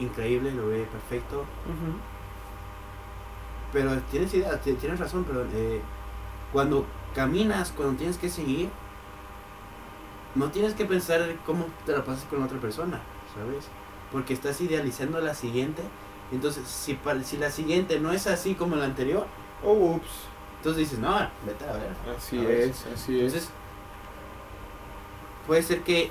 increíble, 0.00 0.50
lo 0.52 0.66
ve 0.66 0.82
perfecto, 0.90 1.44
pero 3.72 3.96
tienes 4.10 4.34
idea, 4.34 4.60
ti- 4.60 4.72
tienes 4.74 4.98
razón, 4.98 5.24
pero 5.24 5.44
eh, 5.52 5.80
cuando 6.52 6.84
caminas, 7.14 7.72
cuando 7.74 7.96
tienes 7.96 8.18
que 8.18 8.28
seguir, 8.28 8.68
no 10.34 10.50
tienes 10.50 10.74
que 10.74 10.84
pensar 10.84 11.20
cómo 11.44 11.66
te 11.86 11.92
la 11.92 12.04
pasas 12.04 12.24
con 12.24 12.40
la 12.40 12.46
otra 12.46 12.58
persona, 12.60 13.00
¿sabes? 13.34 13.66
Porque 14.12 14.32
estás 14.34 14.60
idealizando 14.60 15.18
a 15.18 15.20
la 15.20 15.34
siguiente. 15.34 15.82
Entonces, 16.32 16.66
si, 16.68 16.98
si 17.24 17.36
la 17.38 17.50
siguiente 17.50 17.98
no 18.00 18.12
es 18.12 18.26
así 18.26 18.54
como 18.54 18.76
la 18.76 18.84
anterior, 18.84 19.26
Oh, 19.62 19.94
ups. 19.96 20.08
entonces 20.58 20.78
dices, 20.88 20.98
no, 21.00 21.18
vete 21.44 21.64
a 21.68 21.72
ver. 21.72 21.90
Así 22.16 22.38
¿sabes? 22.38 22.70
es, 22.70 22.86
así 22.94 23.16
es. 23.20 23.24
Entonces, 23.34 23.50
puede 25.46 25.62
ser 25.62 25.82
que 25.82 26.10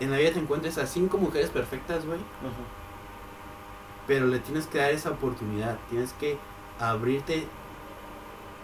en 0.00 0.10
la 0.10 0.18
vida 0.18 0.32
te 0.32 0.38
encuentres 0.38 0.78
a 0.78 0.86
cinco 0.86 1.18
mujeres 1.18 1.50
perfectas, 1.50 2.04
güey, 2.06 2.18
Ajá. 2.20 2.62
pero 4.06 4.26
le 4.26 4.38
tienes 4.38 4.66
que 4.66 4.78
dar 4.78 4.90
esa 4.92 5.10
oportunidad. 5.10 5.76
Tienes 5.90 6.12
que 6.14 6.38
abrirte 6.78 7.46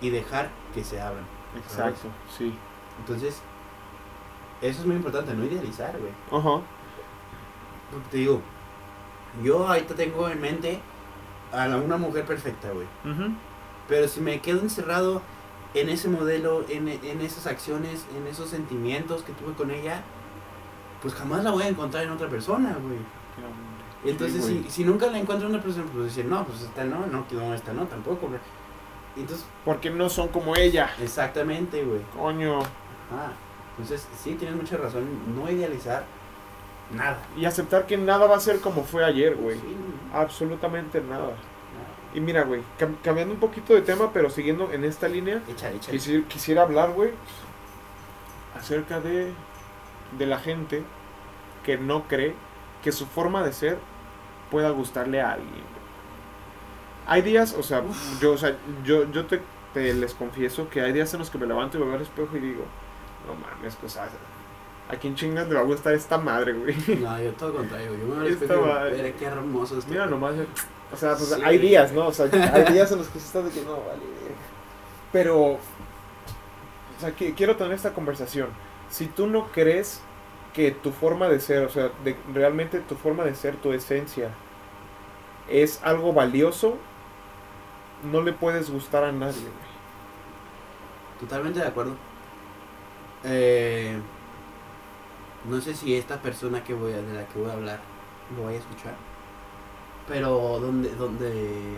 y 0.01 0.11
dejar 0.11 0.51
que 0.75 0.85
se 0.85 1.01
abran. 1.01 1.25
Exacto, 1.57 2.09
sí. 2.37 2.55
Entonces, 3.01 3.41
eso 4.69 4.81
es 4.81 4.87
muy 4.87 4.97
importante, 4.97 5.35
no 5.35 5.45
idealizar, 5.45 5.95
güey. 5.99 6.13
Ajá. 6.41 6.61
Porque 7.91 8.09
te 8.11 8.17
digo, 8.19 8.41
yo 9.43 9.67
ahorita 9.69 9.95
tengo 9.95 10.29
en 10.29 10.41
mente 10.41 10.81
a 11.53 11.67
la- 11.69 11.77
una 11.77 11.97
mujer 11.97 12.25
perfecta, 12.25 12.71
güey. 12.71 12.87
Ujú. 13.05 13.33
Pero 13.89 14.09
si 14.09 14.21
me 14.21 14.41
quedo 14.41 14.61
encerrado 14.61 15.23
en 15.75 15.89
ese 15.89 16.09
modelo, 16.09 16.65
en, 16.69 16.89
en 16.89 17.21
esas 17.21 17.47
acciones, 17.47 18.07
en 18.17 18.27
esos 18.27 18.49
sentimientos 18.51 19.23
que 19.23 19.33
tuve 19.33 19.53
con 19.55 19.71
ella, 19.71 20.03
pues 21.03 21.15
jamás 21.15 21.45
la 21.45 21.51
voy 21.51 21.65
a 21.65 21.69
encontrar 21.69 22.05
en 22.05 22.11
otra 22.11 22.29
persona, 22.29 22.77
güey. 22.81 22.99
Entonces, 24.05 24.45
Sí, 24.45 24.63
si, 24.67 24.71
si 24.71 24.85
nunca 24.85 25.07
la 25.07 25.19
encuentro 25.19 25.49
en 25.49 25.55
una 25.55 25.63
persona, 25.63 25.87
pues 25.93 26.05
decir, 26.07 26.25
no, 26.27 26.45
pues 26.45 26.61
esta 26.63 26.85
no, 26.85 27.07
no, 27.07 27.25
no, 27.31 27.55
esta 27.55 27.73
no, 27.73 27.85
tampoco, 27.87 28.29
güey. 28.29 28.41
Entonces, 29.17 29.47
Porque 29.65 29.91
no 29.91 30.09
son 30.09 30.29
como 30.29 30.57
ella. 30.57 30.91
exactamente, 31.01 31.85
güey. 31.85 32.01
Coño. 32.17 32.59
Ajá. 32.59 33.33
Entonces, 33.79 34.07
sí, 34.23 34.35
tienes 34.35 34.57
mucha 34.57 34.77
razón, 34.77 35.05
no 35.35 35.51
idealizar 35.51 36.05
nada. 36.93 37.19
Y 37.37 37.45
aceptar 37.45 37.87
que 37.87 37.97
nada 37.97 38.27
va 38.27 38.37
a 38.37 38.41
ser 38.41 38.61
como 38.61 38.85
fue 38.85 39.05
ayer, 39.05 39.35
güey. 39.37 39.57
Sí, 39.59 39.77
Absolutamente 40.13 41.01
nada. 41.01 41.33
Y 42.15 42.21
mira, 42.21 42.45
güey, 42.45 42.63
cam- 42.79 42.95
cambiando 43.03 43.35
un 43.35 43.41
poquito 43.41 43.75
de 43.75 43.83
tema, 43.83 44.13
pero 44.13 44.31
siguiendo 44.31 44.71
en 44.73 44.85
esta 44.85 45.09
línea, 45.09 45.43
Échale, 45.49 45.77
échale. 45.77 45.99
quisiera, 45.99 46.29
quisiera 46.29 46.63
hablar, 46.63 46.93
güey, 46.93 47.11
acerca 48.57 49.01
de, 49.01 49.33
de 50.19 50.27
la 50.27 50.39
gente 50.39 50.83
que 51.65 51.77
no 51.77 52.05
cree 52.05 52.35
que 52.83 52.93
su 52.93 53.07
forma 53.07 53.43
de 53.43 53.53
ser 53.53 53.79
pueda 54.51 54.71
gustarle 54.71 55.21
a 55.21 55.33
alguien. 55.33 55.51
güey. 55.51 55.65
Hay 57.07 57.23
días, 57.23 57.55
o 57.59 57.63
sea, 57.63 57.83
yo, 58.21 58.33
o 58.33 58.37
sea, 58.39 58.57
yo, 58.85 59.11
yo 59.11 59.27
te, 59.27 59.41
te 59.73 59.93
les 59.95 60.15
confieso 60.15 60.69
que 60.69 60.81
hay 60.83 60.93
días 60.93 61.13
en 61.15 61.19
los 61.21 61.31
que 61.31 61.39
me 61.39 61.47
levanto 61.47 61.77
y 61.77 61.81
me 61.81 61.87
veo 61.87 61.97
al 61.97 62.03
espejo 62.03 62.37
y 62.37 62.41
digo, 62.41 62.65
no 63.27 63.35
mames, 63.35 63.77
o 63.83 63.89
sea, 63.89 64.09
¿a 64.91 64.97
quién 64.97 65.15
chingas 65.15 65.49
le 65.49 65.55
va 65.55 65.61
a 65.61 65.65
gustar 65.65 65.95
esta 65.95 66.19
madre, 66.19 66.53
güey? 66.53 66.77
No, 67.01 67.21
yo 67.21 67.33
todo 67.33 67.51
lo 67.51 67.57
contrario. 67.57 67.93
Yo 67.97 68.07
me 68.07 68.57
madre. 68.67 68.97
"Mira 68.97 69.13
qué 69.13 69.25
hermoso 69.25 69.79
esto. 69.79 69.91
Mira 69.91 70.07
nomás, 70.07 70.35
o 70.93 70.97
sea, 70.97 71.17
pues 71.17 71.31
Sí. 71.31 71.43
hay 71.45 71.59
días, 71.59 71.93
¿no? 71.93 72.07
O 72.09 72.13
sea, 72.13 72.27
hay 72.53 72.73
días 72.73 72.91
en 72.93 72.99
los 72.99 73.09
que 73.09 73.19
se 73.19 73.27
está 73.27 73.43
de 73.43 73.51
que 73.51 73.63
no, 73.63 73.73
vale. 73.73 74.03
Pero, 75.13 75.43
o 75.53 75.59
sea, 77.01 77.13
que, 77.15 77.35
quiero 77.35 77.57
tener 77.57 77.73
esta 77.73 77.93
conversación. 77.93 78.49
Si 78.91 79.07
tú 79.07 79.27
no 79.27 79.47
crees 79.53 80.01
que 80.53 80.71
tu 80.71 80.93
forma 80.93 81.29
de 81.29 81.41
ser, 81.41 81.65
o 81.65 81.69
sea, 81.71 81.91
de, 82.05 82.17
realmente 82.33 82.81
tu 82.81 82.95
forma 82.95 83.25
de 83.25 83.35
ser, 83.35 83.57
tu 83.57 83.73
esencia, 83.73 84.31
es 85.49 85.81
algo 85.83 86.13
valioso, 86.13 86.77
no 88.11 88.23
le 88.23 88.33
puedes 88.33 88.71
gustar 88.71 89.05
a 89.05 89.13
nadie, 89.13 89.41
güey. 89.41 89.75
Totalmente 91.21 91.61
de 91.61 91.67
acuerdo. 91.67 91.97
Eh, 93.25 93.99
no 95.49 95.61
sé 95.61 95.75
si 95.75 95.97
esta 95.97 96.21
persona 96.21 96.63
que 96.63 96.75
voy 96.75 96.93
a, 96.93 97.03
de 97.03 97.15
la 97.15 97.27
que 97.27 97.39
voy 97.39 97.51
a 97.51 97.55
hablar 97.55 97.81
lo 98.37 98.45
vaya 98.45 98.59
a 98.59 98.61
escuchar. 98.61 98.95
Pero 100.07 100.59
donde, 100.61 100.91
donde. 100.95 101.77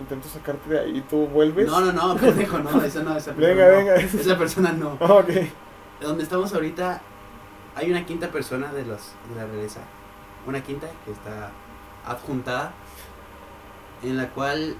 Intento 0.00 0.28
sacarte 0.28 0.68
de 0.70 0.80
ahí 0.80 0.98
y 0.98 1.00
tú 1.02 1.26
vuelves. 1.26 1.66
No, 1.68 1.80
no, 1.80 1.92
no, 1.92 2.16
pendejo, 2.20 2.58
no, 2.58 2.82
esa 2.82 3.02
no, 3.02 3.16
esa 3.16 3.32
persona. 3.34 3.54
Venga, 3.54 3.68
no. 3.68 3.76
venga. 3.76 3.94
Esa 3.96 4.38
persona 4.38 4.72
no. 4.72 4.92
ok. 4.94 5.30
Donde 6.00 6.22
estamos 6.22 6.52
ahorita 6.54 7.00
hay 7.74 7.90
una 7.90 8.04
quinta 8.04 8.30
persona 8.30 8.72
de 8.72 8.84
los 8.84 9.12
de 9.30 9.36
la 9.36 9.46
realeza. 9.46 9.80
Una 10.46 10.62
quinta 10.62 10.88
que 11.04 11.12
está 11.12 11.50
adjuntada. 12.04 12.72
En 14.02 14.16
la 14.16 14.28
cual 14.30 14.76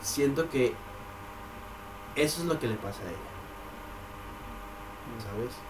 siento 0.00 0.48
que 0.48 0.74
eso 2.14 2.42
es 2.42 2.46
lo 2.46 2.58
que 2.58 2.68
le 2.68 2.74
pasa 2.74 3.02
a 3.02 3.08
ella. 3.08 3.35
¿Sabes? 5.18 5.64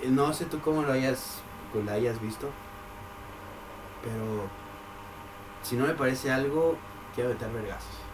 Eh, 0.00 0.08
No 0.10 0.32
sé 0.32 0.46
tú 0.46 0.60
cómo 0.60 0.82
lo 0.82 0.92
hayas, 0.92 1.44
lo 1.72 1.90
hayas 1.92 2.20
visto, 2.20 2.56
pero 4.02 4.50
si 5.62 5.76
no 5.76 5.86
me 5.86 5.94
parece 5.94 6.30
algo, 6.32 6.76
quiero 7.14 7.30
meter 7.30 7.52
vergazos. 7.52 8.08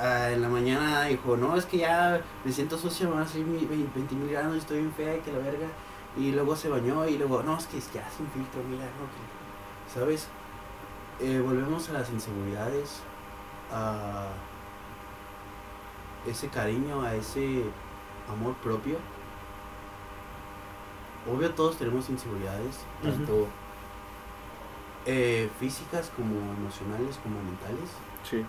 Ah, 0.00 0.30
en 0.30 0.42
la 0.42 0.48
mañana 0.48 1.04
dijo, 1.04 1.36
no, 1.36 1.56
es 1.56 1.66
que 1.66 1.78
ya 1.78 2.20
me 2.44 2.52
siento 2.52 2.78
sucia, 2.78 3.06
me 3.08 3.14
van 3.14 3.22
a 3.24 3.28
salir 3.28 3.46
20 3.46 4.14
mil 4.14 4.30
granos, 4.30 4.56
estoy 4.58 4.78
bien 4.80 4.92
fea 4.92 5.16
y 5.16 5.20
que 5.20 5.32
la 5.32 5.38
verga. 5.38 5.68
Y 6.16 6.32
luego 6.32 6.56
se 6.56 6.68
bañó 6.68 7.06
y 7.06 7.18
luego, 7.18 7.42
no, 7.42 7.56
es 7.58 7.66
que 7.66 7.80
ya 7.80 8.08
sin 8.10 8.28
filtro, 8.30 8.62
mira, 8.64 8.84
no, 8.84 9.06
que-". 9.10 9.94
¿sabes? 10.00 10.28
Eh, 11.20 11.40
volvemos 11.44 11.88
a 11.90 11.94
las 11.94 12.10
inseguridades, 12.10 13.02
a 13.70 14.28
ese 16.24 16.50
cariño, 16.50 17.02
a 17.02 17.14
ese 17.16 17.74
amor 18.28 18.56
propio. 18.56 18.98
Obvio 21.24 21.54
todos 21.54 21.76
tenemos 21.78 22.08
inseguridades, 22.10 22.88
tanto 23.02 23.54
eh, 25.04 25.50
físicas 25.58 26.10
como 26.10 26.52
emocionales, 26.52 27.18
como 27.18 27.42
mentales. 27.42 28.02
Sí. 28.22 28.44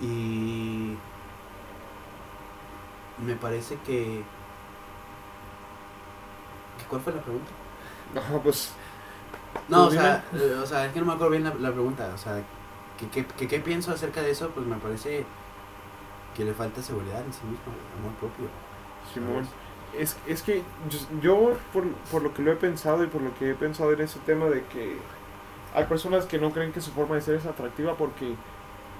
Y 0.00 0.96
me 3.18 3.36
parece 3.36 3.76
que... 3.80 4.24
¿Cuál 6.88 7.02
fue 7.02 7.12
la 7.12 7.22
pregunta? 7.22 7.52
No, 8.14 8.42
pues. 8.42 8.72
No, 9.68 9.86
o 9.86 9.90
Pues 9.90 9.94
sea, 9.94 10.24
eh, 10.32 10.54
o 10.62 10.66
sea, 10.66 10.86
es 10.86 10.92
que 10.92 11.00
no 11.00 11.06
me 11.06 11.12
acuerdo 11.12 11.30
bien 11.32 11.44
la, 11.44 11.54
la 11.54 11.72
pregunta. 11.72 12.10
O 12.14 12.18
sea, 12.18 12.42
¿qué, 12.96 13.08
qué, 13.10 13.26
qué, 13.26 13.48
qué 13.48 13.60
pienso 13.60 13.92
acerca 13.92 14.22
de 14.22 14.30
eso? 14.30 14.50
Pues 14.50 14.66
me 14.66 14.76
parece 14.76 15.26
que 16.34 16.44
le 16.44 16.54
falta 16.54 16.82
seguridad 16.82 17.24
en 17.24 17.32
sí 17.32 17.46
mismo, 17.46 17.72
amor 17.92 18.14
propio. 18.16 18.50
Simón. 19.12 19.48
Es, 19.92 20.20
es 20.26 20.42
que 20.42 20.62
yo, 20.88 20.98
yo, 21.20 21.58
por, 21.72 21.84
por 22.10 22.22
lo 22.22 22.34
que 22.34 22.42
lo 22.42 22.52
he 22.52 22.56
pensado 22.56 23.04
y 23.04 23.08
por 23.08 23.22
lo 23.22 23.34
que 23.34 23.50
he 23.50 23.54
pensado 23.54 23.92
en 23.92 24.00
ese 24.02 24.20
tema 24.20 24.46
de 24.46 24.66
que 24.66 24.98
hay 25.72 25.84
personas 25.86 26.26
que 26.26 26.38
no 26.38 26.52
creen 26.52 26.72
que 26.72 26.80
su 26.80 26.92
forma 26.92 27.16
de 27.16 27.22
ser 27.22 27.36
es 27.36 27.46
atractiva 27.46 27.96
porque 27.96 28.36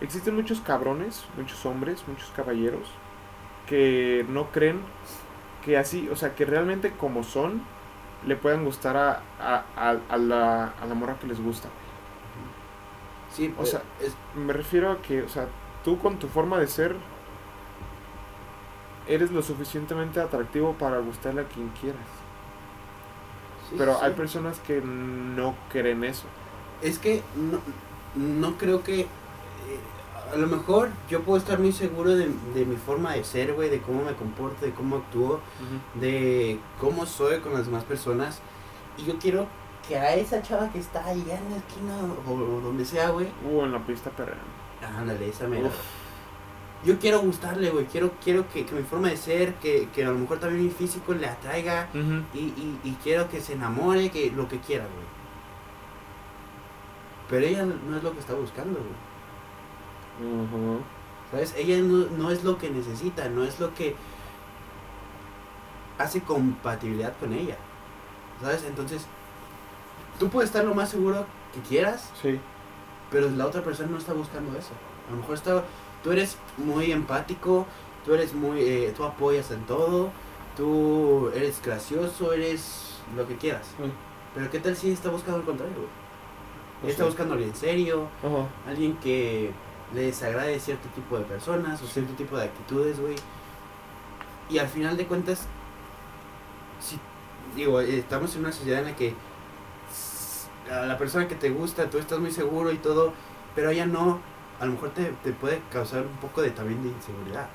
existen 0.00 0.34
muchos 0.36 0.60
cabrones, 0.60 1.30
muchos 1.36 1.64
hombres, 1.66 2.06
muchos 2.08 2.30
caballeros 2.32 3.00
que 3.66 4.26
no 4.28 4.50
creen 4.52 4.82
que 5.62 5.78
así, 5.78 6.08
o 6.10 6.16
sea, 6.16 6.34
que 6.34 6.44
realmente 6.46 6.96
como 6.96 7.24
son 7.24 7.70
le 8.22 8.36
puedan 8.36 8.64
gustar 8.64 8.96
a, 8.96 9.24
a, 9.38 9.66
a, 9.76 9.90
a 10.08 10.16
la, 10.18 10.68
a 10.80 10.86
la 10.86 10.94
morra 10.94 11.18
que 11.20 11.26
les 11.28 11.40
gusta. 11.40 11.70
Sí, 13.28 13.54
O 13.56 13.66
sea, 13.66 13.82
es, 13.98 14.18
Me 14.34 14.52
refiero 14.52 14.90
a 14.90 15.02
que, 15.02 15.22
o 15.22 15.28
sea, 15.28 15.48
tú 15.82 15.98
con 15.98 16.18
tu 16.18 16.28
forma 16.28 16.58
de 16.58 16.66
ser 16.66 16.96
eres 19.09 19.30
lo 19.32 19.42
suficientemente 19.42 20.20
atractivo 20.20 20.78
para 20.78 20.98
gustarle 21.00 21.42
a 21.42 21.48
quien 21.48 21.70
quieras. 21.70 22.09
sí, 23.59 23.76
Pero 23.76 23.92
sí, 23.92 24.02
hay 24.02 24.12
personas 24.14 24.61
que 24.61 24.80
no 24.82 25.56
creen 25.68 26.04
eso. 26.04 26.28
Es 26.80 26.98
que 26.98 27.30
no, 27.34 27.62
no 28.14 28.59
creo 28.59 28.82
que. 28.82 29.02
eh, 29.02 29.11
a 30.32 30.36
lo 30.36 30.46
mejor 30.48 30.90
yo 31.09 31.24
puedo 31.24 31.38
estar 31.38 31.59
muy 31.59 31.72
seguro 31.72 32.14
de, 32.16 32.28
de 32.54 32.66
mi 32.66 32.76
forma 32.76 33.14
de 33.14 33.24
ser, 33.24 33.54
güey, 33.54 33.70
de 33.70 33.82
cómo 33.82 34.04
me 34.04 34.14
comporto, 34.16 34.64
de 34.66 34.74
cómo 34.74 34.96
actúo, 34.98 35.44
de 35.94 36.66
cómo 36.76 37.06
soy 37.06 37.40
con 37.40 37.54
las 37.54 37.66
demás 37.66 37.84
personas. 37.84 38.42
Y 38.96 39.04
yo 39.06 39.18
quiero 39.18 39.48
que 39.86 39.96
a 39.98 40.14
esa 40.16 40.42
chava 40.42 40.70
que 40.70 40.78
está 40.80 41.06
allá 41.06 41.38
en 41.38 41.50
la 41.50 41.56
esquina 41.59 41.96
o, 42.26 42.32
o 42.32 42.61
donde 42.61 42.84
sea, 42.84 43.11
güey, 43.11 43.34
Uh, 43.40 43.64
en 43.64 43.72
la 43.72 43.84
pista 43.86 44.11
perra. 44.11 44.36
ándale, 44.80 45.28
esa 45.28 45.46
mera. 45.48 45.70
Uf. 45.70 45.97
Yo 46.84 46.98
quiero 46.98 47.20
gustarle, 47.20 47.70
güey, 47.70 47.86
quiero, 47.86 48.12
quiero 48.22 48.48
que, 48.48 48.64
que 48.64 48.74
mi 48.74 48.82
forma 48.84 49.08
de 49.08 49.16
ser, 49.16 49.54
que, 49.54 49.88
que 49.92 50.04
a 50.04 50.10
lo 50.10 50.18
mejor 50.18 50.38
también 50.38 50.64
mi 50.64 50.70
físico 50.70 51.12
le 51.12 51.26
atraiga. 51.26 51.88
Y, 52.32 52.38
y, 52.38 52.78
y 52.84 52.92
quiero 53.02 53.28
que 53.28 53.40
se 53.40 53.54
enamore, 53.54 54.10
que 54.10 54.30
lo 54.30 54.48
que 54.48 54.60
quiera, 54.60 54.84
güey. 54.84 55.06
Pero 57.28 57.46
ella 57.46 57.66
no 57.66 57.96
es 57.96 58.02
lo 58.02 58.12
que 58.12 58.20
está 58.20 58.34
buscando, 58.34 58.78
güey. 58.78 60.28
¿Sabes? 61.30 61.54
Ella 61.58 61.78
no, 61.82 62.06
no 62.16 62.30
es 62.30 62.42
lo 62.44 62.56
que 62.58 62.70
necesita, 62.70 63.28
no 63.28 63.44
es 63.44 63.60
lo 63.60 63.74
que 63.74 63.94
hace 65.98 66.20
compatibilidad 66.22 67.16
con 67.18 67.32
ella. 67.32 67.56
¿Sabes? 68.40 68.64
Entonces, 68.64 69.06
tú 70.18 70.28
puedes 70.28 70.50
estar 70.50 70.64
lo 70.64 70.74
más 70.74 70.90
seguro 70.90 71.26
que 71.52 71.60
quieras, 71.60 72.10
Sí. 72.22 72.38
pero 73.10 73.28
la 73.30 73.46
otra 73.46 73.62
persona 73.62 73.90
no 73.90 73.98
está 73.98 74.12
buscando 74.12 74.56
eso. 74.56 74.70
A 75.08 75.10
lo 75.10 75.16
mejor 75.18 75.34
está, 75.34 75.64
tú 76.03 76.12
eres 76.12 76.36
muy 76.57 76.92
empático, 76.92 77.66
tú 78.05 78.14
eres 78.14 78.34
muy, 78.34 78.61
eh, 78.61 78.92
tú 78.96 79.05
apoyas 79.05 79.51
en 79.51 79.64
todo, 79.66 80.11
tú 80.57 81.30
eres 81.34 81.61
gracioso, 81.62 82.32
eres 82.32 82.96
lo 83.16 83.26
que 83.26 83.36
quieras. 83.36 83.66
Sí. 83.76 83.90
Pero 84.34 84.51
¿qué 84.51 84.61
tal 84.61 84.76
si 84.76 84.92
está 84.92 85.11
buscando 85.11 85.40
el 85.40 85.44
contrario? 85.46 85.74
Pues 86.80 86.92
está 86.92 87.05
sí. 87.05 87.09
buscando 87.09 87.34
alguien 87.34 87.55
serio, 87.55 88.09
Ajá. 88.22 88.46
alguien 88.68 88.96
que 88.99 89.51
le 89.94 90.03
desagrade 90.03 90.61
cierto 90.61 90.88
tipo 90.90 91.18
de 91.18 91.24
personas 91.24 91.82
o 91.82 91.86
cierto 91.86 92.12
tipo 92.14 92.36
de 92.36 92.44
actitudes, 92.44 93.01
güey. 93.01 93.16
Y 94.51 94.59
al 94.59 94.68
final 94.68 94.96
de 94.96 95.07
cuentas, 95.07 95.46
si, 96.80 96.99
digo, 97.57 97.80
estamos 97.80 98.34
en 98.34 98.40
una 98.42 98.53
sociedad 98.53 98.80
en 98.80 98.86
la 98.86 98.96
que 98.96 99.14
a 100.70 100.86
la 100.86 100.99
persona 100.99 101.28
que 101.28 101.34
te 101.34 101.51
gusta, 101.51 101.88
tú 101.90 101.99
estás 101.99 102.18
muy 102.18 102.30
seguro 102.30 102.72
y 102.72 102.76
todo, 102.76 103.12
pero 103.55 103.70
ella 103.70 103.86
no, 103.86 104.20
a 104.61 104.66
lo 104.66 104.72
mejor 104.72 104.90
te, 104.90 105.04
te 105.22 105.32
puede 105.32 105.61
causar 105.70 106.02
un 106.02 106.16
poco 106.16 106.42
de 106.42 106.50
también 106.50 106.82
de 106.82 106.88
inseguridad, 106.90 107.48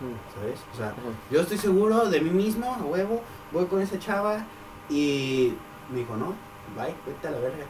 Mm. 0.00 0.40
¿sabes? 0.40 0.60
O 0.72 0.76
sea, 0.76 0.94
yo 1.30 1.40
estoy 1.42 1.58
seguro 1.58 2.08
de 2.08 2.20
mí 2.20 2.30
mismo, 2.30 2.72
a 2.74 2.82
huevo, 2.82 3.22
voy 3.52 3.66
con 3.66 3.80
esa 3.80 3.98
chava 4.00 4.44
y 4.90 5.54
me 5.90 6.00
dijo, 6.00 6.16
no, 6.16 6.34
bye, 6.76 6.92
vete 7.06 7.28
a 7.28 7.30
la 7.30 7.38
verga. 7.38 7.64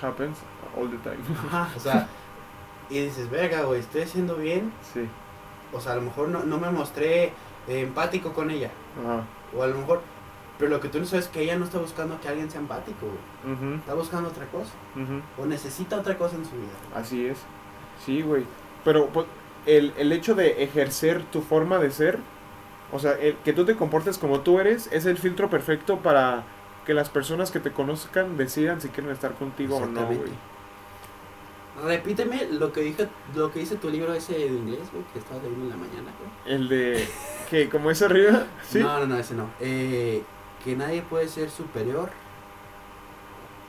Happens 0.00 0.38
all 0.78 0.88
the 0.88 0.96
time. 0.98 1.18
Ajá, 1.48 1.68
o 1.76 1.80
sea, 1.80 2.06
y 2.90 3.00
dices, 3.00 3.28
verga, 3.30 3.62
güey, 3.62 3.80
estoy 3.80 4.02
haciendo 4.02 4.36
bien. 4.36 4.72
Sí. 4.94 5.08
O 5.72 5.80
sea, 5.80 5.92
a 5.92 5.96
lo 5.96 6.02
mejor 6.02 6.28
no, 6.28 6.44
no 6.44 6.58
me 6.58 6.70
mostré 6.70 7.24
eh, 7.24 7.32
empático 7.80 8.32
con 8.32 8.50
ella. 8.50 8.70
Ajá. 9.02 9.24
O 9.56 9.62
a 9.62 9.66
lo 9.66 9.78
mejor, 9.78 10.02
pero 10.58 10.70
lo 10.70 10.80
que 10.80 10.88
tú 10.88 10.98
no 10.98 11.04
sabes 11.04 11.26
es 11.26 11.30
que 11.30 11.42
ella 11.42 11.58
no 11.58 11.64
está 11.64 11.78
buscando 11.78 12.20
que 12.20 12.28
alguien 12.28 12.50
sea 12.50 12.60
empático, 12.60 13.06
güey. 13.06 13.76
Está 13.76 13.94
buscando 13.94 14.28
otra 14.28 14.46
cosa. 14.46 14.72
O 15.38 15.46
necesita 15.46 15.96
otra 15.98 16.16
cosa 16.16 16.36
en 16.36 16.44
su 16.44 16.52
vida. 16.52 16.72
Así 16.94 17.26
es. 17.26 17.38
Sí, 18.04 18.22
güey. 18.22 18.44
Pero 18.84 19.08
pues, 19.08 19.26
el, 19.66 19.92
el 19.98 20.12
hecho 20.12 20.34
de 20.34 20.62
ejercer 20.62 21.22
tu 21.24 21.42
forma 21.42 21.78
de 21.78 21.90
ser, 21.90 22.18
o 22.92 22.98
sea, 22.98 23.12
el 23.12 23.36
que 23.38 23.52
tú 23.52 23.64
te 23.64 23.76
comportes 23.76 24.16
como 24.18 24.40
tú 24.40 24.60
eres, 24.60 24.88
es 24.92 25.06
el 25.06 25.18
filtro 25.18 25.50
perfecto 25.50 25.98
para 25.98 26.44
que 26.86 26.94
las 26.94 27.10
personas 27.10 27.50
que 27.50 27.60
te 27.60 27.72
conozcan 27.72 28.36
decidan 28.36 28.80
si 28.80 28.88
quieren 28.88 29.12
estar 29.12 29.34
contigo 29.34 29.76
o 29.76 29.86
no, 29.86 30.06
güey. 30.06 30.32
Repíteme 31.84 32.46
lo 32.52 32.72
que 32.72 32.80
dije, 32.80 33.06
lo 33.34 33.52
que 33.52 33.58
dice 33.58 33.76
tu 33.76 33.90
libro 33.90 34.14
ese 34.14 34.32
de 34.32 34.46
inglés, 34.46 34.88
güey, 34.92 35.04
que 35.12 35.18
estabas 35.18 35.42
leyendo 35.42 35.64
en 35.64 35.70
la 35.70 35.76
mañana, 35.76 36.10
güey. 36.18 36.54
El 36.54 36.68
de 36.68 37.06
que 37.50 37.68
como 37.68 37.90
es 37.90 38.00
arriba, 38.00 38.46
sí, 38.66 38.78
No, 38.78 39.00
no, 39.00 39.06
no, 39.06 39.16
ese 39.18 39.34
no. 39.34 39.50
Eh, 39.60 40.22
que 40.66 40.76
nadie 40.76 41.00
puede 41.00 41.28
ser 41.28 41.48
superior 41.48 42.10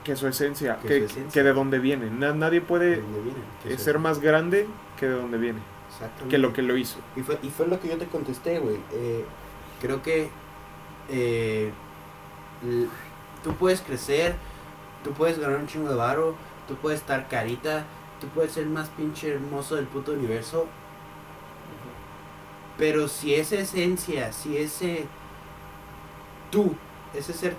que 0.04 0.16
su 0.16 0.26
esencia, 0.28 0.78
Que 0.82 0.88
que, 0.88 0.98
su 1.00 1.04
esencia. 1.06 1.32
que 1.32 1.42
de 1.46 1.52
donde 1.54 1.78
viene. 1.78 2.10
Na- 2.10 2.32
nadie 2.34 2.60
de 2.60 2.66
puede 2.66 2.96
viene. 2.96 3.38
eh, 3.66 3.78
ser 3.78 3.98
más 3.98 4.20
grande 4.20 4.66
que 4.98 5.06
de 5.06 5.12
donde 5.14 5.38
viene, 5.38 5.60
que 6.28 6.38
lo 6.38 6.52
que 6.52 6.62
lo 6.62 6.76
hizo. 6.76 6.98
Y 7.16 7.22
fue, 7.22 7.38
y 7.42 7.50
fue 7.50 7.66
lo 7.68 7.78
que 7.80 7.88
yo 7.88 7.96
te 7.98 8.06
contesté, 8.06 8.58
güey. 8.58 8.76
Eh, 8.92 9.24
creo 9.80 10.02
que 10.02 10.28
eh, 11.10 11.70
tú 13.44 13.54
puedes 13.54 13.80
crecer, 13.80 14.34
tú 15.04 15.12
puedes 15.12 15.38
ganar 15.38 15.58
un 15.58 15.66
chingo 15.66 15.88
de 15.88 15.94
varo, 15.96 16.34
tú 16.66 16.74
puedes 16.76 17.00
estar 17.00 17.28
carita, 17.28 17.84
tú 18.20 18.26
puedes 18.28 18.52
ser 18.52 18.64
el 18.64 18.70
más 18.70 18.88
pinche 18.90 19.32
hermoso 19.32 19.76
del 19.76 19.86
puto 19.86 20.12
universo. 20.12 20.66
Pero 22.78 23.08
si 23.08 23.34
esa 23.34 23.56
esencia, 23.56 24.32
si 24.32 24.56
ese 24.56 25.06
tú, 26.50 26.74
ese 27.18 27.32
ser 27.32 27.56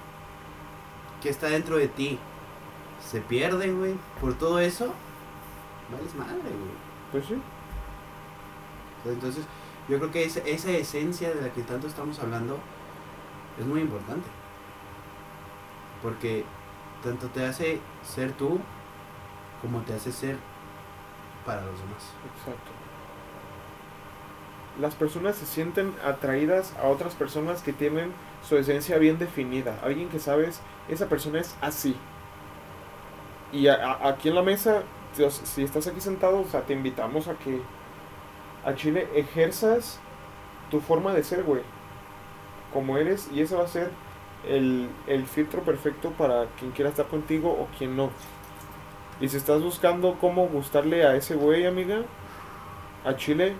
que 1.22 1.30
está 1.30 1.47
dentro 1.47 1.78
de 1.78 1.88
ti, 1.88 2.20
se 2.99 3.22
pierde, 3.22 3.72
güey, 3.72 3.95
por 4.20 4.34
todo 4.34 4.60
eso, 4.60 4.93
vales 5.91 6.16
madre, 6.16 6.41
güey. 6.41 6.89
Pues 7.12 7.26
sí. 7.26 7.41
Entonces, 9.05 9.45
yo 9.88 9.97
creo 9.97 10.12
que 10.12 10.24
esa, 10.24 10.39
esa 10.41 10.72
esencia 10.72 11.34
de 11.34 11.41
la 11.41 11.53
que 11.53 11.64
tanto 11.64 11.88
estamos 11.88 12.20
hablando 12.20 12.60
es 13.60 13.66
muy 13.66 13.82
importante. 13.82 14.28
Porque 16.01 16.45
tanto 17.03 17.28
te 17.28 17.45
hace 17.45 17.80
ser 18.03 18.32
tú 18.34 18.60
como 19.62 19.82
te 19.82 19.93
hace 19.93 20.12
ser 20.12 20.38
para 21.45 21.62
los 21.62 21.80
demás. 21.80 22.14
Exacto. 22.38 22.72
Las 24.80 24.95
personas 24.95 25.36
se 25.36 25.45
sienten 25.45 25.93
atraídas 26.05 26.74
a 26.82 26.88
otras 26.88 27.16
personas 27.16 27.62
que 27.62 27.74
tienen 27.74 28.14
su 28.42 28.58
esencia 28.58 28.98
bien 28.98 29.18
definida. 29.20 29.80
Alguien 29.84 30.10
que 30.10 30.20
sabes, 30.20 30.62
esa 30.88 31.08
persona 31.10 31.40
es 31.40 31.56
así. 31.62 31.96
Y 33.52 33.68
a- 33.68 34.08
aquí 34.08 34.30
en 34.30 34.36
la 34.36 34.44
mesa, 34.44 34.84
si, 35.14 35.30
si 35.32 35.64
estás 35.64 35.88
aquí 35.88 36.02
sentado, 36.02 36.42
o 36.42 36.46
sea, 36.48 36.62
te 36.66 36.74
invitamos 36.74 37.28
a 37.28 37.36
que 37.38 37.62
a 38.66 38.76
Chile 38.76 39.10
ejerzas 39.16 40.00
tu 40.72 40.82
forma 40.82 41.14
de 41.14 41.24
ser, 41.24 41.44
güey. 41.44 41.64
Como 42.74 42.98
eres, 42.98 43.30
y 43.34 43.42
ese 43.42 43.56
va 43.56 43.64
a 43.64 43.68
ser 43.68 43.92
el, 44.48 44.90
el 45.08 45.26
filtro 45.26 45.62
perfecto 45.64 46.12
para 46.12 46.46
quien 46.58 46.72
quiera 46.72 46.90
estar 46.90 47.08
contigo 47.08 47.50
o 47.52 47.68
quien 47.78 47.96
no. 47.96 48.12
Y 49.20 49.30
si 49.30 49.38
estás 49.38 49.62
buscando 49.62 50.18
cómo 50.20 50.48
gustarle 50.48 51.06
a 51.06 51.16
ese 51.16 51.36
güey, 51.36 51.66
amiga, 51.66 52.04
a 53.06 53.16
Chile, 53.16 53.56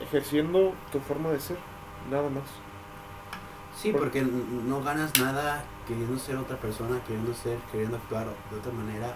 ejerciendo 0.00 0.72
tu 0.90 1.00
forma 1.00 1.30
de 1.30 1.40
ser, 1.40 1.58
nada 2.10 2.28
más. 2.30 2.44
Sí, 3.76 3.92
Por- 3.92 4.00
porque 4.02 4.22
no 4.22 4.82
ganas 4.82 5.12
nada 5.20 5.62
queriendo 5.86 6.18
ser 6.18 6.36
otra 6.36 6.56
persona, 6.56 6.98
queriendo 7.06 7.32
ser, 7.34 7.58
queriendo 7.70 7.96
actuar 7.98 8.26
de 8.50 8.56
otra 8.58 8.72
manera. 8.72 9.14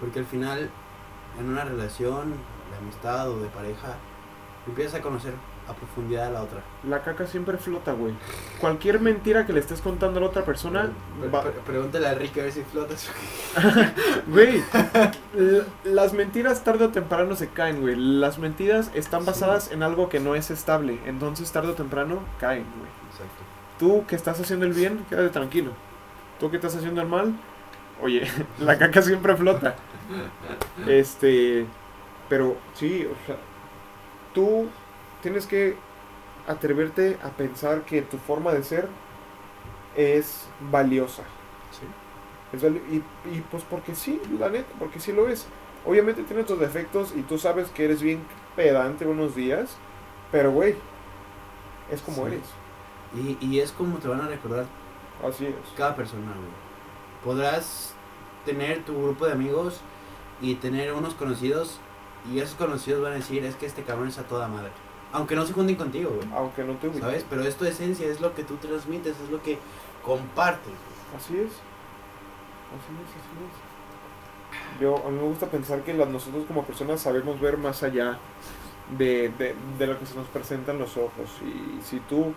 Porque 0.00 0.18
al 0.20 0.24
final, 0.26 0.70
en 1.38 1.48
una 1.48 1.64
relación 1.64 2.30
de 2.70 2.76
amistad 2.80 3.30
o 3.30 3.38
de 3.40 3.48
pareja, 3.48 3.94
empiezas 4.66 4.94
a 5.00 5.02
conocer 5.02 5.34
a 5.68 5.72
profundidad 5.74 6.26
a 6.26 6.30
la 6.30 6.42
otra. 6.42 6.62
La 6.88 7.02
caca 7.02 7.26
siempre 7.26 7.56
flota, 7.58 7.92
güey. 7.92 8.14
Cualquier 8.60 9.00
mentira 9.00 9.46
que 9.46 9.52
le 9.52 9.60
estés 9.60 9.80
contando 9.80 10.18
a 10.18 10.22
la 10.22 10.28
otra 10.28 10.44
persona. 10.44 10.90
Pre- 11.20 11.28
va- 11.30 11.42
pre- 11.42 11.52
pregúntale 11.52 12.06
a 12.08 12.14
Ricky 12.14 12.40
a 12.40 12.44
ver 12.44 12.52
si 12.52 12.62
flotas. 12.62 13.10
Güey, 14.26 14.62
las 15.84 16.12
mentiras 16.14 16.64
tarde 16.64 16.86
o 16.86 16.88
temprano 16.90 17.36
se 17.36 17.48
caen, 17.48 17.80
güey. 17.80 17.96
Las 17.96 18.38
mentiras 18.38 18.90
están 18.94 19.20
Sí. 19.20 19.26
basadas 19.26 19.70
en 19.70 19.82
algo 19.82 20.08
que 20.08 20.20
no 20.20 20.34
es 20.34 20.50
estable. 20.50 20.98
Entonces 21.06 21.50
tarde 21.52 21.68
o 21.68 21.74
temprano 21.74 22.20
caen, 22.40 22.64
güey. 22.78 22.90
Exacto. 23.10 23.42
Tú 23.78 24.04
que 24.06 24.16
estás 24.16 24.40
haciendo 24.40 24.66
el 24.66 24.72
bien, 24.72 25.04
quédate 25.08 25.30
tranquilo. 25.30 25.72
Tú 26.40 26.50
que 26.50 26.56
estás 26.56 26.76
haciendo 26.76 27.00
el 27.00 27.08
mal, 27.08 27.34
oye, 28.00 28.22
la 28.60 28.78
caca 28.78 29.02
siempre 29.02 29.36
flota. 29.36 29.76
Este, 30.86 31.66
pero 32.28 32.56
sí, 32.74 33.06
o 33.10 33.26
sea, 33.26 33.36
tú 34.34 34.68
tienes 35.22 35.46
que 35.46 35.76
atreverte 36.46 37.18
a 37.22 37.30
pensar 37.30 37.82
que 37.82 38.02
tu 38.02 38.18
forma 38.18 38.52
de 38.52 38.62
ser 38.62 38.88
es 39.96 40.46
valiosa. 40.70 41.22
Sí. 41.72 41.86
Es 42.56 42.62
vali- 42.62 42.82
y, 42.90 43.36
y 43.36 43.40
pues 43.50 43.62
porque 43.68 43.94
sí, 43.94 44.20
la 44.38 44.48
neta, 44.50 44.72
porque 44.78 45.00
sí 45.00 45.12
lo 45.12 45.28
es. 45.28 45.46
Obviamente 45.86 46.22
tiene 46.22 46.44
tus 46.44 46.58
defectos 46.58 47.12
y 47.16 47.22
tú 47.22 47.38
sabes 47.38 47.68
que 47.70 47.84
eres 47.84 48.02
bien 48.02 48.22
pedante 48.56 49.06
unos 49.06 49.34
días, 49.34 49.76
pero 50.32 50.50
güey, 50.52 50.74
es 51.90 52.00
como 52.02 52.26
Sí. 52.26 52.34
eres. 52.34 52.42
Y, 53.14 53.38
y 53.40 53.60
es 53.60 53.72
como 53.72 53.98
te 53.98 54.08
van 54.08 54.20
a 54.20 54.26
recordar 54.28 54.66
Así 55.26 55.46
es. 55.46 55.54
cada 55.76 55.94
persona, 55.94 56.26
güey. 56.32 56.64
Podrás 57.24 57.94
tener 58.44 58.84
tu 58.84 58.92
grupo 59.02 59.26
de 59.26 59.32
amigos 59.32 59.80
y 60.40 60.56
tener 60.56 60.92
unos 60.92 61.14
conocidos 61.14 61.78
y 62.30 62.38
esos 62.40 62.54
conocidos 62.56 63.02
van 63.02 63.12
a 63.12 63.16
decir, 63.16 63.44
es 63.44 63.54
que 63.56 63.66
este 63.66 63.82
cabrón 63.82 64.08
es 64.08 64.18
a 64.18 64.24
toda 64.24 64.48
madre. 64.48 64.70
Aunque 65.12 65.36
no 65.36 65.46
se 65.46 65.52
junten 65.52 65.76
contigo, 65.76 66.10
güey. 66.10 66.28
Aunque 66.34 66.64
no 66.64 66.74
te 66.74 66.88
ubiques. 66.88 67.02
¿Sabes? 67.04 67.24
Pero 67.30 67.42
es 67.44 67.56
tu 67.56 67.64
esencia, 67.64 68.06
es 68.08 68.20
lo 68.20 68.34
que 68.34 68.42
tú 68.44 68.56
transmites, 68.56 69.14
es 69.20 69.30
lo 69.30 69.40
que 69.42 69.58
compartes. 70.04 70.66
güey. 70.66 71.16
Así 71.16 71.34
es. 71.38 71.52
Así 72.74 72.90
es, 72.90 73.10
así 73.10 73.44
es. 74.74 74.80
Yo, 74.80 74.96
a 75.06 75.10
mí 75.10 75.16
me 75.16 75.22
gusta 75.28 75.46
pensar 75.46 75.82
que 75.82 75.94
las- 75.94 76.08
nosotros 76.08 76.44
como 76.46 76.64
personas 76.64 77.00
sabemos 77.00 77.40
ver 77.40 77.56
más 77.58 77.82
allá 77.84 78.18
de, 78.98 79.28
de, 79.38 79.54
de 79.78 79.86
lo 79.86 79.98
que 79.98 80.06
se 80.06 80.16
nos 80.16 80.26
presenta 80.28 80.72
en 80.72 80.78
los 80.80 80.96
ojos. 80.96 81.30
Y 81.42 81.80
si 81.82 82.00
tú 82.00 82.32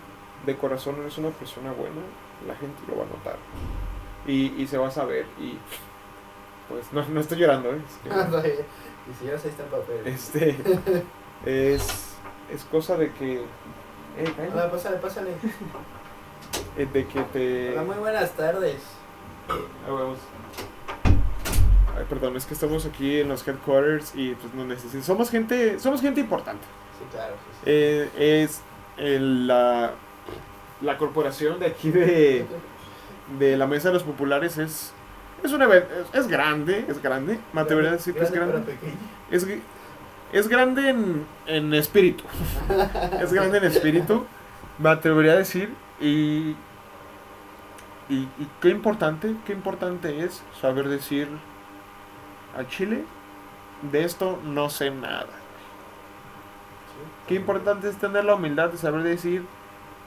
de 0.46 0.56
corazón 0.56 0.96
eres 1.00 1.18
una 1.18 1.30
persona 1.30 1.72
buena, 1.72 2.00
la 2.46 2.54
gente 2.56 2.80
lo 2.88 2.96
va 2.98 3.04
a 3.04 3.06
notar. 3.06 3.36
Y, 4.26 4.54
y 4.62 4.66
se 4.66 4.78
va 4.78 4.88
a 4.88 4.90
saber. 4.90 5.26
Y 5.38 5.58
pues 6.68 6.92
no, 6.92 7.04
no 7.08 7.20
estoy 7.20 7.38
llorando, 7.38 7.70
¿eh? 7.70 7.80
Es 7.86 7.96
que- 8.42 8.64
y 9.10 9.14
si 9.18 9.24
ya 9.24 9.32
ahí 9.32 9.36
está 9.44 9.62
el 9.64 9.68
papel. 9.70 10.06
este 10.06 10.56
es, 11.46 12.14
es 12.52 12.64
cosa 12.70 12.96
de 12.96 13.10
que... 13.12 13.36
Eh. 14.18 14.50
Hola, 14.52 14.70
pásale, 14.70 14.96
pásale. 14.98 15.30
Eh, 16.76 16.86
de 16.92 17.06
que 17.06 17.20
te... 17.22 17.70
Hola, 17.72 17.82
muy 17.84 17.96
buenas 17.96 18.32
tardes. 18.32 18.76
Ah, 19.48 19.90
vamos. 19.90 20.18
Ay, 21.96 22.04
perdón, 22.08 22.36
es 22.36 22.44
que 22.46 22.54
estamos 22.54 22.84
aquí 22.86 23.20
en 23.20 23.28
los 23.28 23.46
headquarters 23.46 24.12
y 24.14 24.34
pues 24.34 24.52
no 24.54 24.64
necesito. 24.64 25.02
Somos 25.04 25.30
gente, 25.30 25.78
somos 25.80 26.00
gente 26.00 26.20
importante. 26.20 26.64
Sí, 26.98 27.04
claro. 27.10 27.34
sí, 27.34 27.50
sí. 27.56 27.62
Eh, 27.66 28.10
es 28.44 28.60
el- 28.98 29.46
la, 29.46 29.92
la 30.80 30.98
corporación 30.98 31.58
de 31.60 31.66
aquí 31.66 31.90
de, 31.90 32.46
de 33.38 33.56
la 33.56 33.66
Mesa 33.66 33.88
de 33.88 33.94
los 33.94 34.02
Populares 34.02 34.58
es 34.58 34.92
es 35.42 35.52
una 35.52 35.66
es, 35.66 35.84
es 36.12 36.26
grande, 36.26 36.84
es 36.88 37.00
grande. 37.00 37.38
Me 37.52 37.60
atrevería 37.60 37.90
a 37.90 37.92
decir 37.94 38.14
que 38.14 38.24
es 38.24 38.32
grande. 38.32 38.76
Es, 39.30 39.46
es 40.32 40.48
grande 40.48 40.88
en, 40.90 41.26
en 41.46 41.74
espíritu. 41.74 42.24
es 43.20 43.32
grande 43.32 43.58
en 43.58 43.64
espíritu. 43.64 44.26
Me 44.78 44.90
atrevería 44.90 45.32
a 45.32 45.36
decir. 45.36 45.72
Y, 46.00 46.56
y, 48.08 48.22
y 48.38 48.48
qué 48.60 48.70
importante, 48.70 49.34
qué 49.46 49.52
importante 49.52 50.24
es 50.24 50.42
saber 50.60 50.88
decir 50.88 51.28
a 52.56 52.66
Chile, 52.66 53.04
de 53.82 54.04
esto 54.04 54.40
no 54.44 54.70
sé 54.70 54.90
nada. 54.90 55.28
Qué 57.26 57.34
importante 57.34 57.88
es 57.88 57.96
tener 57.98 58.24
la 58.24 58.34
humildad 58.34 58.70
de 58.70 58.78
saber 58.78 59.02
decir, 59.02 59.44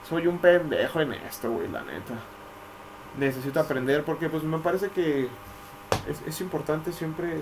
soy 0.08 0.28
un 0.28 0.40
pendejo 0.40 1.02
en 1.02 1.14
esto, 1.14 1.52
güey, 1.52 1.68
la 1.70 1.84
neta. 1.84 2.16
Necesito 3.18 3.60
aprender 3.60 4.04
porque 4.04 4.30
pues 4.30 4.44
me 4.44 4.58
parece 4.60 4.90
que 4.90 5.28
es, 6.08 6.22
es 6.26 6.42
importante 6.42 6.92
siempre 6.94 7.42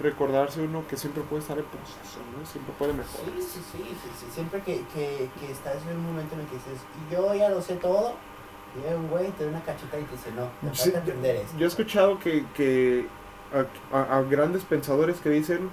recordarse 0.00 0.60
uno 0.60 0.84
que 0.88 0.96
siempre 0.96 1.22
puede 1.22 1.42
estar 1.42 1.58
en 1.58 1.64
proceso, 1.64 2.20
¿no? 2.38 2.44
Siempre 2.46 2.72
puede 2.78 2.92
mejorar. 2.92 3.26
Sí, 3.36 3.42
sí, 3.42 3.60
sí, 3.72 3.78
sí, 4.02 4.10
sí, 4.20 4.26
Siempre 4.32 4.60
que, 4.60 4.84
que, 4.94 5.28
que 5.40 5.50
estás 5.50 5.76
en 5.90 5.96
un 5.96 6.06
momento 6.06 6.34
en 6.34 6.42
el 6.42 6.46
que 6.46 6.56
dices, 6.56 6.80
yo 7.10 7.34
ya 7.34 7.48
lo 7.48 7.62
sé 7.62 7.76
todo, 7.76 8.14
y 8.76 8.82
llega 8.84 8.96
un 8.96 9.08
güey, 9.08 9.30
te 9.32 9.44
da 9.44 9.50
una 9.50 9.62
cachita 9.62 9.98
y 9.98 10.02
te 10.04 10.12
dice, 10.12 10.32
no, 10.32 10.48
te 10.70 10.76
Sí, 10.76 10.94
aprender 10.94 11.36
esto. 11.36 11.56
Yo 11.58 11.64
he 11.64 11.68
escuchado 11.68 12.18
que, 12.18 12.44
que 12.54 13.06
a, 13.92 13.96
a- 13.96 14.18
a 14.18 14.22
grandes 14.22 14.64
pensadores 14.64 15.18
que 15.20 15.30
dicen, 15.30 15.70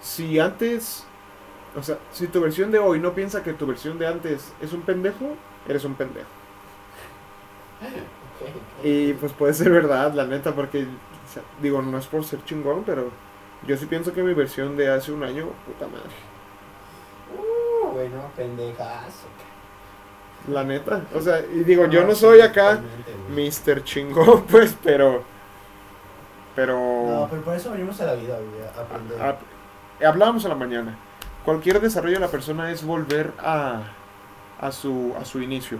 si 0.00 0.40
antes, 0.40 1.06
o 1.76 1.82
sea, 1.82 1.98
si 2.12 2.26
tu 2.26 2.40
versión 2.40 2.70
de 2.70 2.78
hoy 2.78 2.98
no 2.98 3.12
piensa 3.14 3.42
que 3.42 3.52
tu 3.52 3.66
versión 3.66 3.98
de 3.98 4.06
antes 4.06 4.52
es 4.60 4.72
un 4.72 4.82
pendejo, 4.82 5.36
eres 5.68 5.84
un 5.84 5.94
pendejo. 5.94 6.28
Y 8.82 9.12
pues 9.14 9.32
puede 9.32 9.54
ser 9.54 9.70
verdad, 9.70 10.12
la 10.14 10.24
neta, 10.26 10.54
porque, 10.54 10.82
o 10.82 11.32
sea, 11.32 11.42
digo, 11.62 11.82
no 11.82 11.98
es 11.98 12.06
por 12.06 12.24
ser 12.24 12.44
chingón, 12.44 12.82
pero 12.84 13.10
yo 13.66 13.76
sí 13.76 13.86
pienso 13.86 14.12
que 14.12 14.22
mi 14.22 14.34
versión 14.34 14.76
de 14.76 14.90
hace 14.90 15.12
un 15.12 15.22
año, 15.22 15.46
puta 15.66 15.86
madre. 15.86 16.10
Uh, 17.36 17.92
bueno, 17.92 18.22
pendejazo. 18.36 19.28
La 20.48 20.64
neta, 20.64 21.02
o 21.14 21.20
sea, 21.20 21.40
y 21.40 21.64
digo, 21.64 21.86
yo 21.86 22.04
no 22.04 22.14
soy 22.14 22.40
acá. 22.40 22.80
Mr. 23.28 23.84
chingón, 23.84 24.44
pues, 24.50 24.74
pero, 24.82 25.22
pero... 26.56 26.76
No, 26.76 27.28
pero 27.30 27.42
por 27.42 27.54
eso 27.54 27.70
venimos 27.70 28.00
a 28.00 28.06
la 28.06 28.14
vida, 28.14 28.38
a 28.76 28.80
aprender. 28.80 29.18
Ah, 29.20 29.36
hablábamos 30.04 30.44
a 30.46 30.48
la 30.48 30.54
mañana. 30.54 30.96
Cualquier 31.44 31.80
desarrollo 31.80 32.14
de 32.14 32.20
la 32.20 32.30
persona 32.30 32.70
es 32.70 32.84
volver 32.84 33.32
a, 33.38 33.82
a, 34.60 34.72
su, 34.72 35.14
a 35.18 35.24
su 35.24 35.40
inicio. 35.40 35.78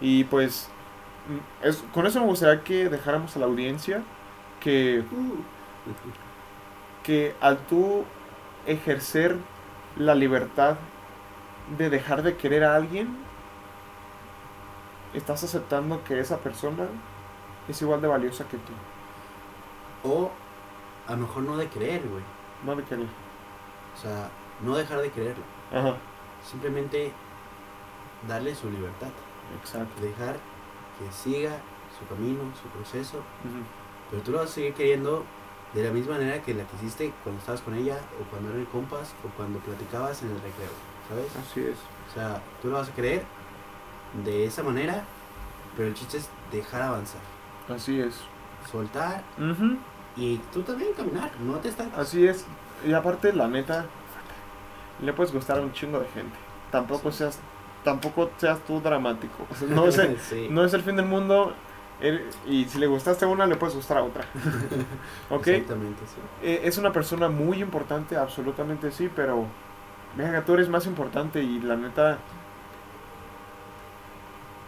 Y 0.00 0.24
pues, 0.24 0.68
mm, 1.28 1.66
es, 1.66 1.84
con 1.92 2.06
eso 2.06 2.20
me 2.20 2.26
gustaría 2.26 2.62
que 2.62 2.88
dejáramos 2.88 3.36
a 3.36 3.40
la 3.40 3.46
audiencia 3.46 4.02
que, 4.60 5.04
que 7.02 7.34
al 7.40 7.58
tú 7.66 8.04
ejercer 8.66 9.36
la 9.96 10.14
libertad 10.14 10.76
de 11.78 11.90
dejar 11.90 12.22
de 12.22 12.36
querer 12.36 12.64
a 12.64 12.74
alguien, 12.74 13.16
estás 15.14 15.44
aceptando 15.44 16.02
que 16.04 16.18
esa 16.20 16.38
persona 16.38 16.88
es 17.68 17.80
igual 17.82 18.00
de 18.00 18.08
valiosa 18.08 18.46
que 18.48 18.58
tú. 18.58 18.72
O 20.02 20.30
a 21.06 21.12
lo 21.12 21.18
mejor 21.18 21.42
no 21.44 21.56
de 21.56 21.68
creer, 21.68 22.02
güey. 22.08 22.24
No 22.64 22.76
de 22.76 22.84
querer. 22.84 23.23
O 23.94 24.00
sea, 24.00 24.28
no 24.62 24.76
dejar 24.76 25.00
de 25.00 25.10
creerlo. 25.10 25.44
Ajá, 25.72 25.96
Simplemente 26.48 27.12
darle 28.28 28.54
su 28.54 28.70
libertad. 28.70 29.08
exacto. 29.60 30.00
Dejar 30.02 30.36
que 30.98 31.10
siga 31.12 31.58
su 31.98 32.06
camino, 32.14 32.40
su 32.60 32.68
proceso. 32.68 33.22
Pero 34.10 34.22
tú 34.22 34.32
lo 34.32 34.38
vas 34.38 34.50
a 34.50 34.52
seguir 34.52 34.74
queriendo 34.74 35.24
de 35.72 35.82
la 35.84 35.90
misma 35.90 36.14
manera 36.14 36.40
que 36.42 36.54
la 36.54 36.64
quisiste 36.64 37.12
cuando 37.22 37.40
estabas 37.40 37.60
con 37.62 37.74
ella, 37.74 37.98
o 38.20 38.24
cuando 38.30 38.50
eran 38.52 38.64
compas, 38.66 39.12
o 39.24 39.28
cuando 39.36 39.58
platicabas 39.60 40.22
en 40.22 40.28
el 40.30 40.36
recreo. 40.36 40.70
¿Sabes? 41.08 41.34
Así 41.36 41.60
es. 41.60 41.76
O 42.10 42.14
sea, 42.14 42.40
tú 42.62 42.68
lo 42.68 42.76
vas 42.76 42.88
a 42.88 42.92
creer 42.92 43.24
de 44.24 44.44
esa 44.46 44.62
manera, 44.62 45.04
pero 45.76 45.88
el 45.88 45.94
chiste 45.94 46.18
es 46.18 46.28
dejar 46.52 46.82
avanzar. 46.82 47.20
Así 47.68 48.00
es. 48.00 48.20
Soltar 48.70 49.22
y 50.16 50.38
tú 50.52 50.62
también 50.62 50.92
caminar. 50.94 51.30
No 51.40 51.54
te 51.54 51.68
están. 51.68 51.90
Así 51.96 52.26
es. 52.26 52.46
Y 52.86 52.92
aparte, 52.92 53.32
la 53.32 53.48
neta, 53.48 53.86
le 55.02 55.12
puedes 55.12 55.32
gustar 55.32 55.58
a 55.58 55.60
un 55.62 55.72
chingo 55.72 55.98
de 56.00 56.06
gente. 56.08 56.36
Tampoco 56.70 57.10
Sí. 57.10 57.18
seas 57.18 57.38
tampoco 57.84 58.30
seas 58.38 58.58
tú 58.60 58.80
dramático. 58.80 59.46
O 59.50 59.54
sea, 59.58 59.68
no, 59.68 59.86
es 59.88 59.98
el, 59.98 60.18
sí. 60.18 60.48
no 60.50 60.64
es 60.64 60.72
el 60.74 60.82
fin 60.82 60.96
del 60.96 61.06
mundo. 61.06 61.52
el- 62.00 62.28
y 62.46 62.64
si 62.64 62.78
le 62.78 62.86
gustaste 62.86 63.24
a 63.24 63.28
una, 63.28 63.46
le 63.46 63.56
puedes 63.56 63.74
gustar 63.76 63.98
a 63.98 64.02
otra. 64.02 64.24
¿Ok? 65.30 65.46
Exactamente, 65.48 66.02
sí. 66.06 66.16
Eh, 66.42 66.62
es 66.64 66.76
una 66.78 66.92
persona 66.92 67.28
muy 67.28 67.60
importante, 67.62 68.16
absolutamente 68.16 68.90
sí, 68.90 69.10
pero 69.14 69.44
venga, 70.16 70.42
tú 70.44 70.54
eres 70.54 70.68
más 70.68 70.86
importante 70.86 71.40
y 71.42 71.60
la 71.60 71.76
neta, 71.76 72.18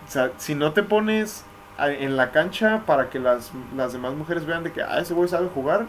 o 0.07 0.11
sea, 0.11 0.31
si 0.37 0.55
no 0.55 0.73
te 0.73 0.83
pones 0.83 1.45
a- 1.79 1.91
en 1.91 2.17
la 2.17 2.31
cancha 2.31 2.83
para 2.87 3.11
que 3.11 3.19
las, 3.19 3.51
las 3.77 3.93
demás 3.93 4.14
mujeres 4.14 4.47
vean 4.47 4.62
de 4.62 4.73
que, 4.73 4.83
ah, 4.83 4.99
ese 5.01 5.14
güey 5.14 5.29
sabe 5.29 5.49
jugar, 5.53 5.87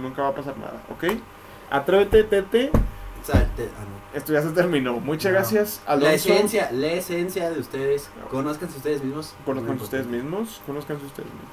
nunca 0.00 0.22
va 0.22 0.28
a 0.28 0.34
pasar 0.34 0.56
nada, 0.56 0.80
¿ok? 0.90 1.20
Atrévete, 1.70 2.24
Tete, 2.24 2.70
O 2.72 3.24
sea, 3.26 3.44
te- 3.56 3.64
ah, 3.64 3.84
no. 4.12 4.18
esto 4.18 4.32
ya 4.32 4.42
se 4.42 4.50
terminó. 4.50 4.94
Muchas 5.00 5.32
No. 5.32 5.38
gracias, 5.38 5.82
La 5.86 6.12
esencia, 6.14 6.70
la 6.72 6.88
esencia 6.92 7.50
de 7.50 7.58
ustedes. 7.60 8.08
No. 8.20 8.28
Conozcanse 8.28 8.76
ustedes 8.76 9.02
mismos. 9.02 9.34
Conozcan 9.44 9.74
Muy 9.76 9.84
ustedes 9.84 10.06
mismos, 10.06 10.60
conozcan 10.66 10.96
ustedes 10.96 11.28
mismos. 11.28 11.50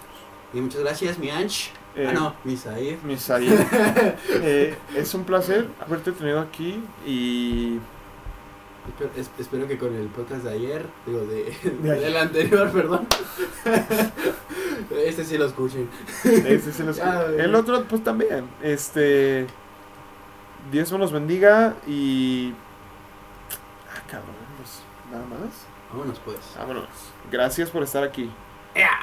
Y 0.54 0.62
muchas 0.62 0.82
gracias, 0.82 1.18
mi 1.18 1.30
Anch. 1.32 1.72
Eh, 1.96 2.08
ah, 2.10 2.14
no, 2.14 2.36
mi 2.44 2.56
Said. 2.58 2.98
Misael, 3.04 3.54
eh, 4.42 4.76
es 4.96 5.14
un 5.14 5.24
placer 5.26 5.68
haberte 5.80 6.12
tenido 6.12 6.40
aquí 6.40 6.84
y 7.06 7.80
Espero, 8.88 9.10
es- 9.16 9.30
espero 9.40 9.68
que 9.68 9.78
con 9.78 9.96
el 9.96 10.08
podcast 10.08 10.44
de 10.44 10.52
ayer, 10.52 10.86
digo, 11.06 11.22
de, 11.22 11.56
De 11.82 11.92
ayer. 11.92 12.00
del 12.04 12.18
anterior, 12.18 12.70
perdón. 12.72 13.08
este 15.06 15.24
sí 15.26 15.38
lo 15.38 15.46
escuchen. 15.46 15.90
Ese 16.24 16.72
se 16.74 16.84
los- 16.84 17.00
Ah, 17.00 17.26
el 17.38 17.54
otro, 17.56 17.84
pues 17.86 18.04
también. 18.04 18.46
Este. 18.62 19.48
Dios 20.72 20.92
me 20.92 20.98
los 20.98 21.12
bendiga 21.12 21.76
y. 21.88 22.54
Ah, 23.90 24.02
cabrón, 24.08 24.36
pues 24.58 24.82
nada 25.12 25.26
más. 25.26 25.66
Vámonos 25.92 26.20
pues. 26.20 26.40
Vámonos. 26.58 26.88
Gracias 27.32 27.70
por 27.70 27.84
estar 27.84 28.04
aquí. 28.04 28.32
¡Ea! 28.74 29.00